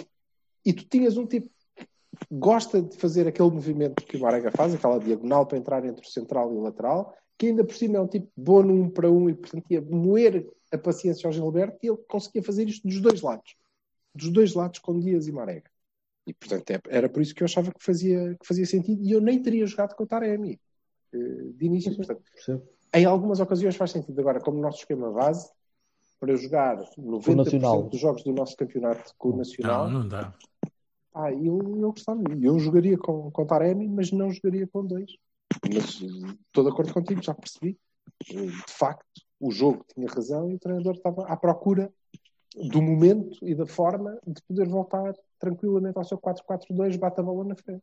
e 0.65 0.73
tu 0.73 0.85
tinhas 0.85 1.17
um 1.17 1.27
tipo 1.27 1.49
que 1.77 1.87
gosta 2.31 2.83
de 2.83 2.97
fazer 2.97 3.27
aquele 3.27 3.51
movimento 3.51 4.05
que 4.05 4.17
o 4.17 4.21
Marega 4.21 4.51
faz, 4.53 4.75
aquela 4.75 4.99
diagonal 4.99 5.47
para 5.47 5.59
entrar 5.59 5.85
entre 5.85 6.07
o 6.07 6.11
central 6.11 6.53
e 6.53 6.57
o 6.57 6.61
lateral, 6.61 7.17
que 7.39 7.47
ainda 7.47 7.65
por 7.65 7.75
cima 7.75 7.97
é 7.97 8.01
um 8.01 8.07
tipo 8.07 8.29
bom 8.37 8.63
no 8.63 8.75
um 8.75 8.91
para 8.91 9.11
um 9.11 9.29
e, 9.29 9.35
portanto, 9.35 9.65
ia 9.71 9.81
moer 9.81 10.47
a 10.71 10.79
paciência 10.79 11.27
ao 11.27 11.33
Gilberto 11.33 11.79
e 11.83 11.89
ele 11.89 11.99
conseguia 12.09 12.43
fazer 12.43 12.69
isto 12.69 12.87
dos 12.87 13.01
dois 13.01 13.21
lados. 13.23 13.57
Dos 14.15 14.31
dois 14.31 14.55
lados 14.55 14.79
com 14.79 15.01
Dias 15.01 15.27
e 15.27 15.33
Marega. 15.33 15.71
E, 16.27 16.33
portanto, 16.33 16.71
é- 16.71 16.81
era 16.89 17.09
por 17.09 17.21
isso 17.23 17.35
que 17.35 17.43
eu 17.43 17.47
achava 17.47 17.73
que 17.73 17.83
fazia, 17.85 18.37
que 18.41 18.47
fazia 18.47 18.67
sentido 18.67 19.03
e 19.03 19.11
eu 19.11 19.21
nem 19.21 19.43
teria 19.43 19.67
jogado 19.67 19.95
com 19.95 20.05
o 20.05 20.07
Taremi 20.07 20.61
eh, 21.13 21.19
de 21.55 21.67
início. 21.67 21.95
Portanto, 21.97 22.23
Percebo. 22.33 22.74
Em 22.95 23.05
algumas 23.05 23.41
ocasiões 23.41 23.77
faz 23.77 23.91
sentido. 23.91 24.19
Agora, 24.21 24.41
como 24.41 24.61
nosso 24.61 24.79
esquema 24.79 25.11
base, 25.11 25.51
para 26.21 26.37
jogar 26.37 26.77
90% 26.97 27.35
Nacional. 27.37 27.83
dos 27.85 28.01
jogos 28.01 28.23
do 28.23 28.33
nosso 28.33 28.57
campeonato 28.57 29.13
com 29.19 29.31
o 29.31 29.37
Nacional, 29.37 29.89
Não, 29.91 30.01
não 30.01 30.09
dá. 30.09 30.35
ah, 31.15 31.33
eu, 31.33 31.59
eu 31.81 31.91
gostava. 31.91 32.21
Eu 32.41 32.59
jogaria 32.59 32.97
com, 32.97 33.31
com 33.31 33.47
Taremi, 33.47 33.89
mas 33.89 34.11
não 34.13 34.31
jogaria 34.31 34.67
com 34.67 34.87
dois. 34.87 35.11
Mas 35.73 36.01
estou 36.01 36.65
de 36.65 36.71
acordo 36.71 36.93
contigo, 36.95 37.23
já 37.23 37.35
percebi. 37.35 37.79
De 38.27 38.51
facto, 38.73 39.05
o 39.41 39.51
jogo 39.51 39.85
tinha 39.95 40.07
razão 40.09 40.51
e 40.51 40.55
o 40.55 40.59
treinador 40.59 40.95
estava 40.95 41.27
à 41.27 41.37
procura 41.37 41.93
do 42.71 42.81
momento 42.81 43.37
e 43.43 43.55
da 43.55 43.67
forma 43.67 44.19
de 44.27 44.41
poder 44.43 44.69
voltar 44.69 45.13
tranquilamente 45.39 45.99
ao 45.99 46.05
seu 46.05 46.17
4-4-2, 46.19 46.97
bate 46.99 47.21
a 47.21 47.23
bola 47.23 47.45
na 47.45 47.57
frente. 47.57 47.83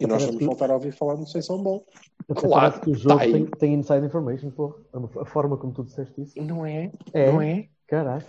E 0.00 0.06
nós 0.06 0.24
vamos 0.24 0.44
voltar 0.44 0.70
a 0.70 0.74
ouvir 0.74 0.92
falar 0.92 1.16
no 1.16 1.26
Sensão 1.26 1.62
Ball. 1.62 1.84
Até 2.28 2.40
Claro, 2.40 2.50
parece 2.52 2.80
que 2.80 2.90
o 2.90 2.94
jogo 2.94 3.18
tá 3.18 3.24
tem, 3.24 3.46
tem 3.46 3.74
inside 3.74 4.06
information, 4.06 4.50
pô. 4.50 4.80
A 5.20 5.24
forma 5.26 5.56
como 5.56 5.72
tu 5.72 5.84
disseste 5.84 6.22
isso. 6.22 6.40
Não 6.42 6.64
é? 6.64 6.90
É. 7.12 7.30
Não 7.30 7.42
é? 7.42 7.68
Caraca. 7.86 8.26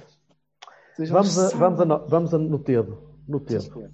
Vamos, 1.09 1.39
a, 1.39 1.49
vamos, 1.57 1.79
a, 1.79 1.85
no- 1.85 2.07
vamos 2.07 2.33
a, 2.33 2.37
no 2.37 2.59
Tedo. 2.59 3.01
No 3.27 3.39
Tedo. 3.39 3.61
senhor. 3.63 3.89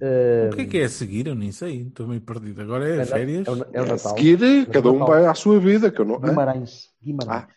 Eh, 0.00 0.48
O 0.50 0.56
que 0.56 0.62
é 0.62 0.66
que 0.66 0.78
é 0.78 0.84
a 0.84 0.88
seguir? 0.88 1.26
Eu 1.26 1.34
nem 1.34 1.52
sei. 1.52 1.82
Estou 1.88 2.08
meio 2.08 2.22
perdido. 2.22 2.62
Agora 2.62 2.88
é, 2.88 3.02
é, 3.02 3.04
férias. 3.04 3.46
É, 3.46 3.50
o, 3.50 3.54
é 3.72 3.80
o 3.80 3.84
A 3.84 3.86
Natal. 3.88 3.98
seguir, 3.98 4.66
cada 4.70 4.88
um 4.88 4.98
Natal. 4.98 5.08
vai 5.08 5.26
à 5.26 5.34
sua 5.34 5.60
vida. 5.60 5.90
Que 5.90 6.00
eu 6.00 6.04
não... 6.06 6.18
Guimarães. 6.18 6.88
Guimarães. 7.02 7.48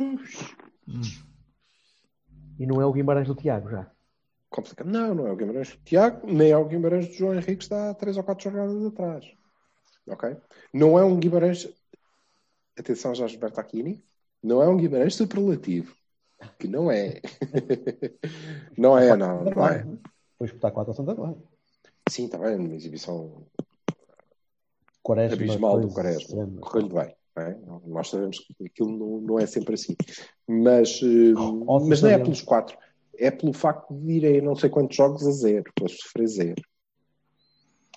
Hum. 0.00 0.18
E 2.58 2.66
não 2.66 2.80
é 2.80 2.86
o 2.86 2.92
Guimarães 2.92 3.28
do 3.28 3.34
Tiago 3.34 3.70
já. 3.70 3.86
Complicado. 4.54 4.86
Não, 4.86 5.14
não 5.14 5.26
é 5.26 5.32
o 5.32 5.36
Guimarães 5.36 5.70
do 5.70 5.78
Tiago, 5.78 6.26
nem 6.26 6.52
é 6.52 6.56
o 6.56 6.64
Guimarães 6.64 7.08
do 7.08 7.14
João 7.14 7.34
Henrique 7.34 7.56
que 7.56 7.64
está 7.64 7.90
há 7.90 7.94
três 7.94 8.16
ou 8.16 8.22
quatro 8.22 8.44
jornadas 8.44 8.84
atrás. 8.84 9.26
Ok? 10.06 10.36
Não 10.72 10.98
é 10.98 11.04
um 11.04 11.18
Guimarães. 11.18 11.68
Atenção, 12.78 13.14
Jorge 13.14 13.36
Bertacchini. 13.36 14.02
Não 14.42 14.62
é 14.62 14.68
um 14.68 14.76
Guimarães 14.76 15.16
superlativo. 15.16 15.94
Que 16.58 16.68
não 16.68 16.90
é. 16.90 17.20
não 18.78 18.96
é, 18.96 19.16
não. 19.16 19.44
Não 19.44 19.66
é. 19.66 19.86
Foi 20.38 20.46
espetar 20.46 20.70
4 20.70 20.90
ao 20.90 20.96
Santa 20.96 21.14
Clara. 21.14 21.36
Sim, 22.08 22.26
está 22.26 22.38
bem. 22.38 22.56
Uma 22.56 22.74
exibição 22.74 23.46
Quaresma. 25.02 25.36
abismal 25.36 25.80
do 25.80 25.88
Quaresma. 25.88 26.46
Correu-lhe 26.60 26.92
bem. 26.92 27.16
é? 27.38 27.56
Nós 27.86 28.10
sabemos 28.10 28.38
que 28.38 28.66
aquilo 28.66 28.90
não, 28.90 29.20
não 29.20 29.38
é 29.38 29.46
sempre 29.46 29.74
assim. 29.74 29.96
Mas, 30.46 31.00
Ó, 31.66 31.80
mas 31.80 32.02
não 32.02 32.10
é 32.10 32.18
pelos 32.18 32.42
quatro. 32.42 32.76
É 33.18 33.30
pelo 33.30 33.52
facto 33.52 33.94
de 33.94 34.12
irem 34.12 34.40
não 34.40 34.54
sei 34.56 34.68
quantos 34.70 34.96
jogos 34.96 35.26
a 35.26 35.30
zero, 35.30 35.64
para 35.74 35.88
sofrer 35.88 36.26
zero. 36.28 36.62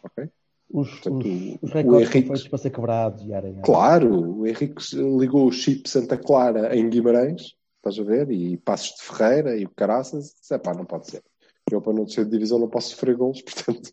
Ok? 0.03 0.30
Os, 0.69 0.89
Portanto, 0.89 1.25
os, 1.27 1.58
os 1.63 1.71
recordes 1.71 2.10
Henrique- 2.10 2.27
feitos 2.27 2.47
para 2.49 2.58
ser 2.58 2.69
quebrados 2.71 3.23
e 3.25 3.34
aranhados. 3.34 3.63
Claro, 3.65 4.38
o 4.39 4.45
Henrique 4.47 4.84
ligou 5.17 5.47
o 5.47 5.51
chip 5.51 5.89
Santa 5.89 6.17
Clara 6.17 6.75
em 6.75 6.89
Guimarães, 6.89 7.56
estás 7.77 7.97
a 7.99 8.03
ver? 8.03 8.30
E 8.32 8.58
Passos 8.58 8.95
de 8.97 9.03
Ferreira 9.03 9.56
e 9.58 9.63
o 9.65 9.69
Caraças. 9.69 10.36
Disse, 10.39 10.53
"Epá, 10.53 10.73
não 10.73 10.86
pode 10.86 11.10
ser. 11.10 11.23
Eu, 11.71 11.82
para 11.82 11.93
não 11.93 12.03
descer 12.06 12.25
de 12.25 12.32
divisão, 12.32 12.60
não 12.60 12.69
posso 12.69 12.89
sofrer 12.91 13.15
golos, 13.15 13.41
portanto, 13.75 13.91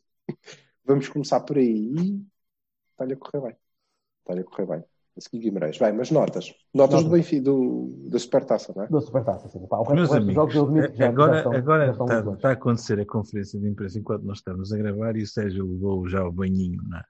vamos 0.84 1.08
começar 1.08 1.40
por 1.40 1.58
aí. 1.58 1.92
E 1.94 2.22
está-lhe 2.92 3.14
a 3.14 3.16
correr 3.16 3.40
bem. 3.46 3.56
Está-lhe 4.20 4.40
a 4.40 4.44
correr 4.44 4.66
bem. 4.66 4.84
A 5.16 5.20
seguir 5.20 5.38
Guimarães. 5.38 5.78
Bem, 5.78 5.92
mas 5.92 6.10
notas. 6.10 6.52
Notas 6.74 7.04
do 7.04 7.10
Benfica, 7.10 7.42
do, 7.42 8.08
da 8.10 8.18
Supertaça, 8.18 8.72
não 8.74 8.82
é? 8.82 8.88
Da 8.88 9.00
Supertaça, 9.00 9.48
sim. 9.48 9.64
Pá, 9.66 9.78
o 9.78 9.94
Meus 9.94 10.10
o 10.10 10.14
amigos, 10.14 10.52
já, 10.96 11.08
agora, 11.08 11.32
já 11.32 11.38
estão, 11.38 11.52
agora 11.52 11.90
está, 11.90 12.32
está 12.32 12.48
a 12.48 12.52
acontecer 12.52 12.98
a 12.98 13.06
conferência 13.06 13.60
de 13.60 13.68
imprensa 13.68 13.98
enquanto 13.98 14.24
nós 14.24 14.38
estamos 14.38 14.72
a 14.72 14.76
gravar 14.76 15.16
e 15.16 15.22
o 15.22 15.26
Sérgio 15.26 15.66
levou 15.66 16.08
já 16.08 16.26
o 16.26 16.32
banhinho 16.32 16.82
na, 16.88 17.04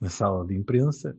na 0.00 0.08
sala 0.08 0.46
de 0.46 0.56
imprensa. 0.56 1.14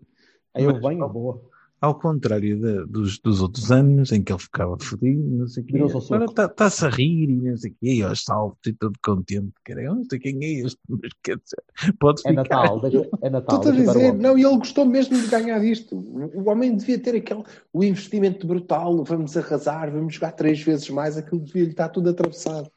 Aí 0.55 0.63
eu 0.63 0.73
Mas, 0.73 0.81
venho, 0.81 1.07
boa. 1.07 1.39
Ao 1.79 1.93
contrário 1.93 2.59
da- 2.59 2.83
dos, 2.85 3.19
dos 3.19 3.39
outros 3.39 3.71
anos 3.71 4.11
em 4.11 4.23
que 4.23 4.31
ele 4.31 4.39
ficava 4.39 4.75
fodido, 4.79 5.21
não 5.23 5.47
sei 5.47 5.63
o 5.63 5.65
quê. 5.67 5.77
Agora 5.77 6.25
está-se 6.25 6.85
a 6.85 6.89
rir 6.89 7.29
e 7.29 7.35
não 7.35 7.55
sei 7.55 7.71
o 7.71 7.75
quê, 7.79 7.93
e 7.93 8.01
aos 8.03 8.23
saltos 8.23 8.59
e 8.65 8.73
todo 8.73 8.97
contente. 9.03 9.51
Cara, 9.63 9.83
eu 9.83 9.93
não 9.95 10.03
sei 10.03 10.17
quem 10.17 10.43
é 10.43 10.53
este, 10.65 10.79
mas 10.89 11.11
quer 11.23 11.37
dizer, 11.37 11.93
pode 11.99 12.21
É 12.25 12.29
ficar. 12.29 12.43
Natal, 12.43 12.81
deixa, 12.81 13.09
é 13.21 13.29
Natal. 13.29 13.57
Estou-te 13.59 13.79
a 13.79 13.85
dizer, 13.85 14.13
não, 14.15 14.37
e 14.37 14.43
ele 14.43 14.57
gostou 14.57 14.85
mesmo 14.85 15.19
de 15.21 15.27
ganhar 15.27 15.63
isto. 15.63 15.95
O 15.95 16.49
homem 16.49 16.75
devia 16.75 16.97
ter 16.97 17.15
aquele 17.15 17.43
o 17.71 17.83
investimento 17.83 18.47
brutal, 18.47 19.03
vamos 19.03 19.37
arrasar, 19.37 19.91
vamos 19.91 20.15
jogar 20.15 20.31
três 20.31 20.59
vezes 20.61 20.89
mais, 20.89 21.15
aquilo 21.15 21.41
devia 21.41 21.63
lhe 21.63 21.69
estar 21.71 21.89
tudo 21.89 22.09
atravessado. 22.09 22.71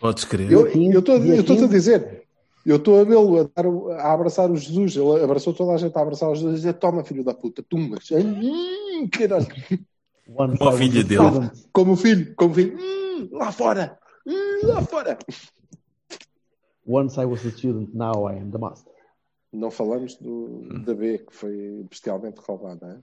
Podes 0.00 0.24
crer. 0.24 0.50
Eu 0.50 0.66
estou 0.98 1.16
a 1.16 1.20
15. 1.20 1.68
dizer, 1.68 2.25
eu 2.70 2.76
estou 2.76 3.00
a 3.00 3.04
vê-lo 3.04 3.50
a, 3.54 3.94
a 4.02 4.12
abraçar 4.12 4.50
o 4.50 4.56
Jesus, 4.56 4.96
ele 4.96 5.22
abraçou 5.24 5.54
toda 5.54 5.72
a 5.72 5.76
gente 5.76 5.96
a 5.96 6.00
abraçar 6.02 6.28
o 6.30 6.34
Jesus 6.34 6.54
e 6.54 6.56
dizer: 6.56 6.74
Toma, 6.74 7.04
filho 7.04 7.24
da 7.24 7.32
puta, 7.34 7.62
tumbas. 7.62 8.08
Hum, 8.10 9.08
caralho. 9.08 9.46
Como 10.26 10.40
a 10.40 10.54
I 10.54 10.64
was 10.66 10.78
filha 10.78 11.00
a 11.00 11.04
dele. 11.04 11.28
student- 11.30 11.68
Como 11.72 11.92
o 11.92 11.96
filho, 11.96 12.34
como 12.34 12.50
o 12.50 12.54
filho, 12.54 12.76
hum, 12.78 13.28
lá 13.32 13.52
fora, 13.52 13.98
hum, 14.26 14.66
lá 14.74 14.82
fora. 14.82 15.18
Once 16.88 17.18
I 17.20 17.24
was 17.24 17.44
a 17.44 17.50
student, 17.50 17.92
now 17.94 18.28
I 18.28 18.38
am 18.38 18.50
the 18.50 18.58
master. 18.58 18.92
Não 19.52 19.70
falamos 19.70 20.16
do, 20.16 20.80
da 20.84 20.94
B, 20.94 21.18
que 21.18 21.34
foi 21.34 21.84
bestialmente 21.88 22.40
roubada. 22.40 22.86
hein? 22.94 23.02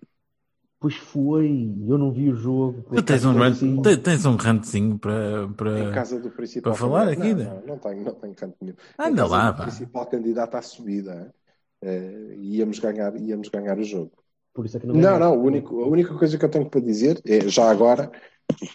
Pois 0.83 0.95
foi, 0.95 1.73
eu 1.87 1.97
não 1.97 2.11
vi 2.11 2.29
o 2.29 2.35
jogo. 2.35 2.83
Tu 2.93 3.01
tens 3.03 3.23
um, 3.23 3.31
rant, 3.31 3.53
Assim, 3.53 3.81
te- 3.81 3.95
tens 3.95 4.25
um 4.25 4.35
rantzinho 4.35 4.99
para. 4.99 5.43
Em 5.43 5.53
para... 5.53 5.91
casa 5.93 6.19
do 6.19 6.29
principal 6.29 6.73
para 6.73 6.81
falar 6.81 7.07
aqui, 7.07 7.33
Não, 7.33 7.35
né? 7.35 7.45
não, 7.45 7.67
não 7.67 7.77
tenho, 7.77 8.03
não 8.03 8.13
tenho 8.15 8.35
canto 8.35 8.57
nenhum. 8.59 8.73
Em 8.73 9.07
Anda 9.07 9.21
casa 9.21 9.31
lá, 9.33 9.51
do 9.51 9.57
pá. 9.59 9.63
principal 9.63 10.05
candidato 10.07 10.55
à 10.55 10.61
subida. 10.61 11.33
Eh, 11.81 12.35
íamos, 12.37 12.79
ganhar, 12.79 13.15
íamos 13.15 13.47
ganhar 13.47 13.79
o 13.79 13.83
jogo. 13.85 14.11
Por 14.53 14.65
isso 14.65 14.75
é 14.75 14.81
que 14.81 14.85
não 14.85 14.93
Não, 14.95 15.17
não, 15.17 15.37
o 15.37 15.43
único, 15.43 15.83
a 15.83 15.87
única 15.87 16.13
coisa 16.15 16.37
que 16.37 16.43
eu 16.43 16.51
tenho 16.51 16.69
para 16.69 16.81
dizer 16.81 17.21
é, 17.25 17.47
já 17.47 17.71
agora, 17.71 18.11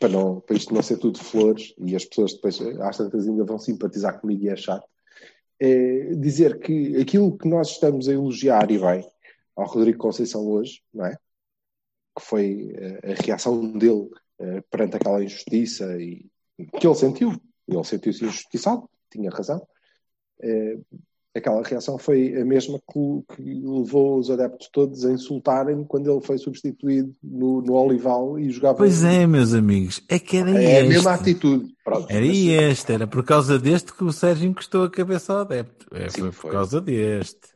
para, 0.00 0.08
não, 0.08 0.40
para 0.40 0.56
isto 0.56 0.72
não 0.72 0.82
ser 0.82 0.96
tudo 0.96 1.18
flores, 1.18 1.74
e 1.76 1.94
as 1.94 2.06
pessoas 2.06 2.32
depois, 2.32 2.58
às 2.80 2.96
tantas, 2.96 3.28
ainda 3.28 3.44
vão 3.44 3.58
simpatizar 3.58 4.18
comigo 4.18 4.44
e 4.44 4.48
é 4.48 4.56
chato, 4.56 4.88
é 5.60 6.14
dizer 6.14 6.58
que 6.58 6.96
aquilo 6.96 7.36
que 7.36 7.46
nós 7.46 7.68
estamos 7.68 8.08
a 8.08 8.14
elogiar, 8.14 8.70
e 8.70 8.78
bem, 8.78 9.06
ao 9.54 9.66
Rodrigo 9.66 9.98
Conceição 9.98 10.46
hoje, 10.46 10.80
não 10.94 11.04
é? 11.04 11.18
Que 12.18 12.24
foi 12.24 12.72
eh, 12.74 13.12
a 13.12 13.22
reação 13.22 13.72
dele 13.72 14.08
eh, 14.40 14.62
perante 14.70 14.96
aquela 14.96 15.22
injustiça 15.22 15.84
e 16.00 16.26
que 16.78 16.86
ele 16.86 16.94
sentiu. 16.94 17.32
Ele 17.66 17.84
sentiu-se 17.84 18.24
injustiçado, 18.24 18.88
tinha 19.10 19.30
razão. 19.30 19.64
Eh, 20.42 20.78
aquela 21.36 21.62
reação 21.62 21.98
foi 21.98 22.34
a 22.40 22.44
mesma 22.44 22.80
que, 22.90 23.42
levou 23.44 24.18
os 24.18 24.28
adeptos 24.30 24.68
todos 24.72 25.04
a 25.04 25.12
insultarem 25.12 25.84
quando 25.84 26.10
ele 26.10 26.20
foi 26.20 26.36
substituído 26.38 27.14
no, 27.22 27.60
no 27.62 27.74
Olival 27.74 28.38
e 28.40 28.50
jogava. 28.50 28.78
Pois 28.78 29.04
é, 29.04 29.24
meus 29.26 29.54
amigos, 29.54 30.02
é 30.08 30.18
que 30.18 30.36
era 30.38 30.50
É 30.50 30.78
a 30.78 30.80
este. 30.80 30.88
mesma 30.88 31.12
atitude. 31.14 31.72
Pronto, 31.84 32.06
Era 32.10 32.26
mas- 32.26 32.36
este, 32.36 32.92
era 32.92 33.06
por 33.06 33.24
causa 33.24 33.58
deste 33.58 33.92
que 33.94 34.02
o 34.02 34.12
Sérgio 34.12 34.48
encostou 34.48 34.82
a 34.84 34.90
cabeça 34.90 35.32
ao 35.32 35.40
adepto. 35.40 35.86
É, 35.92 36.08
Sim, 36.08 36.20
foi 36.22 36.30
por 36.30 36.34
foi. 36.34 36.50
causa 36.50 36.80
deste. 36.80 37.48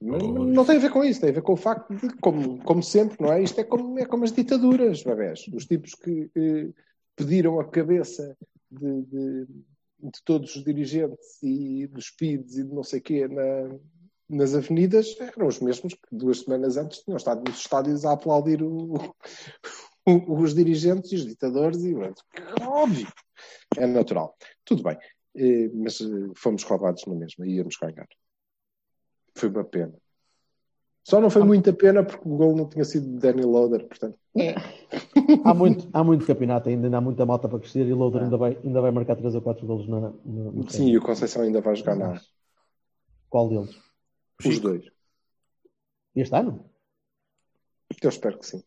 Mas 0.00 0.22
não 0.22 0.64
tem 0.64 0.76
a 0.76 0.80
ver 0.80 0.90
com 0.90 1.02
isso, 1.04 1.20
tem 1.20 1.30
a 1.30 1.32
ver 1.32 1.42
com 1.42 1.54
o 1.54 1.56
facto 1.56 1.92
de, 1.94 2.08
como, 2.20 2.58
como 2.62 2.82
sempre, 2.82 3.16
não 3.20 3.32
é? 3.32 3.42
Isto 3.42 3.60
é 3.60 3.64
como, 3.64 3.98
é 3.98 4.06
como 4.06 4.24
as 4.24 4.32
ditaduras, 4.32 5.02
bebés. 5.02 5.46
Os 5.52 5.66
tipos 5.66 5.94
que 5.94 6.30
eh, 6.36 6.68
pediram 7.16 7.58
a 7.58 7.64
cabeça 7.68 8.36
de, 8.70 9.02
de- 9.02 9.46
de 10.00 10.22
todos 10.24 10.54
os 10.54 10.62
dirigentes 10.62 11.42
e 11.42 11.88
dos 11.88 12.10
PIDs 12.10 12.58
e 12.58 12.62
de 12.64 12.72
não 12.72 12.84
sei 12.84 13.00
quê 13.00 13.26
na- 13.26 13.76
nas 14.28 14.54
avenidas 14.54 15.16
eram 15.20 15.48
os 15.48 15.58
mesmos 15.58 15.94
que 15.94 16.00
duas 16.12 16.40
semanas 16.40 16.76
antes 16.76 17.00
tinham 17.02 17.16
estado 17.16 17.42
nos 17.48 17.58
estádios 17.58 18.04
a 18.04 18.12
aplaudir 18.12 18.62
o- 18.62 18.94
o- 20.06 20.34
os 20.40 20.54
dirigentes 20.54 21.10
e 21.10 21.16
os 21.16 21.26
ditadores 21.26 21.82
e 21.82 21.94
óbvio, 22.62 23.08
é 23.76 23.86
natural. 23.86 24.36
Tudo 24.64 24.82
bem, 24.84 24.96
Eh, 25.34 25.68
mas 25.72 26.00
eh, 26.00 26.04
fomos 26.36 26.62
roubados 26.64 27.04
na 27.06 27.14
mesma 27.14 27.46
e 27.46 27.56
íamos 27.56 27.76
ganhar. 27.76 28.06
Foi 29.38 29.48
uma 29.48 29.64
pena. 29.64 29.94
Só 31.04 31.20
não 31.20 31.30
foi 31.30 31.42
muita 31.42 31.72
pena 31.72 32.04
porque 32.04 32.28
o 32.28 32.36
gol 32.36 32.54
não 32.56 32.68
tinha 32.68 32.84
sido 32.84 33.06
de 33.06 33.18
Danny 33.18 33.42
Loader, 33.42 33.86
portanto. 33.86 34.18
Há 35.44 35.52
muito, 35.54 35.88
há 35.92 36.02
muito 36.02 36.24
campeonato 36.26 36.68
ainda, 36.68 36.86
ainda 36.86 36.96
há 36.96 37.00
muita 37.00 37.26
malta 37.26 37.48
para 37.48 37.58
crescer 37.58 37.86
e 37.86 37.92
o 37.92 37.96
Loader 37.96 38.22
É. 38.22 38.24
ainda, 38.24 38.36
vai, 38.38 38.58
ainda 38.64 38.80
vai 38.80 38.90
marcar 38.90 39.14
3 39.14 39.34
ou 39.34 39.42
4 39.42 39.66
golos 39.66 39.86
na, 39.86 40.00
no, 40.24 40.52
no 40.52 40.70
Sim, 40.70 40.88
e 40.88 40.96
o 40.96 41.02
Conceição 41.02 41.42
ainda 41.42 41.60
vai 41.60 41.76
jogar 41.76 41.96
na 41.96 42.20
Qual 43.28 43.48
deles? 43.48 43.78
Os 44.44 44.58
dois. 44.58 44.84
Este 46.16 46.34
ano? 46.34 46.64
Eu 48.02 48.08
espero 48.08 48.38
que 48.38 48.46
sim. 48.46 48.62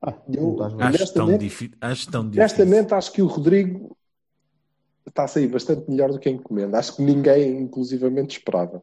Ah, 0.00 0.14
Eu-. 0.32 0.56
Acho 0.62 1.12
tão, 1.12 1.28
acho 1.82 2.10
tão 2.10 2.30
difícil. 2.30 2.42
Honestamente, 2.42 2.94
acho 2.94 3.12
que 3.12 3.22
o 3.22 3.26
Rodrigo 3.26 3.96
está 5.06 5.24
a 5.24 5.28
sair 5.28 5.48
bastante 5.48 5.90
melhor 5.90 6.12
do 6.12 6.18
que 6.20 6.28
a 6.28 6.32
encomenda. 6.32 6.78
Acho 6.78 6.96
que 6.96 7.02
ninguém, 7.02 7.58
inclusivamente, 7.58 8.38
esperava. 8.38 8.82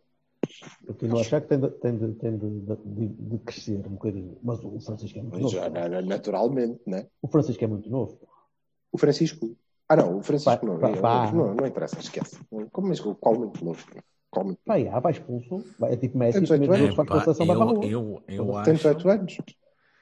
Continuo 0.85 1.17
a 1.17 1.21
achar 1.21 1.41
que 1.41 1.47
tem 1.47 1.59
de, 1.59 1.69
tem 1.69 1.97
de, 1.97 2.13
tem 2.13 2.37
de, 2.37 2.49
de- 2.85 3.07
de 3.29 3.37
crescer 3.39 3.77
um 3.87 3.91
bocadinho. 3.93 4.37
Mas 4.43 4.59
o 4.63 4.79
Francisco 4.79 5.19
é 5.19 5.21
muito 5.21 5.33
Mas 5.33 5.41
novo. 5.43 5.55
já, 5.55 5.69
na- 5.69 5.89
na- 5.89 6.01
naturalmente, 6.01 6.81
né? 6.87 7.07
O 7.21 7.27
Francisco 7.27 7.63
é 7.63 7.67
muito 7.67 7.89
novo. 7.89 8.19
O 8.91 8.97
Francisco. 8.97 9.55
Ah, 9.89 9.95
não, 9.97 10.17
o 10.19 10.23
Francisco 10.23 10.59
Pá, 10.59 10.65
não, 10.65 10.79
pá, 10.79 10.89
não, 10.89 11.01
pá. 11.01 11.31
não, 11.31 11.55
não 11.55 11.67
interessa, 11.67 11.99
esquece. 11.99 12.37
Como 12.71 12.87
mas 12.87 12.99
qual 12.99 13.35
muito 13.37 13.63
novo? 13.63 13.83
Qual 14.29 14.45
muito 14.45 14.59
Vai, 14.65 14.87
ah, 14.87 14.99
vai 14.99 15.11
expulso. 15.11 15.63
Vai, 15.77 15.93
é 15.93 15.97
tipo 15.97 16.17
Messi, 16.17 16.33
Tem 16.33 16.43
os 16.43 16.49
primeiros 16.49 16.77
dezoito 16.77 16.95
jogos 16.95 17.09
faz 17.11 17.25
com 17.25 17.29
a 17.29 17.33
Epá, 17.33 17.33
seleção 17.33 17.45
vai 17.45 17.73
para 17.73 17.85
a 17.85 17.85
eu, 17.91 18.23
eu, 18.27 18.45
eu 18.45 18.45
Tem 18.63 18.73
acho, 18.73 18.73
18 18.75 19.09
anos. 19.09 19.37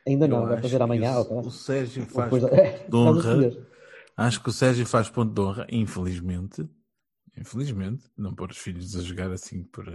Ainda 0.08 0.28
não, 0.28 0.42
eu 0.44 0.48
vai 0.48 0.62
fazer 0.62 0.78
que 0.78 0.84
amanhã. 0.84 1.20
o, 1.20 1.40
o 1.40 1.52
Sérgio 1.52 2.06
faz 2.06 2.30
coisa- 2.30 2.48
ponto 2.48 2.60
é, 2.60 2.88
de 2.88 2.96
honra. 2.96 3.68
Acho 4.18 4.44
que 4.44 4.50
o 4.50 4.54
Sérgio 4.54 4.86
faz 4.86 5.10
ponto 5.10 5.34
de 5.34 5.42
honra, 5.42 5.68
infelizmente. 5.72 6.68
Infelizmente, 7.38 8.04
não 8.18 8.36
pôr 8.36 8.52
os 8.52 8.58
filhos 8.58 8.96
a 8.96 9.02
jogar 9.02 9.32
assim 9.32 9.64
por, 9.64 9.86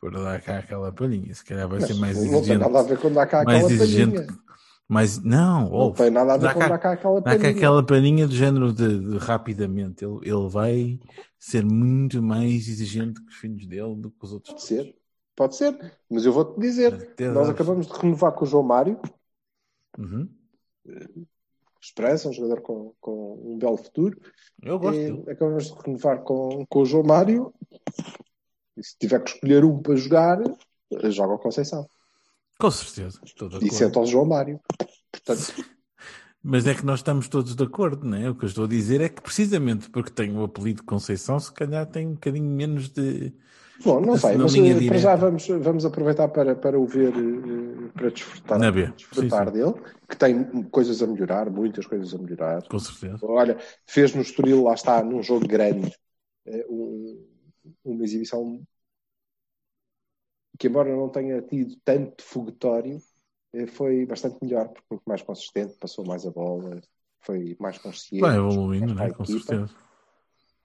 por 0.00 0.12
dar 0.12 0.40
cá 0.40 0.58
aquela 0.58 0.90
palhinha. 0.92 1.34
Se 1.34 1.44
calhar 1.44 1.68
vai 1.68 1.78
Mas 1.80 1.88
ser 1.88 1.94
mais 1.94 2.16
não 2.16 2.24
tem 2.24 2.34
exigente. 2.38 2.58
nada 2.60 2.78
a 2.80 2.82
ver 2.82 2.98
com 2.98 3.12
dar 3.12 3.26
cá 3.26 3.44
mais 3.44 3.64
aquela 3.64 3.72
exigente. 3.82 4.14
palhinha. 4.16 4.40
Mas 4.88 5.22
não, 5.22 5.70
Não 5.70 5.92
tem 5.92 6.10
nada 6.10 6.32
a 6.34 6.36
ver 6.36 6.42
dá 6.46 6.52
com 6.54 6.58
cá- 6.60 6.68
dar 6.68 6.78
cá 6.78 6.92
aquela 6.92 7.20
Dá 7.20 7.30
cá 7.30 7.36
palhinha. 7.38 7.50
aquela 7.56 7.86
paninha 7.86 8.26
do 8.26 8.34
género 8.34 8.72
de, 8.72 8.98
de 8.98 9.18
rapidamente. 9.18 10.04
Ele, 10.04 10.18
ele 10.28 10.48
vai 10.48 10.98
ser 11.38 11.64
muito 11.64 12.20
mais 12.22 12.66
exigente 12.66 13.20
que 13.22 13.28
os 13.28 13.36
filhos 13.36 13.66
dele 13.66 13.94
do 13.96 14.10
que 14.10 14.24
os 14.24 14.32
outros. 14.32 14.52
Pode 14.54 14.64
ser, 14.64 14.96
pode 15.36 15.56
ser. 15.56 15.92
Mas 16.10 16.24
eu 16.24 16.32
vou-te 16.32 16.58
dizer, 16.58 16.92
Até 16.94 17.28
nós 17.30 17.48
acabamos 17.48 17.86
de 17.86 17.92
renovar 17.92 18.32
com 18.32 18.44
o 18.44 18.48
João 18.48 18.64
Mário, 18.64 18.98
Uhum. 19.98 20.28
Esperança, 21.82 22.28
um 22.28 22.32
jogador 22.32 22.60
com, 22.60 22.92
com 23.00 23.40
um 23.44 23.58
belo 23.58 23.76
futuro. 23.76 24.18
Eu 24.62 24.78
gosto 24.78 24.98
E 25.26 25.30
acabamos 25.30 25.64
de 25.66 25.82
renovar 25.84 26.20
com, 26.22 26.64
com 26.68 26.80
o 26.80 26.84
João 26.84 27.02
Mário. 27.04 27.52
E 28.80 28.84
se 28.84 28.96
tiver 28.98 29.22
que 29.22 29.30
escolher 29.32 29.64
um 29.64 29.80
para 29.82 29.96
jogar, 29.96 30.38
joga 31.10 31.34
o 31.34 31.38
Conceição. 31.38 31.86
Com 32.58 32.70
certeza. 32.70 33.20
E 33.60 33.70
senta 33.70 34.00
o 34.00 34.06
João 34.06 34.26
Mário. 34.26 34.60
Portanto, 35.12 35.54
Mas 36.42 36.66
é 36.66 36.74
que 36.74 36.84
nós 36.84 37.00
estamos 37.00 37.28
todos 37.28 37.54
de 37.54 37.62
acordo, 37.64 38.06
não 38.06 38.16
é? 38.16 38.30
O 38.30 38.34
que 38.34 38.44
eu 38.44 38.48
estou 38.48 38.64
a 38.64 38.68
dizer 38.68 39.00
é 39.00 39.08
que 39.08 39.20
precisamente 39.20 39.90
porque 39.90 40.10
tem 40.10 40.34
o 40.36 40.42
apelido 40.44 40.82
Conceição, 40.84 41.38
se 41.38 41.52
calhar 41.52 41.86
tem 41.86 42.06
um 42.06 42.14
bocadinho 42.14 42.46
menos 42.50 42.88
de. 42.88 43.32
bom, 43.84 44.00
não 44.00 44.16
sei, 44.16 44.36
mas 44.38 44.56
eh, 44.56 44.80
para 44.82 44.96
direta. 44.96 44.98
já 44.98 45.16
vamos, 45.16 45.46
vamos 45.48 45.84
aproveitar 45.84 46.28
para, 46.28 46.54
para 46.56 46.78
o 46.78 46.86
ver, 46.86 47.12
eh, 47.14 47.90
para 47.94 48.10
desfrutar, 48.10 48.60
Na 48.60 48.70
B. 48.70 48.92
desfrutar 48.96 49.46
Sim, 49.46 49.52
dele, 49.52 49.74
que 50.08 50.16
tem 50.16 50.62
coisas 50.70 51.02
a 51.02 51.06
melhorar, 51.06 51.50
muitas 51.50 51.86
coisas 51.86 52.14
a 52.14 52.18
melhorar. 52.18 52.62
Com 52.68 52.78
certeza. 52.78 53.20
Olha, 53.22 53.58
fez 53.86 54.14
no 54.14 54.22
Estoril, 54.22 54.62
lá 54.64 54.74
está, 54.74 55.02
num 55.04 55.22
jogo 55.22 55.46
grande, 55.46 55.92
eh, 56.46 56.66
um- 56.68 57.29
uma 57.84 58.04
exibição 58.04 58.62
que, 60.58 60.68
embora 60.68 60.94
não 60.94 61.08
tenha 61.08 61.40
tido 61.42 61.76
tanto 61.84 62.22
foguetório, 62.22 62.98
eh, 63.52 63.66
foi 63.66 64.04
bastante 64.06 64.38
melhor, 64.42 64.68
porque 64.68 64.86
muito 64.90 65.04
mais 65.06 65.22
consistente, 65.22 65.78
passou 65.78 66.04
mais 66.04 66.26
a 66.26 66.30
bola, 66.30 66.80
foi 67.20 67.56
mais 67.58 67.78
consciente. 67.78 68.20
Vai 68.20 68.36
evoluindo, 68.36 69.00
é? 69.00 69.06
a 69.06 69.14
Com 69.14 69.24
certeza. 69.24 69.74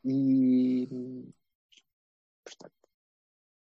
E, 0.03 0.87
portanto, 2.43 2.73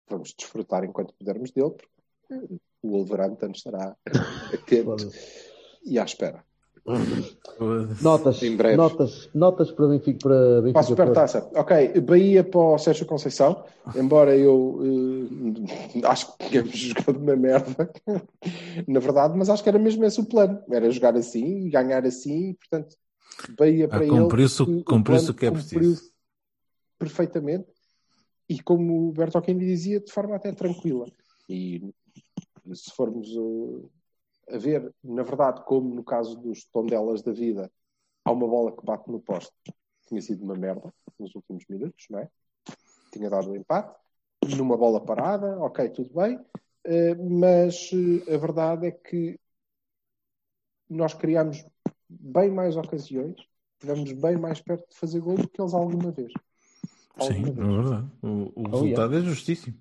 vamos 0.08 0.34
desfrutar 0.36 0.84
enquanto 0.84 1.14
pudermos 1.14 1.50
dele, 1.50 1.70
porque 1.70 2.60
o 2.82 2.90
Wolverhampton 2.90 3.50
estará 3.50 3.96
atento 4.52 5.10
e 5.84 5.98
à 5.98 6.04
espera. 6.04 6.45
Notas, 8.00 8.42
Em 8.42 8.56
breve. 8.56 8.76
notas, 8.76 9.30
notas 9.34 9.72
para 9.72 9.88
Benfica. 9.88 10.18
Para 10.20 10.60
Benfica 10.60 10.72
Para 10.72 10.80
a 10.80 10.84
Supertaça. 10.84 11.50
Ok, 11.54 12.00
Bahia 12.00 12.44
para 12.44 12.60
o 12.60 12.78
Sérgio 12.78 13.06
Conceição, 13.06 13.64
embora 13.94 14.36
eu 14.36 14.80
eh, 14.84 16.00
acho 16.06 16.36
que 16.36 16.48
tínhamos 16.48 16.76
jogado 16.76 17.18
uma 17.18 17.34
merda, 17.36 17.90
na 18.86 19.00
verdade, 19.00 19.36
mas 19.36 19.48
acho 19.50 19.62
que 19.62 19.68
era 19.68 19.78
mesmo 19.78 20.04
esse 20.04 20.20
o 20.20 20.24
plano. 20.26 20.62
Era 20.70 20.90
jogar 20.90 21.16
assim, 21.16 21.68
ganhar 21.70 22.04
assim, 22.06 22.54
portanto, 22.54 22.96
Bahia 23.58 23.88
para 23.88 24.00
Ah, 24.00 24.04
ele. 24.06 24.10
cumpriu-se 24.22 24.62
o- 24.62 24.66
que 24.66 24.84
cumpriu-se 24.84 25.30
o 25.30 25.34
que 25.34 25.46
é 25.46 25.50
preciso. 25.50 26.10
Perfeitamente. 26.98 27.66
E 28.48 28.62
como 28.62 29.08
o 29.08 29.12
Berto 29.12 29.36
Alquim 29.36 29.58
dizia, 29.58 29.98
de 30.00 30.12
forma 30.12 30.36
até 30.36 30.52
tranquila. 30.52 31.06
E 31.48 31.92
se 32.72 32.90
formos 32.94 33.28
eh, 33.28 33.88
a 34.48 34.58
ver, 34.58 34.92
na 35.02 35.22
verdade, 35.22 35.64
como 35.64 35.94
no 35.94 36.04
caso 36.04 36.36
dos 36.40 36.64
tondelas 36.64 37.22
da 37.22 37.32
vida, 37.32 37.70
há 38.24 38.32
uma 38.32 38.46
bola 38.46 38.74
que 38.76 38.84
bate 38.84 39.10
no 39.10 39.20
poste. 39.20 39.52
Tinha 40.06 40.20
sido 40.22 40.44
uma 40.44 40.54
merda 40.54 40.92
nos 41.18 41.34
últimos 41.34 41.64
minutos, 41.68 42.06
não 42.10 42.20
é? 42.20 42.28
Tinha 43.12 43.28
dado 43.30 43.50
o 43.50 43.56
empate. 43.56 43.94
Numa 44.56 44.76
bola 44.76 45.00
parada, 45.04 45.58
ok, 45.58 45.88
tudo 45.90 46.10
bem. 46.14 46.38
Eh, 46.84 47.14
mas 47.16 47.90
eh, 47.92 48.34
a 48.34 48.38
verdade 48.38 48.86
é 48.86 48.90
que 48.92 49.38
nós 50.88 51.14
criámos 51.14 51.64
bem 52.08 52.50
mais 52.50 52.76
ocasiões, 52.76 53.34
estivemos 53.74 54.12
bem 54.12 54.36
mais 54.36 54.60
perto 54.60 54.88
de 54.88 54.96
fazer 54.96 55.20
gol 55.20 55.36
do 55.36 55.48
que 55.48 55.60
eles 55.60 55.74
alguma 55.74 56.12
vez. 56.12 56.32
Sim, 57.18 57.42
é 57.42 57.50
Alguma 57.50 57.52
vez. 57.52 57.76
verdade. 57.82 58.10
O, 58.22 58.28
o 58.28 58.52
Oh, 58.56 58.70
resultado 58.70 59.16
é 59.16 59.20
justíssimo. 59.22 59.76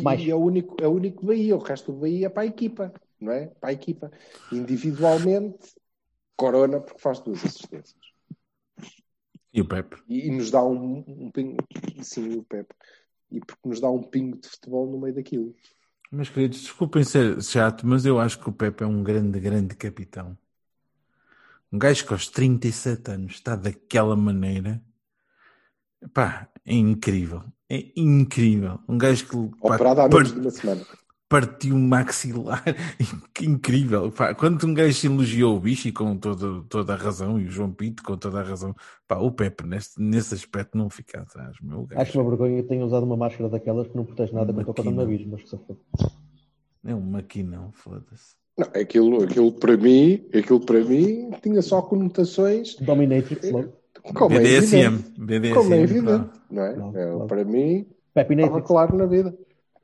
Mais. 0.00 0.20
E 0.20 0.30
é 0.30 0.34
o 0.34 0.38
único, 0.38 0.76
é 0.80 0.86
o 0.86 0.92
único 0.92 1.26
Bahia, 1.26 1.56
o 1.56 1.58
resto 1.58 1.92
do 1.92 1.98
Bahia 1.98 2.26
é 2.26 2.28
para 2.28 2.42
a 2.42 2.46
equipa, 2.46 2.92
não 3.20 3.32
é? 3.32 3.46
Para 3.46 3.70
a 3.70 3.72
equipa. 3.72 4.10
Individualmente, 4.50 5.74
Corona, 6.36 6.80
porque 6.80 7.00
faz 7.00 7.20
duas 7.20 7.44
assistências. 7.44 8.12
E 9.52 9.60
o 9.60 9.68
Pepe? 9.68 9.96
E, 10.08 10.28
e 10.28 10.30
nos 10.30 10.50
dá 10.50 10.64
um, 10.64 11.04
um 11.06 11.30
pingo, 11.30 11.56
sim, 12.02 12.38
o 12.38 12.42
Pepe. 12.42 12.74
E 13.30 13.40
porque 13.40 13.68
nos 13.68 13.80
dá 13.80 13.90
um 13.90 14.02
pingo 14.02 14.38
de 14.38 14.48
futebol 14.48 14.90
no 14.90 14.98
meio 14.98 15.14
daquilo. 15.14 15.54
Meus 16.10 16.28
queridos, 16.28 16.60
desculpem 16.60 17.04
ser 17.04 17.42
chato, 17.42 17.86
mas 17.86 18.04
eu 18.04 18.18
acho 18.18 18.38
que 18.38 18.48
o 18.48 18.52
Pepe 18.52 18.84
é 18.84 18.86
um 18.86 19.02
grande, 19.02 19.40
grande 19.40 19.74
capitão. 19.74 20.36
Um 21.72 21.78
gajo 21.78 22.06
que 22.06 22.12
aos 22.12 22.28
37 22.28 23.10
anos 23.10 23.32
está 23.32 23.56
daquela 23.56 24.14
maneira. 24.14 24.82
Pá, 26.12 26.50
é 26.66 26.74
incrível. 26.74 27.42
É 27.74 27.90
incrível. 27.96 28.78
Um 28.88 28.98
gajo 28.98 29.26
que 29.26 29.36
pá, 29.62 29.74
Operado 29.74 30.00
há 30.02 30.08
par- 30.08 30.18
menos 30.18 30.34
de 30.34 30.40
uma 30.40 30.50
semana. 30.50 30.82
partiu 31.28 31.74
um 31.74 31.88
maxilar. 31.88 32.62
Incrível. 33.40 34.10
Pá, 34.12 34.34
quando 34.34 34.62
um 34.66 34.74
gajo 34.74 35.06
elogiou 35.06 35.56
o 35.56 35.60
bicho 35.60 35.88
e 35.88 35.92
com 35.92 36.14
toda, 36.18 36.62
toda 36.68 36.92
a 36.92 36.96
razão, 36.96 37.40
e 37.40 37.46
o 37.46 37.50
João 37.50 37.72
Pinto 37.72 38.02
com 38.02 38.14
toda 38.18 38.40
a 38.40 38.42
razão, 38.42 38.74
pá, 39.08 39.16
o 39.16 39.30
Pepe 39.32 39.64
neste, 39.66 40.00
nesse 40.02 40.34
aspecto 40.34 40.76
não 40.76 40.90
fica 40.90 41.22
atrás. 41.22 41.56
Meu 41.62 41.84
gajo. 41.86 42.02
Acho 42.02 42.20
uma 42.20 42.28
vergonha 42.28 42.62
que 42.62 42.68
tenha 42.68 42.84
usado 42.84 43.04
uma 43.06 43.16
máscara 43.16 43.48
daquelas 43.48 43.88
que 43.88 43.96
não 43.96 44.04
protege 44.04 44.32
nada 44.34 44.52
contra 44.52 44.70
o 44.70 44.74
coronavírus, 44.74 45.26
mas 45.26 45.42
que 45.42 45.48
se 45.48 45.56
foda. 45.56 45.80
É 46.84 46.94
um 46.94 47.00
maquinão, 47.00 47.70
foda-se. 47.72 48.34
Não, 48.58 48.66
aquilo, 48.78 49.22
aquilo 49.24 49.50
para 49.52 49.78
mim, 49.78 50.26
aquilo 50.34 50.60
para 50.60 50.84
mim 50.84 51.30
tinha 51.42 51.62
só 51.62 51.80
conotações 51.80 52.76
Dominatrix 52.76 53.50
logo. 53.50 53.72
Como 54.14 54.34
é 54.36 54.38
BDSM. 54.40 54.76
evidente. 54.76 55.20
BDSM. 55.20 55.54
Como 55.54 55.74
é 55.74 55.76
pá. 55.76 55.82
evidente, 55.82 56.30
não 56.50 56.62
é? 56.64 56.76
Não, 56.76 56.88
É, 56.88 57.06
claro. 57.06 57.26
Para 57.26 57.44
mim, 57.44 57.86
Pepe 58.14 58.34
estava 58.34 58.62
claro 58.62 58.96
na 58.96 59.06
vida. 59.06 59.34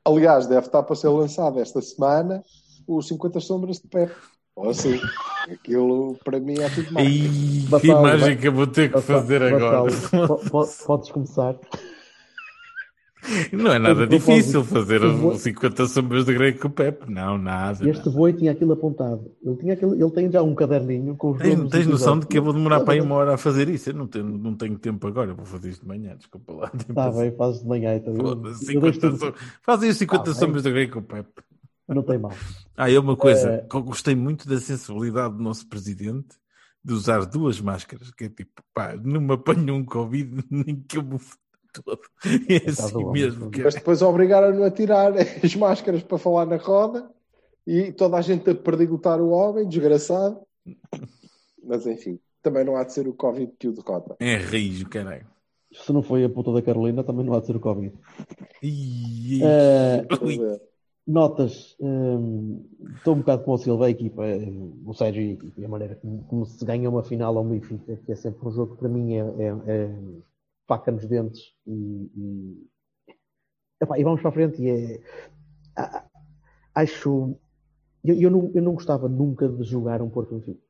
Aliás, 0.05 0.47
deve 0.47 0.65
estar 0.65 0.83
para 0.83 0.95
ser 0.95 1.09
lançado 1.09 1.59
esta 1.59 1.81
semana 1.81 2.43
os 2.87 3.07
50 3.07 3.39
Sombras 3.39 3.79
de 3.79 3.87
Pep. 3.87 4.11
Ou 4.55 4.69
assim, 4.69 4.99
aquilo 5.51 6.17
para 6.23 6.39
mim 6.39 6.59
é 6.59 6.69
tudo 6.69 6.91
mais. 6.91 7.07
Ai, 7.07 7.79
que 7.79 7.87
imagem 7.87 8.37
que 8.37 8.47
eu 8.47 8.53
vou 8.53 8.67
ter 8.67 8.91
que 8.91 9.01
fazer 9.01 9.41
agora. 9.43 9.91
Podes 10.85 11.11
começar. 11.11 11.55
Não 13.51 13.71
é 13.73 13.79
nada 13.79 14.07
difícil 14.07 14.63
fazer 14.63 15.03
os 15.03 15.41
50 15.41 15.87
sombras 15.87 16.25
de 16.25 16.33
Grey 16.33 16.53
com 16.53 16.67
o 16.67 16.71
Pepe. 16.71 17.11
Não, 17.11 17.37
nada. 17.37 17.87
Este 17.89 18.05
nada. 18.05 18.11
boi 18.17 18.33
tinha 18.33 18.51
aquilo 18.51 18.73
apontado. 18.73 19.31
Ele, 19.43 19.55
tinha 19.57 19.73
aquele, 19.73 20.01
ele 20.01 20.11
tem 20.11 20.31
já 20.31 20.41
um 20.41 20.55
caderninho 20.55 21.15
com 21.15 21.31
os 21.31 21.37
Tens, 21.39 21.69
tens 21.69 21.87
noção 21.87 22.19
de 22.19 22.25
que 22.27 22.37
eu 22.37 22.43
vou 22.43 22.53
demorar 22.53 22.81
para 22.81 22.93
aí 22.93 23.01
uma 23.01 23.15
hora 23.15 23.33
a 23.35 23.37
fazer 23.37 23.69
isso? 23.69 23.89
Eu 23.89 23.93
não 23.95 24.07
tenho, 24.07 24.25
não 24.25 24.55
tenho 24.55 24.77
tempo 24.77 25.05
agora, 25.07 25.31
eu 25.31 25.35
vou 25.35 25.45
fazer 25.45 25.69
isto 25.69 25.81
de 25.81 25.87
manhã, 25.87 26.15
desculpa 26.17 26.53
lá. 26.53 26.71
Está 26.73 27.07
assim. 27.09 27.19
bem, 27.19 27.31
fazes 27.35 27.61
de 27.61 27.67
manhã 27.67 27.95
então. 27.95 28.13
Eu, 28.13 28.19
Foda-se, 28.21 28.75
eu 28.75 28.81
deixo 28.81 28.99
50 29.01 29.17
tudo- 29.17 29.17
som- 29.19 29.33
Fazem 29.63 29.89
os 29.89 29.97
50 29.97 30.23
Tá 30.23 30.31
bem. 30.31 30.39
sombras 30.39 30.63
de 30.63 30.71
Grey 30.71 30.87
com 30.87 30.99
o 30.99 31.03
Pepe. 31.03 31.29
Não 31.87 32.03
tem 32.03 32.19
mal. 32.19 32.31
Ah, 32.77 32.91
é 32.91 32.99
uma 32.99 33.15
coisa 33.15 33.49
É. 33.49 33.57
que 33.67 33.75
eu 33.75 33.81
gostei 33.81 34.15
muito 34.15 34.47
da 34.47 34.59
sensibilidade 34.59 35.35
do 35.35 35.41
nosso 35.43 35.67
presidente 35.67 36.27
de 36.85 36.93
usar 36.93 37.25
duas 37.25 37.59
máscaras, 37.59 38.11
que 38.11 38.25
é 38.25 38.29
tipo, 38.29 38.61
pá, 38.73 38.95
não 39.03 39.19
me 39.19 39.33
apanho 39.33 39.73
um 39.75 39.83
Covid, 39.83 40.31
nem 40.49 40.75
que 40.87 40.97
eu 40.97 41.03
me 41.03 41.17
todo. 41.73 41.99
É 42.49 42.59
Coitado 42.59 42.69
assim 42.69 42.93
do 42.93 43.07
homem, 43.07 43.11
mesmo. 43.11 43.49
Que 43.51 43.63
Mas 43.63 43.75
depois 43.75 44.01
obrigaram-no 44.01 44.63
a 44.63 44.71
tirar 44.71 45.13
as 45.43 45.55
máscaras 45.55 46.03
para 46.03 46.17
falar 46.17 46.45
na 46.45 46.57
roda 46.57 47.09
e 47.65 47.91
toda 47.91 48.17
a 48.17 48.21
gente 48.21 48.49
a 48.49 48.55
perdigotar 48.55 49.21
o 49.21 49.29
homem, 49.29 49.67
desgraçado. 49.67 50.41
Mas 51.63 51.85
enfim, 51.85 52.19
também 52.41 52.63
não 52.63 52.75
há 52.75 52.83
de 52.83 52.93
ser 52.93 53.07
o 53.07 53.13
Covid 53.13 53.51
que 53.59 53.67
o 53.67 53.73
derrota. 53.73 54.15
é 54.19 54.37
rijo, 54.37 54.87
caralho. 54.89 55.25
Se 55.71 55.93
não 55.93 56.01
foi 56.01 56.23
a 56.23 56.29
puta 56.29 56.51
da 56.51 56.61
Carolina, 56.63 57.03
também 57.03 57.23
não 57.25 57.33
há 57.35 57.39
de 57.39 57.45
ser 57.45 57.55
o 57.55 57.59
Covid. 57.59 57.93
Eh, 58.63 60.07
ui. 60.21 60.39
Notas, 61.05 61.75
hum, 61.79 62.63
estou 62.97 63.15
um 63.15 63.19
bocado 63.19 63.43
com 63.43 63.51
o 63.53 63.57
Silva, 63.57 63.87
a 63.87 63.89
equipa, 63.89 64.23
hum, 64.23 64.83
o 64.85 64.93
Sérgio 64.93 65.23
e 65.23 65.29
a 65.29 65.33
equipa, 65.33 65.61
e 65.61 65.65
a 65.65 65.69
maneira 65.69 65.95
como, 65.95 66.23
como 66.25 66.45
se 66.45 66.63
ganha 66.63 66.87
uma 66.89 67.01
final 67.03 67.35
ao 67.35 67.43
Benfica, 67.43 67.97
que 68.05 68.11
é 68.11 68.15
sempre 68.15 68.47
um 68.47 68.51
jogo 68.51 68.73
que 68.75 68.79
para 68.79 68.89
mim 68.89 69.13
é, 69.15 69.19
é- 69.21 69.57
é 69.67 69.95
faca 70.69 70.91
nos 70.91 71.05
dentes 71.07 71.41
e, 71.65 71.73
e, 72.15 72.67
epá, 73.81 73.97
e 73.99 74.03
vamos 74.03 74.21
para 74.21 74.29
a 74.29 74.33
frente 74.33 74.61
e 74.61 74.69
é, 74.69 75.01
a- 75.75 76.05
acho, 76.75 77.35
eu, 78.03 78.15
eu 78.21 78.29
não, 78.29 78.51
eu 78.53 78.61
não 78.61 78.73
gostava 78.75 79.09
nunca 79.09 79.49
de 79.49 79.63
jogar 79.63 79.99
um 80.01 80.09
Porto 80.11 80.35
Benfica. 80.35 80.61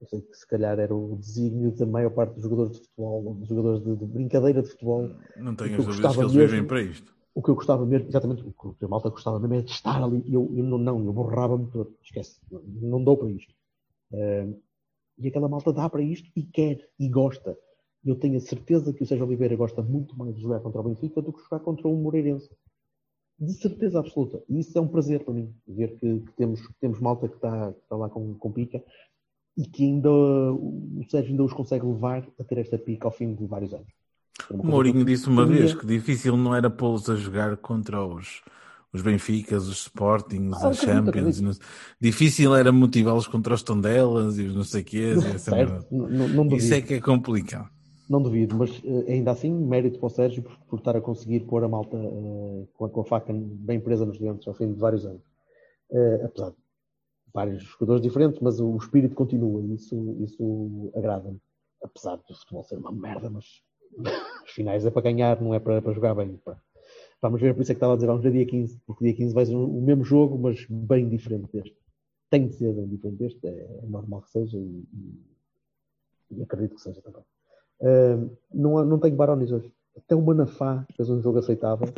Eu 0.00 0.06
sei 0.08 0.20
que 0.20 0.34
se 0.36 0.46
calhar 0.46 0.78
era 0.78 0.94
o 0.94 1.16
desígnio 1.16 1.70
da 1.72 1.86
maior 1.86 2.10
parte 2.10 2.34
dos 2.34 2.42
jogadores 2.42 2.72
de 2.72 2.82
futebol, 2.86 3.34
dos 3.34 3.48
jogadores 3.48 3.82
de, 3.82 3.96
de 3.96 4.04
brincadeira 4.06 4.62
de 4.62 4.68
futebol, 4.68 5.10
Não 5.36 5.54
tenho 5.56 5.76
as 5.78 5.86
dúvidas 5.86 6.12
que 6.16 6.20
eles 6.20 6.34
mesmo- 6.34 6.40
vivem 6.52 6.66
para 6.66 6.82
isto. 6.82 7.14
o 7.34 7.42
que 7.42 7.50
eu 7.50 7.54
gostava 7.54 7.86
mesmo, 7.86 8.08
exatamente, 8.08 8.42
o 8.46 8.74
que 8.74 8.84
a 8.84 8.88
malta 8.88 9.08
gostava 9.08 9.38
mesmo 9.40 9.54
é 9.54 9.62
de 9.62 9.70
estar 9.70 10.02
ali. 10.02 10.22
Eu, 10.32 10.50
eu 10.54 10.64
não, 10.64 10.76
não, 10.78 11.02
eu 11.04 11.12
borrava-me 11.14 11.66
todo. 11.70 11.96
Esquece, 12.02 12.40
não, 12.50 12.60
não 12.62 13.04
dou 13.04 13.16
para 13.16 13.30
isto. 13.30 13.54
Eh, 14.12 14.48
e 15.18 15.28
aquela 15.28 15.48
malta 15.48 15.72
dá 15.72 15.88
para 15.88 16.02
isto 16.02 16.30
e 16.34 16.42
quer 16.44 16.88
e 16.98 17.08
gosta. 17.08 17.58
Eu 18.04 18.16
tenho 18.16 18.36
a 18.36 18.40
certeza 18.40 18.92
que 18.92 19.02
o 19.02 19.06
Sérgio 19.06 19.26
Oliveira 19.26 19.54
gosta 19.56 19.82
muito 19.82 20.16
mais 20.16 20.34
de 20.34 20.40
jogar 20.42 20.60
contra 20.60 20.80
o 20.80 20.84
Benfica 20.84 21.20
do 21.20 21.32
que 21.32 21.42
jogar 21.42 21.60
contra 21.60 21.86
o 21.86 21.94
Moreirense. 22.02 22.48
De 23.38 23.52
certeza 23.54 23.98
absoluta. 24.00 24.42
E 24.48 24.58
isso 24.60 24.76
é 24.76 24.80
um 24.80 24.88
prazer 24.88 25.24
para 25.24 25.34
mim, 25.34 25.54
ver 25.66 25.98
que, 25.98 26.20
que 26.20 26.32
temos, 26.36 26.66
que 26.66 26.72
temos 26.80 27.00
malta 27.00 27.28
que 27.28 27.34
está, 27.36 27.72
que 27.72 27.78
está 27.80 27.96
lá 27.96 28.08
com, 28.08 28.34
com 28.34 28.52
pica 28.52 28.82
e 29.56 29.64
que 29.66 29.84
ainda 29.84 30.10
o 30.10 31.02
Sérgio 31.10 31.30
ainda 31.32 31.44
os 31.44 31.52
consegue 31.52 31.84
levar 31.86 32.26
a 32.38 32.44
ter 32.44 32.58
esta 32.58 32.78
pica 32.78 33.06
ao 33.06 33.12
fim 33.12 33.34
de 33.34 33.46
vários 33.46 33.72
anos. 33.74 33.88
Uma 34.50 34.62
O 34.62 34.66
Mourinho 34.66 35.04
que 35.04 35.12
disse 35.12 35.28
uma 35.28 35.44
temia. 35.44 35.60
vez 35.60 35.74
que 35.74 35.86
difícil 35.86 36.36
não 36.36 36.54
era 36.54 36.70
pô-los 36.70 37.08
a 37.10 37.16
jogar 37.16 37.56
contra 37.58 38.02
os, 38.04 38.42
os 38.92 39.02
Benficas, 39.02 39.66
os 39.68 39.82
Sportings, 39.82 40.62
Ah, 40.62 40.68
as 40.68 40.78
Champions. 40.78 41.40
não- 41.40 41.52
Difícil 42.00 42.54
era 42.54 42.72
motivá-los 42.72 43.26
contra 43.26 43.54
os 43.54 43.62
Tondelas 43.62 44.38
e 44.38 44.44
os 44.44 44.54
não 44.54 44.64
sei 44.64 44.82
quê. 44.82 45.14
essa 45.16 45.38
Certo, 45.38 45.70
merda. 45.70 45.86
não, 45.90 46.08
não, 46.28 46.44
não. 46.44 46.56
Isso 46.56 46.72
é 46.74 46.80
que 46.80 46.94
é 46.94 47.00
complicado. 47.00 47.70
Não 48.10 48.20
duvido, 48.20 48.56
mas 48.56 48.70
eh, 48.84 49.12
ainda 49.12 49.30
assim, 49.30 49.50
mérito 49.52 49.98
para 50.00 50.06
o 50.08 50.10
Sérgio 50.10 50.42
por, 50.42 50.58
por 50.68 50.78
estar 50.80 50.96
a 50.96 51.00
conseguir 51.00 51.40
pôr 51.46 51.64
a 51.64 51.68
malta 51.68 51.96
eh, 51.96 52.66
com, 52.74 52.84
a, 52.86 52.90
com 52.90 53.00
a 53.02 53.04
faca 53.04 53.32
bem 53.32 53.80
presa 53.80 54.04
nos 54.04 54.18
dentes 54.18 54.46
ao 54.48 54.54
fim 54.54 54.72
de 54.72 54.80
vários 54.80 55.06
anos. 55.06 55.22
Eh, 55.92 56.22
apesar 56.24 56.50
de 56.50 56.56
vários 57.34 57.62
jogadores 57.64 58.02
diferentes, 58.02 58.40
mas 58.40 58.60
o 58.60 58.76
espírito 58.76 59.14
continua 59.16 59.62
e 59.62 59.74
isso, 59.74 60.16
isso 60.20 60.92
agrada-me. 60.96 61.40
Apesar 61.82 62.16
do 62.16 62.34
futebol 62.34 62.64
ser 62.64 62.78
uma 62.78 62.92
merda, 62.92 63.30
mas 63.30 63.46
os 64.46 64.52
finais 64.52 64.86
é 64.86 64.90
para 64.90 65.02
ganhar, 65.02 65.40
não 65.42 65.54
é 65.54 65.60
para, 65.60 65.82
para 65.82 65.92
jogar 65.94 66.14
bem. 66.14 66.36
pá. 66.44 66.60
Vamos 67.22 67.40
ver, 67.40 67.54
por 67.54 67.62
isso 67.62 67.72
é 67.72 67.74
que 67.74 67.78
estava 67.78 67.94
a 67.94 67.96
dizer, 67.96 68.08
vamos 68.08 68.22
ver 68.24 68.32
dia 68.32 68.46
15, 68.46 68.80
porque 68.86 69.04
dia 69.04 69.14
15 69.14 69.34
vai 69.34 69.46
ser 69.46 69.54
o 69.56 69.80
mesmo 69.82 70.04
jogo, 70.04 70.38
mas 70.38 70.66
bem 70.68 71.08
diferente 71.08 71.52
deste. 71.52 71.76
Tem 72.30 72.48
de 72.48 72.54
ser 72.54 72.72
bem 72.74 72.88
diferente 72.88 73.18
deste, 73.18 73.46
é 73.46 73.80
normal 73.86 74.22
que 74.22 74.30
seja 74.30 74.58
e, 74.58 74.84
e- 74.94 75.30
e 76.32 76.42
acredito 76.42 76.74
que 76.76 76.80
seja 76.82 77.02
também. 77.02 77.24
Uh, 77.80 78.30
não, 78.52 78.78
há- 78.78 78.84
não 78.84 78.98
tenho 78.98 79.16
Barones 79.16 79.50
hoje. 79.50 79.72
Até 79.96 80.14
o 80.14 80.22
Manafá 80.22 80.84
fez 80.96 81.08
um 81.08 81.20
jogo 81.22 81.38
aceitável. 81.38 81.88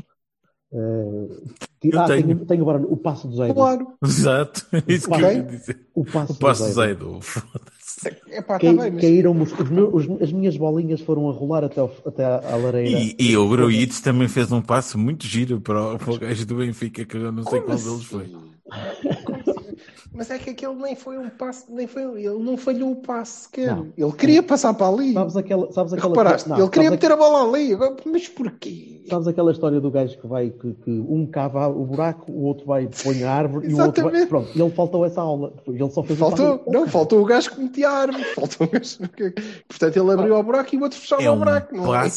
Uh, 0.72 1.28
Eu 1.82 2.00
ah, 2.00 2.06
tenho. 2.06 2.26
tenho, 2.28 2.46
tenho 2.46 2.64
o 2.64 2.92
o 2.92 2.96
passo 2.96 3.28
do 3.28 3.36
Zaido. 3.36 3.54
Claro. 3.54 3.86
Exato. 4.02 4.66
Isso 4.88 5.08
que 5.10 5.14
eu 5.22 5.32
ia 5.32 5.42
dizer. 5.42 5.86
O 5.94 6.04
passo, 6.04 6.32
O 6.32 6.36
passo 6.36 6.64
do 6.64 6.72
Zaido. 6.72 7.18
Epá, 8.30 8.54
tá 8.54 8.58
Cai- 8.58 8.74
bem, 8.74 8.90
mas 8.92 9.00
Caíram 9.00 9.40
os, 9.40 9.52
os 9.52 10.22
as 10.22 10.32
minhas 10.32 10.56
bolinhas 10.56 11.00
foram 11.02 11.28
a 11.28 11.32
rolar 11.32 11.62
até, 11.64 11.80
ao- 11.80 11.92
até 12.06 12.24
à, 12.24 12.36
à 12.52 12.56
lareira. 12.56 12.98
E, 13.00 13.14
e 13.18 13.36
o 13.36 13.48
Gruitch 13.48 14.00
também 14.00 14.28
fez 14.28 14.50
um 14.50 14.62
passo 14.62 14.96
muito 14.98 15.26
giro 15.26 15.60
para 15.60 15.94
o, 15.94 15.98
para 15.98 16.12
o 16.14 16.18
gajo 16.18 16.46
do 16.46 16.56
Benfica, 16.56 17.04
que 17.04 17.16
eu 17.16 17.30
não 17.30 17.42
sei 17.44 17.60
Como 17.60 17.76
qual 17.76 17.78
deles 17.78 18.04
foi. 18.04 18.30
Mas 20.14 20.30
é 20.30 20.38
que 20.38 20.50
aquele 20.50 20.74
nem 20.74 20.94
foi 20.94 21.16
um 21.16 21.30
passe, 21.30 21.64
nem 21.72 21.86
foi, 21.86 22.02
ele 22.22 22.38
não 22.38 22.56
falhou 22.56 22.92
o 22.92 22.96
passe 22.96 23.44
sequer. 23.44 23.74
Não. 23.74 23.88
Ele 23.96 24.12
queria 24.12 24.42
passar 24.42 24.74
para 24.74 24.86
ali. 24.88 25.14
Sabes 25.14 25.36
aquela, 25.36 25.72
sabes 25.72 25.92
aquela, 25.94 26.08
Reparaste? 26.10 26.48
não, 26.50 26.58
ele 26.58 26.68
queria 26.68 26.90
meter 26.90 27.12
a 27.12 27.16
bola 27.16 27.48
ali. 27.48 27.70
Mas 28.04 28.28
porquê? 28.28 29.02
sabes 29.08 29.26
aquela 29.26 29.50
história 29.50 29.80
do 29.80 29.90
gajo 29.90 30.18
que 30.18 30.26
vai, 30.26 30.50
que, 30.50 30.74
que 30.74 30.90
um 30.90 31.26
cava 31.26 31.66
o 31.68 31.84
buraco, 31.86 32.30
o 32.30 32.42
outro 32.42 32.66
vai 32.66 32.88
põe 33.02 33.22
a 33.24 33.32
árvore 33.32 33.68
e 33.70 33.74
o 33.74 33.80
outro 33.82 34.10
vai. 34.10 34.26
Pronto, 34.26 34.48
ele 34.54 34.70
faltou 34.70 35.04
essa 35.06 35.20
aula. 35.22 35.54
Ele 35.66 35.90
só 35.90 36.02
fez 36.02 36.18
Faltou, 36.18 36.58
passo- 36.58 36.70
não, 36.70 36.86
faltou 36.86 37.20
o 37.20 37.24
gajo 37.24 37.50
que 37.50 37.60
metia 37.60 37.88
a 37.88 37.92
árvore. 37.92 38.24
Faltou 38.34 38.66
o 38.66 38.70
gajo. 38.70 38.98
Portanto, 39.66 39.96
ele 39.96 40.12
abriu 40.12 40.36
o 40.36 40.42
buraco 40.42 40.74
e 40.74 40.78
o 40.78 40.82
outro 40.82 40.98
fechava 40.98 41.22
É 41.22 41.30
o 41.30 41.36
buraco. 41.36 41.74
não 41.74 41.94
é? 41.94 42.08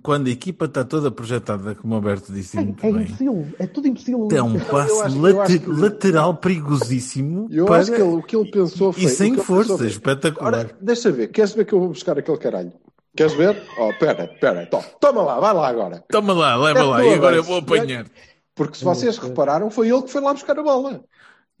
Quando 0.00 0.28
a 0.28 0.30
equipa 0.30 0.64
está 0.64 0.84
toda 0.84 1.10
projetada, 1.10 1.74
como 1.74 1.92
o 1.92 1.96
Alberto 1.96 2.32
disse 2.32 2.56
muito 2.56 2.84
É, 2.84 2.88
é 2.88 2.92
bem. 2.92 3.02
imbecil, 3.02 3.46
é 3.58 3.66
tudo 3.66 3.88
imbecil. 3.88 4.28
É 4.32 4.42
um 4.42 4.56
acho- 4.78 5.02
acho 5.02 5.58
que- 5.60 5.66
lateral 5.70 6.36
perigosíssimo 6.36 7.48
Eu 7.50 7.66
para- 7.66 7.82
acho 7.82 7.92
que 7.92 8.00
ele- 8.00 8.16
o 8.16 8.22
que 8.22 8.36
ele 8.36 8.50
pensou 8.50 8.92
foi. 8.92 9.04
e 9.04 9.08
sem 9.08 9.36
força, 9.36 9.62
pensou 9.72 9.78
foi, 9.78 9.86
espetacular. 9.88 10.54
Ora, 10.54 10.70
deixa 10.80 11.10
ver, 11.12 11.28
queres 11.28 11.52
ver 11.52 11.64
que 11.66 11.72
eu 11.74 11.80
vou 11.80 11.88
buscar 11.88 12.18
aquele 12.18 12.38
caralho? 12.38 12.72
Queres 13.14 13.34
ver? 13.34 13.62
Oh, 13.78 13.92
pera, 13.98 14.26
pera, 14.40 14.64
to- 14.66 14.82
toma 14.98 15.22
lá, 15.22 15.38
vai 15.38 15.52
lá 15.52 15.68
agora. 15.68 16.04
Toma 16.08 16.32
lá, 16.32 16.56
leva 16.56 16.78
É 16.80 16.82
lá, 16.82 17.04
e 17.04 17.12
agora 17.14 17.36
eu 17.36 17.42
vou 17.44 17.58
apanhar. 17.58 18.06
Porque 18.54 18.76
se 18.78 18.84
vocês 18.84 19.18
repararam, 19.18 19.70
foi 19.70 19.90
ele 19.90 20.02
que 20.02 20.10
foi 20.10 20.22
lá 20.22 20.32
buscar 20.32 20.58
a 20.58 20.62
bola. 20.62 21.04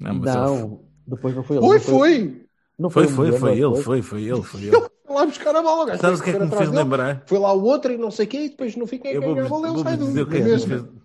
Não, 0.00 0.14
Não, 0.14 0.80
depois 1.06 1.34
não 1.34 1.42
foi 1.42 1.56
ele. 1.58 1.66
Foi, 1.66 1.78
foi. 1.78 2.42
Não 2.78 2.88
Foi, 2.90 3.06
foi, 3.06 3.32
foi 3.32 3.54
não 3.60 3.74
ele, 3.74 3.82
foi, 3.82 4.02
foi 4.02 4.22
ele, 4.24 4.42
foi 4.42 4.60
ele. 4.64 4.86
Lá 5.14 5.26
buscar 5.26 5.54
a 5.56 5.62
bola. 5.62 5.82
o 5.82 5.86
gajo 5.86 6.00
Sabes 6.00 6.20
o 6.20 6.22
foi 6.22 6.32
que 6.32 6.36
é 6.36 6.38
que 6.40 6.44
me 6.44 6.50
fez 6.50 6.70
dele, 6.70 6.82
lembrar? 6.82 7.22
Foi 7.26 7.38
lá 7.38 7.52
o 7.52 7.62
outro 7.62 7.92
e 7.92 7.98
não 7.98 8.10
sei 8.10 8.26
o 8.26 8.28
quê, 8.28 8.38
e 8.44 8.48
depois 8.50 8.76
no 8.76 8.86
fim 8.86 8.98
quem 8.98 9.12
Eu 9.12 9.20
que 9.20 9.26
vou, 9.26 9.34
ganha 9.34 9.46
a 9.46 9.48
bola, 9.48 9.68
ele 9.68 9.78
sai 9.82 9.96
do 9.96 10.36
é 10.36 10.40
mesmo. 10.40 11.02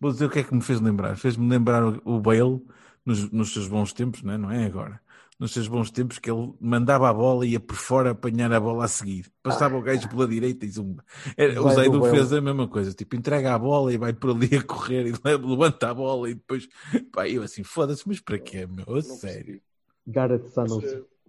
vou 0.00 0.12
dizer 0.12 0.26
o 0.26 0.30
que 0.30 0.38
é 0.40 0.42
que 0.44 0.54
me 0.54 0.62
fez 0.62 0.80
lembrar. 0.80 1.16
Fez-me 1.16 1.48
lembrar 1.48 1.82
o- 2.04 2.20
Bale 2.20 2.60
nos, 3.04 3.30
nos 3.30 3.52
seus 3.52 3.68
bons 3.68 3.92
tempos, 3.92 4.22
não 4.22 4.32
é? 4.32 4.38
não 4.38 4.50
é 4.50 4.64
agora. 4.66 5.00
Nos 5.38 5.52
seus 5.52 5.68
bons 5.68 5.90
tempos 5.90 6.18
que 6.18 6.30
ele 6.30 6.54
mandava 6.58 7.10
a 7.10 7.12
bola 7.12 7.44
e 7.46 7.50
ia 7.50 7.60
por 7.60 7.76
fora 7.76 8.12
apanhar 8.12 8.50
a 8.52 8.58
bola 8.58 8.86
a 8.86 8.88
seguir. 8.88 9.30
Passava 9.42 9.76
o 9.76 9.82
gajo 9.82 10.08
pela 10.08 10.26
direita 10.26 10.64
e 10.64 10.70
zumba. 10.70 11.04
Era- 11.36 11.60
o 11.62 11.64
Zaido 11.64 11.74
Zaidu 11.74 12.02
fez 12.04 12.32
a 12.32 12.40
mesma 12.40 12.66
coisa. 12.66 12.92
Tipo, 12.94 13.16
entrega 13.16 13.54
a 13.54 13.58
bola 13.58 13.92
e 13.92 13.98
vai 13.98 14.14
por 14.14 14.30
ali 14.30 14.56
a 14.56 14.62
correr 14.62 15.06
e 15.08 15.12
le- 15.24 15.36
levanta 15.36 15.90
a 15.90 15.94
bola 15.94 16.30
e 16.30 16.34
depois... 16.34 16.66
Pá, 17.12 17.28
eu 17.28 17.42
assim, 17.42 17.62
foda-se, 17.62 18.08
mas 18.08 18.18
para 18.20 18.38
quê, 18.38 18.66
meu? 18.66 18.84
A 18.88 18.94
Não 18.94 19.02
sério. 19.02 19.60
Gareth 20.06 20.46
Sanos. 20.52 20.84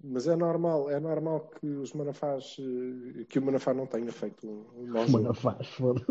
Mas 0.10 0.28
é 0.28 0.36
normal, 0.36 0.90
é 0.90 1.00
normal 1.00 1.50
que 1.60 1.68
os 1.68 1.92
Manafás, 1.94 2.56
eh, 2.60 3.26
que 3.28 3.40
o 3.40 3.42
Manafá 3.42 3.74
não 3.74 3.86
tenha 3.86 4.12
feito 4.12 4.48
um 4.48 4.84
um 4.84 4.88
mau 4.88 5.06
jogo. 5.06 5.24
Mano, 5.24 5.34
faz, 5.34 5.68
foda-se. 5.68 6.06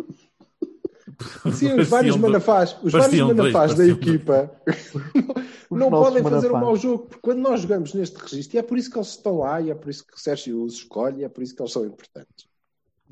Sim, 1.55 1.73
os 1.81 1.89
vários 1.89 2.17
manafás, 2.17 2.77
os 2.83 2.93
vários 2.93 3.21
manafás 3.23 3.75
da 3.75 3.87
equipa 3.87 4.51
não 5.71 5.89
podem 5.89 6.23
fazer 6.23 6.49
um 6.49 6.53
manafás. 6.53 6.65
mau 6.65 6.77
jogo, 6.77 7.05
porque 7.07 7.21
quando 7.23 7.39
nós 7.39 7.61
jogamos 7.63 7.95
neste 7.95 8.17
registro, 8.21 8.57
e 8.57 8.59
é 8.59 8.63
por 8.63 8.77
isso 8.77 8.91
que 8.91 8.99
eles 8.99 9.09
estão 9.09 9.39
lá, 9.39 9.61
e 9.61 9.71
é 9.71 9.75
por 9.75 9.89
isso 9.89 10.05
que 10.07 10.15
o 10.15 10.19
Sérgio 10.19 10.63
os 10.63 10.75
escolhe, 10.75 11.21
e 11.21 11.25
é 11.25 11.29
por 11.29 11.43
isso 11.43 11.55
que 11.55 11.63
eles 11.63 11.73
são 11.73 11.87
importantes. 11.87 12.47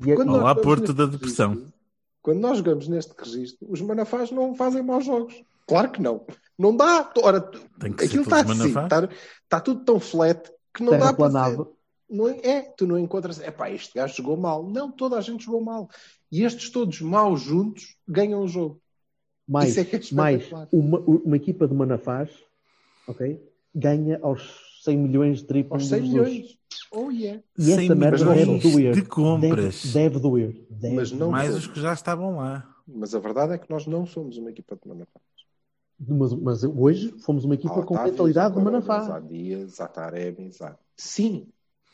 E 0.05 0.11
é- 0.11 0.15
Olá, 0.19 0.53
Porto 0.53 0.93
da 0.93 1.05
Depressão. 1.05 1.51
registro, 1.51 1.73
Quando 2.21 2.39
nós 2.41 2.57
jogamos 2.57 2.87
neste 2.87 3.13
registro, 3.17 3.65
os 3.71 3.81
manafás 3.81 4.29
não 4.29 4.53
fazem 4.55 4.83
maus 4.83 5.05
jogos. 5.05 5.41
Claro 5.67 5.89
que 5.91 6.01
não. 6.01 6.25
Não 6.59 6.75
dá. 6.75 7.11
Ora, 7.23 7.37
aquilo 7.79 8.23
está 8.23 8.41
assim, 8.41 8.47
manafás. 8.49 8.85
está, 8.85 9.09
está 9.43 9.59
tudo 9.59 9.83
tão 9.83 9.99
flat 9.99 10.51
que 10.75 10.83
não 10.83 10.97
dá 10.97 11.13
para 11.13 11.29
não 12.07 12.27
é, 12.29 12.39
é, 12.43 12.61
tu 12.61 12.85
não 12.85 12.99
encontras, 12.99 13.39
é 13.41 13.49
pá, 13.49 13.71
este 13.71 13.93
gajo 13.95 14.15
jogou 14.15 14.37
mal. 14.37 14.63
Não, 14.63 14.91
toda 14.91 15.17
a 15.17 15.21
gente 15.21 15.45
jogou 15.45 15.61
mal. 15.61 15.89
E 16.31 16.43
estes 16.43 16.69
todos 16.69 17.01
maus 17.01 17.41
juntos 17.41 17.97
ganham 18.07 18.43
o 18.43 18.47
jogo. 18.47 18.79
Mais, 19.47 19.69
Isso 19.69 19.79
é 19.79 19.85
que 19.85 19.95
é 19.95 19.99
mais 20.15 20.51
uma, 20.71 20.99
uma 20.99 21.35
equipa 21.35 21.67
de 21.67 21.73
Manafás, 21.73 22.29
ok? 23.07 23.39
Ganha 23.73 24.19
aos 24.21 24.81
100 24.83 24.97
milhões 24.97 25.39
de 25.39 25.45
triplos 25.45 25.81
Aos 25.81 25.83
de 25.83 25.89
100 25.89 25.99
Jesus. 25.99 26.13
milhões. 26.29 26.57
Oh 26.91 27.11
yeah. 27.11 27.43
E 27.57 27.63
100 27.63 27.85
essa 27.85 27.95
merda 27.95 28.25
milhões 28.25 28.63
deve 28.63 28.71
doer. 28.71 28.93
de 28.93 29.01
compras. 29.03 29.83
Deve, 29.83 29.93
deve 29.93 30.19
doer. 30.19 30.65
Deve 30.69 30.95
Mas 30.95 31.11
não 31.11 31.31
Mais 31.31 31.49
somos. 31.49 31.65
os 31.65 31.71
que 31.71 31.79
já 31.79 31.93
estavam 31.93 32.37
lá. 32.37 32.75
Mas 32.87 33.13
a 33.15 33.19
verdade 33.19 33.53
é 33.53 33.57
que 33.57 33.69
nós 33.69 33.85
não 33.87 34.05
somos 34.05 34.37
uma 34.37 34.49
equipa 34.49 34.75
de 34.75 34.87
Manafá. 34.87 35.19
Mas, 35.99 36.33
mas 36.33 36.63
hoje 36.63 37.13
fomos 37.19 37.45
uma 37.45 37.55
equipa 37.55 37.81
com 37.83 37.93
Otávios, 37.93 38.11
mentalidade 38.11 38.53
de 38.55 38.59
Coronas, 38.61 38.89
Há 38.89 38.93
Manafá. 38.97 39.19
Dias, 39.21 39.79
há 39.79 39.87
Tarebes, 39.87 40.61
há... 40.61 40.77
Sim. 40.97 41.47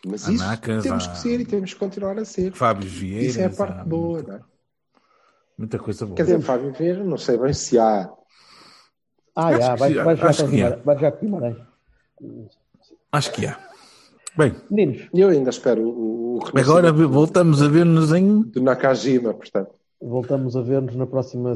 Mas 0.06 0.28
isso 0.28 0.44
Nacas, 0.44 0.82
temos 0.84 1.08
há- 1.08 1.12
que 1.12 1.18
ser 1.20 1.40
e 1.40 1.46
temos 1.46 1.74
que 1.74 1.80
continuar 1.80 2.18
a 2.18 2.26
ser. 2.26 2.52
Fábio 2.54 2.90
Vieira. 2.90 3.26
Isso 3.26 3.40
é 3.40 3.46
a 3.46 3.50
parte 3.52 3.88
boa, 3.88 4.14
muita, 4.14 4.32
não 4.32 4.38
é? 4.40 4.42
muita 5.58 5.78
coisa 5.80 6.06
boa. 6.06 6.16
Quer 6.16 6.24
dizer, 6.24 6.42
Fábio 6.42 6.74
Vieira, 6.74 7.04
não 7.04 7.18
sei 7.18 7.38
bem 7.38 7.54
se 7.54 7.78
há. 7.78 8.12
Ah, 9.36 9.58
já, 9.60 9.76
vai, 9.76 9.94
vai, 9.94 10.16
já 10.16 10.30
acho 10.30 10.48
que 10.50 10.62
é. 10.62 10.76
Vai 10.78 10.98
já 10.98 11.12
com 11.12 11.20
Guimarães. 11.26 11.58
Acho 13.12 13.32
que 13.32 13.46
há. 13.46 13.60
Bem, 14.38 14.56
Meninos, 14.70 15.08
Eu 15.14 15.30
ainda 15.30 15.50
espero 15.52 15.88
o, 15.88 16.40
o 16.40 16.58
agora 16.58 16.92
voltamos 16.92 17.62
a 17.62 17.68
ver-nos 17.68 18.12
em. 18.14 18.42
do 18.44 18.62
Nakajima, 18.64 19.34
portanto. 19.34 19.72
voltamos 20.02 20.56
a 20.56 20.62
ver-nos 20.62 20.96
na 20.96 21.06
próxima 21.06 21.54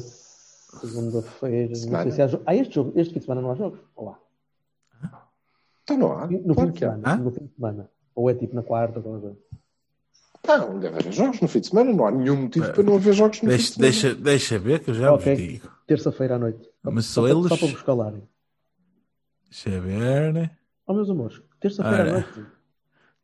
segunda-feira. 0.80 1.70
Não 1.70 1.76
Semana. 1.76 2.12
sei 2.12 2.28
se 2.28 2.36
há. 2.36 2.40
Ah, 2.46 2.56
este 2.56 2.76
jogo, 2.76 2.94
este 2.96 3.14
fim 3.14 3.20
de 3.20 3.26
semana 3.26 3.42
não 3.42 3.52
há 3.52 3.56
jogos. 3.56 3.80
Olá. 3.96 4.20
Então 5.84 5.98
não 5.98 6.12
há. 6.18 6.28
No 6.28 6.56
claro 6.56 6.68
fim 6.70 6.74
de 6.74 6.80
que 6.80 6.86
há. 6.86 6.92
semana. 6.96 7.14
Hã? 7.14 7.18
No 7.18 7.32
fim 7.32 7.46
de 7.46 7.54
semana. 7.54 7.90
Ou 8.16 8.30
é 8.30 8.34
tipo 8.34 8.56
na 8.56 8.64
quarta, 8.64 9.00
ou 9.00 9.04
coisa. 9.04 9.38
Não, 10.48 10.80
deve 10.80 11.00
haver 11.00 11.12
jogos 11.12 11.42
no 11.42 11.48
fim 11.48 11.60
de 11.60 11.68
semana. 11.68 11.94
Não 11.94 12.06
há 12.06 12.12
nenhum 12.12 12.44
motivo 12.44 12.72
para 12.72 12.84
não 12.84 12.96
haver 12.96 13.14
jogos 13.14 13.42
no 13.42 13.50
Deixa, 13.50 13.64
fim 13.74 13.82
de 13.82 13.92
semana. 13.94 14.14
deixa, 14.14 14.16
deixa 14.16 14.60
ver 14.60 14.80
que 14.80 14.90
eu 14.92 14.94
já 14.96 15.12
Ok. 15.14 15.34
vos 15.36 15.44
digo. 15.44 15.70
Terça-feira 15.88 16.36
à 16.36 16.40
noite. 16.40 16.70
Mas 16.84 17.06
só, 17.06 17.22
só 17.22 17.22
para- 17.28 17.32
eles- 17.40 17.50
só 17.50 17.58
para 17.58 17.68
vos 17.68 17.82
calarem. 17.82 18.24
Deixa 19.50 19.80
ver. 19.82 20.34
né? 20.34 20.52
Oh, 20.88 20.94
meus 20.94 21.10
amores, 21.10 21.42
terça-feira 21.60 22.10
à 22.10 22.14
noite. 22.14 22.46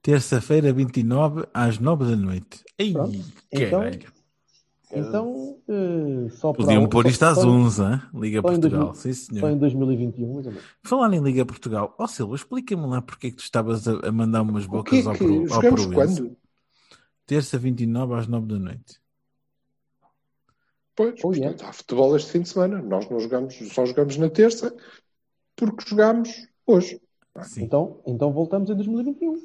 Terça-feira, 0.02 0.74
29, 0.74 1.45
às 1.54 1.78
9 1.78 2.06
da 2.10 2.16
noite. 2.16 2.64
Ei, 2.78 2.91
Pronto. 2.91 3.20
Então, 3.52 3.80
caralho. 3.82 3.99
Então, 4.94 5.60
eh, 5.68 6.30
só 6.32 6.52
para. 6.54 6.66
Podiam 6.66 6.88
pôr 6.89 7.06
isto 7.08 7.24
às 7.24 7.38
só- 7.38 7.48
11, 7.48 7.82
hein? 7.82 8.02
Liga 8.14 8.42
só 8.42 8.48
em 8.48 8.52
Portugal. 8.60 8.86
2000 8.92 8.94
Sim, 8.96 9.14
Só 9.14 9.34
senhor. 9.34 9.52
em 9.52 9.58
2021, 9.58 10.34
mais 10.34 10.46
ou 10.48 10.52
menos. 10.52 10.68
Falar 10.84 11.14
em 11.14 11.20
Liga 11.24 11.46
Portugal. 11.46 11.96
Ó 11.98 12.08
Silva, 12.08 12.36
explica-me 12.36 12.86
lá 12.88 13.02
porque 13.02 13.28
é 13.28 13.30
que 13.32 13.38
tu 13.38 13.44
estavas 13.44 13.88
a, 13.88 14.08
a 14.08 14.12
mandar 14.12 14.42
umas 14.42 14.66
O 14.66 14.70
bocas 14.70 14.92
que 14.92 15.06
é 15.06 15.10
ao, 15.10 15.14
que 15.14 15.20
Pro- 15.26 15.42
ao 15.42 15.48
jogamos 15.48 15.86
Proença. 15.86 16.22
quando? 16.24 16.38
Terça, 17.26 17.58
29, 17.58 18.14
às 18.16 18.28
9 18.28 18.48
da 18.48 18.60
noite. 18.60 19.00
Pois, 20.96 21.20
Oh, 21.24 21.32
portanto, 21.32 21.64
há 21.64 21.72
futebol 21.72 22.16
este 22.18 22.32
fim 22.32 22.42
de 22.42 22.50
semana. 22.50 22.82
Nós 22.82 23.10
não 23.10 23.20
jogamos, 23.20 23.56
só 23.74 23.86
jogamos 23.86 24.18
na 24.18 24.30
terça 24.30 24.76
porque 25.56 25.86
jogamos 25.88 26.48
hoje. 26.68 27.00
Sim. 27.44 27.64
Então, 27.64 28.02
então 28.06 28.32
voltamos 28.34 28.70
em 28.70 28.76
2021. 28.76 29.36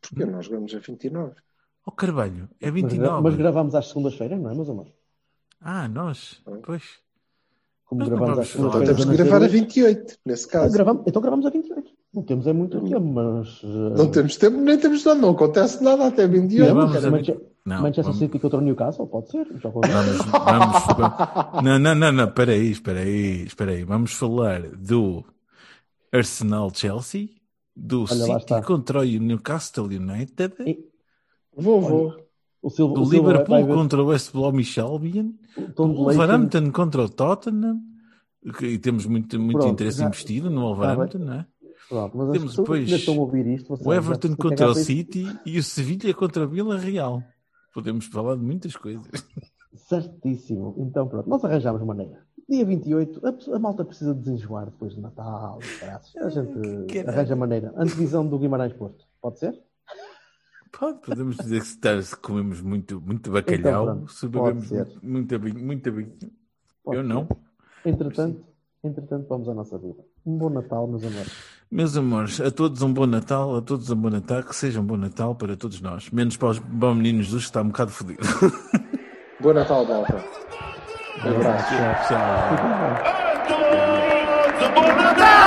Porque 0.00 0.24
nós 0.24 0.44
jogamos 0.46 0.74
a 0.74 0.78
29. 0.78 1.34
Ó 1.88 1.90
Carvalho, 1.90 2.48
é 2.60 2.70
Mas, 2.70 2.74
29. 2.82 2.98
gra- 3.08 3.20
mas 3.22 3.34
gravamos 3.34 3.74
às 3.74 3.86
segundas-feiras, 3.88 4.38
não 4.38 4.50
é, 4.50 4.54
meus 4.54 4.68
amores? 4.68 4.92
Ah, 5.58 5.88
nós. 5.88 6.42
Pois. 6.62 6.82
Como 7.86 8.00
Mas 8.00 8.10
vamos 8.10 8.28
às. 8.30 8.34
Então 8.36 8.44
segundas-feiras. 8.70 8.96
temos 8.98 9.10
que 9.10 9.16
gravar 9.22 9.36
a 9.36 9.40
nascer 9.40 9.52
28, 9.60 10.18
nesse 10.26 10.44
hoje. 10.46 10.48
Ah, 10.56 10.60
caso. 10.60 10.72
gravamos- 10.74 11.02
então 11.06 11.22
gravamos 11.22 11.46
a 11.46 11.50
28. 11.50 11.90
Não 12.12 12.22
temos 12.22 12.46
é 12.46 12.52
muito 12.52 12.80
tempo, 12.82 13.00
mas. 13.00 13.60
eh, 13.64 13.96
Não 13.96 14.10
temos 14.10 14.36
tempo, 14.36 14.56
nem 14.58 14.78
temos 14.78 15.02
nada, 15.04 15.18
não 15.20 15.30
acontece 15.30 15.82
nada 15.82 16.06
até 16.08 16.26
28. 16.28 16.68
Não, 16.68 16.74
Vamos 16.74 16.94
mas 16.94 17.04
a- 17.06 17.10
Manche- 17.10 17.40
Não, 17.64 17.76
Manchester 17.82 18.04
vamos- 18.04 18.18
City 18.18 18.38
contra 18.38 18.58
o 18.58 18.62
Newcastle, 18.62 19.06
pode 19.06 19.30
ser. 19.30 19.44
Vamos, 19.62 19.80
vamos, 19.88 20.84
vamos- 20.86 21.64
Não, 21.64 21.78
não, 21.78 21.94
não, 21.94 22.12
não, 22.12 22.24
espera 22.28 22.52
aí, 22.52 22.70
espera 22.70 23.00
aí, 23.00 23.44
espera 23.44 23.70
aí. 23.72 23.84
Vamos 23.84 24.12
falar 24.12 24.60
do 24.76 25.24
Arsenal 26.12 26.70
Chelsea, 26.74 27.30
do 27.74 28.04
Olha, 28.10 28.26
lá 28.26 28.40
City 28.40 28.62
contra 28.62 29.00
o 29.00 29.04
Newcastle 29.04 29.86
United, 29.86 30.54
E- 30.66 30.87
Vou, 31.58 31.80
vou. 31.80 32.16
O 32.60 32.70
Silva, 32.70 32.94
do 32.94 33.02
o 33.02 33.06
Silva 33.06 33.28
Liverpool 33.32 33.66
ver 33.66 33.74
contra 33.74 34.02
o 34.02 34.06
West 34.06 34.32
Bromwich 34.32 34.80
Albion, 34.80 35.30
o. 35.76 35.86
Wolverhampton 36.04 36.72
contra 36.72 37.02
o 37.02 37.08
Tottenham, 37.08 37.78
que- 38.58 38.66
e 38.66 38.78
temos 38.78 39.06
muito, 39.06 39.38
muito 39.38 39.58
Pronto, 39.58 39.72
interesse 39.72 39.98
já- 39.98 40.06
investido 40.06 40.50
no 40.50 40.62
Wolverhampton, 40.62 41.18
não 41.18 41.32
é? 41.34 41.46
Pronto, 41.88 42.18
mas 42.18 42.28
as 42.30 42.32
Temos 42.38 42.56
depois 42.56 42.80
que 42.80 42.84
ainda 42.86 42.96
estão 42.96 43.14
a 43.14 43.18
ouvir 43.20 43.46
isto, 43.46 43.68
vocês 43.68 43.86
O 43.86 43.92
Everton 43.94 44.36
contra 44.36 44.68
o 44.68 44.72
isso. 44.72 44.84
City 44.84 45.26
e 45.46 45.58
o 45.58 45.62
Sevilha 45.62 46.12
contra 46.12 46.44
o 46.44 46.48
Vila 46.48 46.76
Real. 46.78 47.22
Podemos 47.72 48.06
falar 48.06 48.34
de 48.36 48.42
muitas 48.42 48.74
coisas. 48.76 49.06
Certíssimo. 49.74 50.74
Então 50.78 51.06
pronto, 51.06 51.28
nós 51.28 51.44
arranjamos 51.44 51.82
maneira. 51.82 52.26
Dia 52.48 52.64
28, 52.64 53.20
a, 53.26 53.56
a 53.56 53.58
malta 53.58 53.84
precisa 53.84 54.14
desenjoar 54.14 54.66
depois 54.66 54.94
de 54.94 55.00
Natal. 55.00 55.58
e 55.62 55.78
caraças. 55.80 56.16
A 56.16 56.28
gente 56.30 56.98
arranja 57.06 57.36
maneira. 57.36 57.72
Antevisão 57.76 58.26
do 58.26 58.38
Guimarães 58.38 58.72
Porto. 58.72 59.04
Pode 59.20 59.38
ser? 59.38 59.54
Podemos 61.04 61.36
dizer 61.36 61.60
que 61.60 61.66
se 61.66 61.78
tá- 61.78 61.98
comemos 62.20 62.60
muito, 62.60 63.00
muito 63.00 63.20
então 63.30 63.32
bacalhau, 63.32 63.82
então, 63.84 63.96
pronto, 63.96 64.12
se 64.12 64.28
bebemos 64.28 64.70
muita 65.02 65.90
vinho. 65.90 66.12
Eu 66.92 67.02
não. 67.02 67.28
Entretanto, 67.84 68.44
entretanto, 68.82 69.26
vamos 69.28 69.48
à 69.48 69.54
nossa 69.54 69.78
vida. 69.78 70.04
Um 70.26 70.36
bom 70.38 70.50
Natal, 70.50 70.86
meus 70.86 71.02
amores. 71.04 71.32
Meus 71.70 71.96
amores, 71.96 72.40
a 72.40 72.50
todos 72.50 72.80
um 72.82 72.92
bom 72.92 73.06
Natal, 73.06 73.56
a 73.56 73.62
todos 73.62 73.90
um 73.90 73.96
bom 73.96 74.08
Natal, 74.10 74.42
que 74.42 74.56
seja 74.56 74.80
um 74.80 74.84
bom 74.84 74.96
Natal 74.96 75.34
para 75.34 75.56
todos 75.56 75.80
nós, 75.80 76.10
menos 76.10 76.36
para 76.36 76.48
os 76.48 76.58
bons 76.58 76.94
meninos 76.96 77.28
dos 77.30 77.42
que 77.42 77.48
está 77.50 77.60
um 77.62 77.68
bocado 77.68 77.90
fodido. 77.90 78.20
Bom 79.40 79.52
Natal, 79.52 79.86
Delta. 79.86 80.16
Um 81.24 81.28
abraço. 81.36 81.68
Tchau, 81.68 81.94
tchau. 82.08 82.18
A 82.18 83.36
todos, 83.46 84.68
bom 84.74 84.96
Natal! 84.96 85.38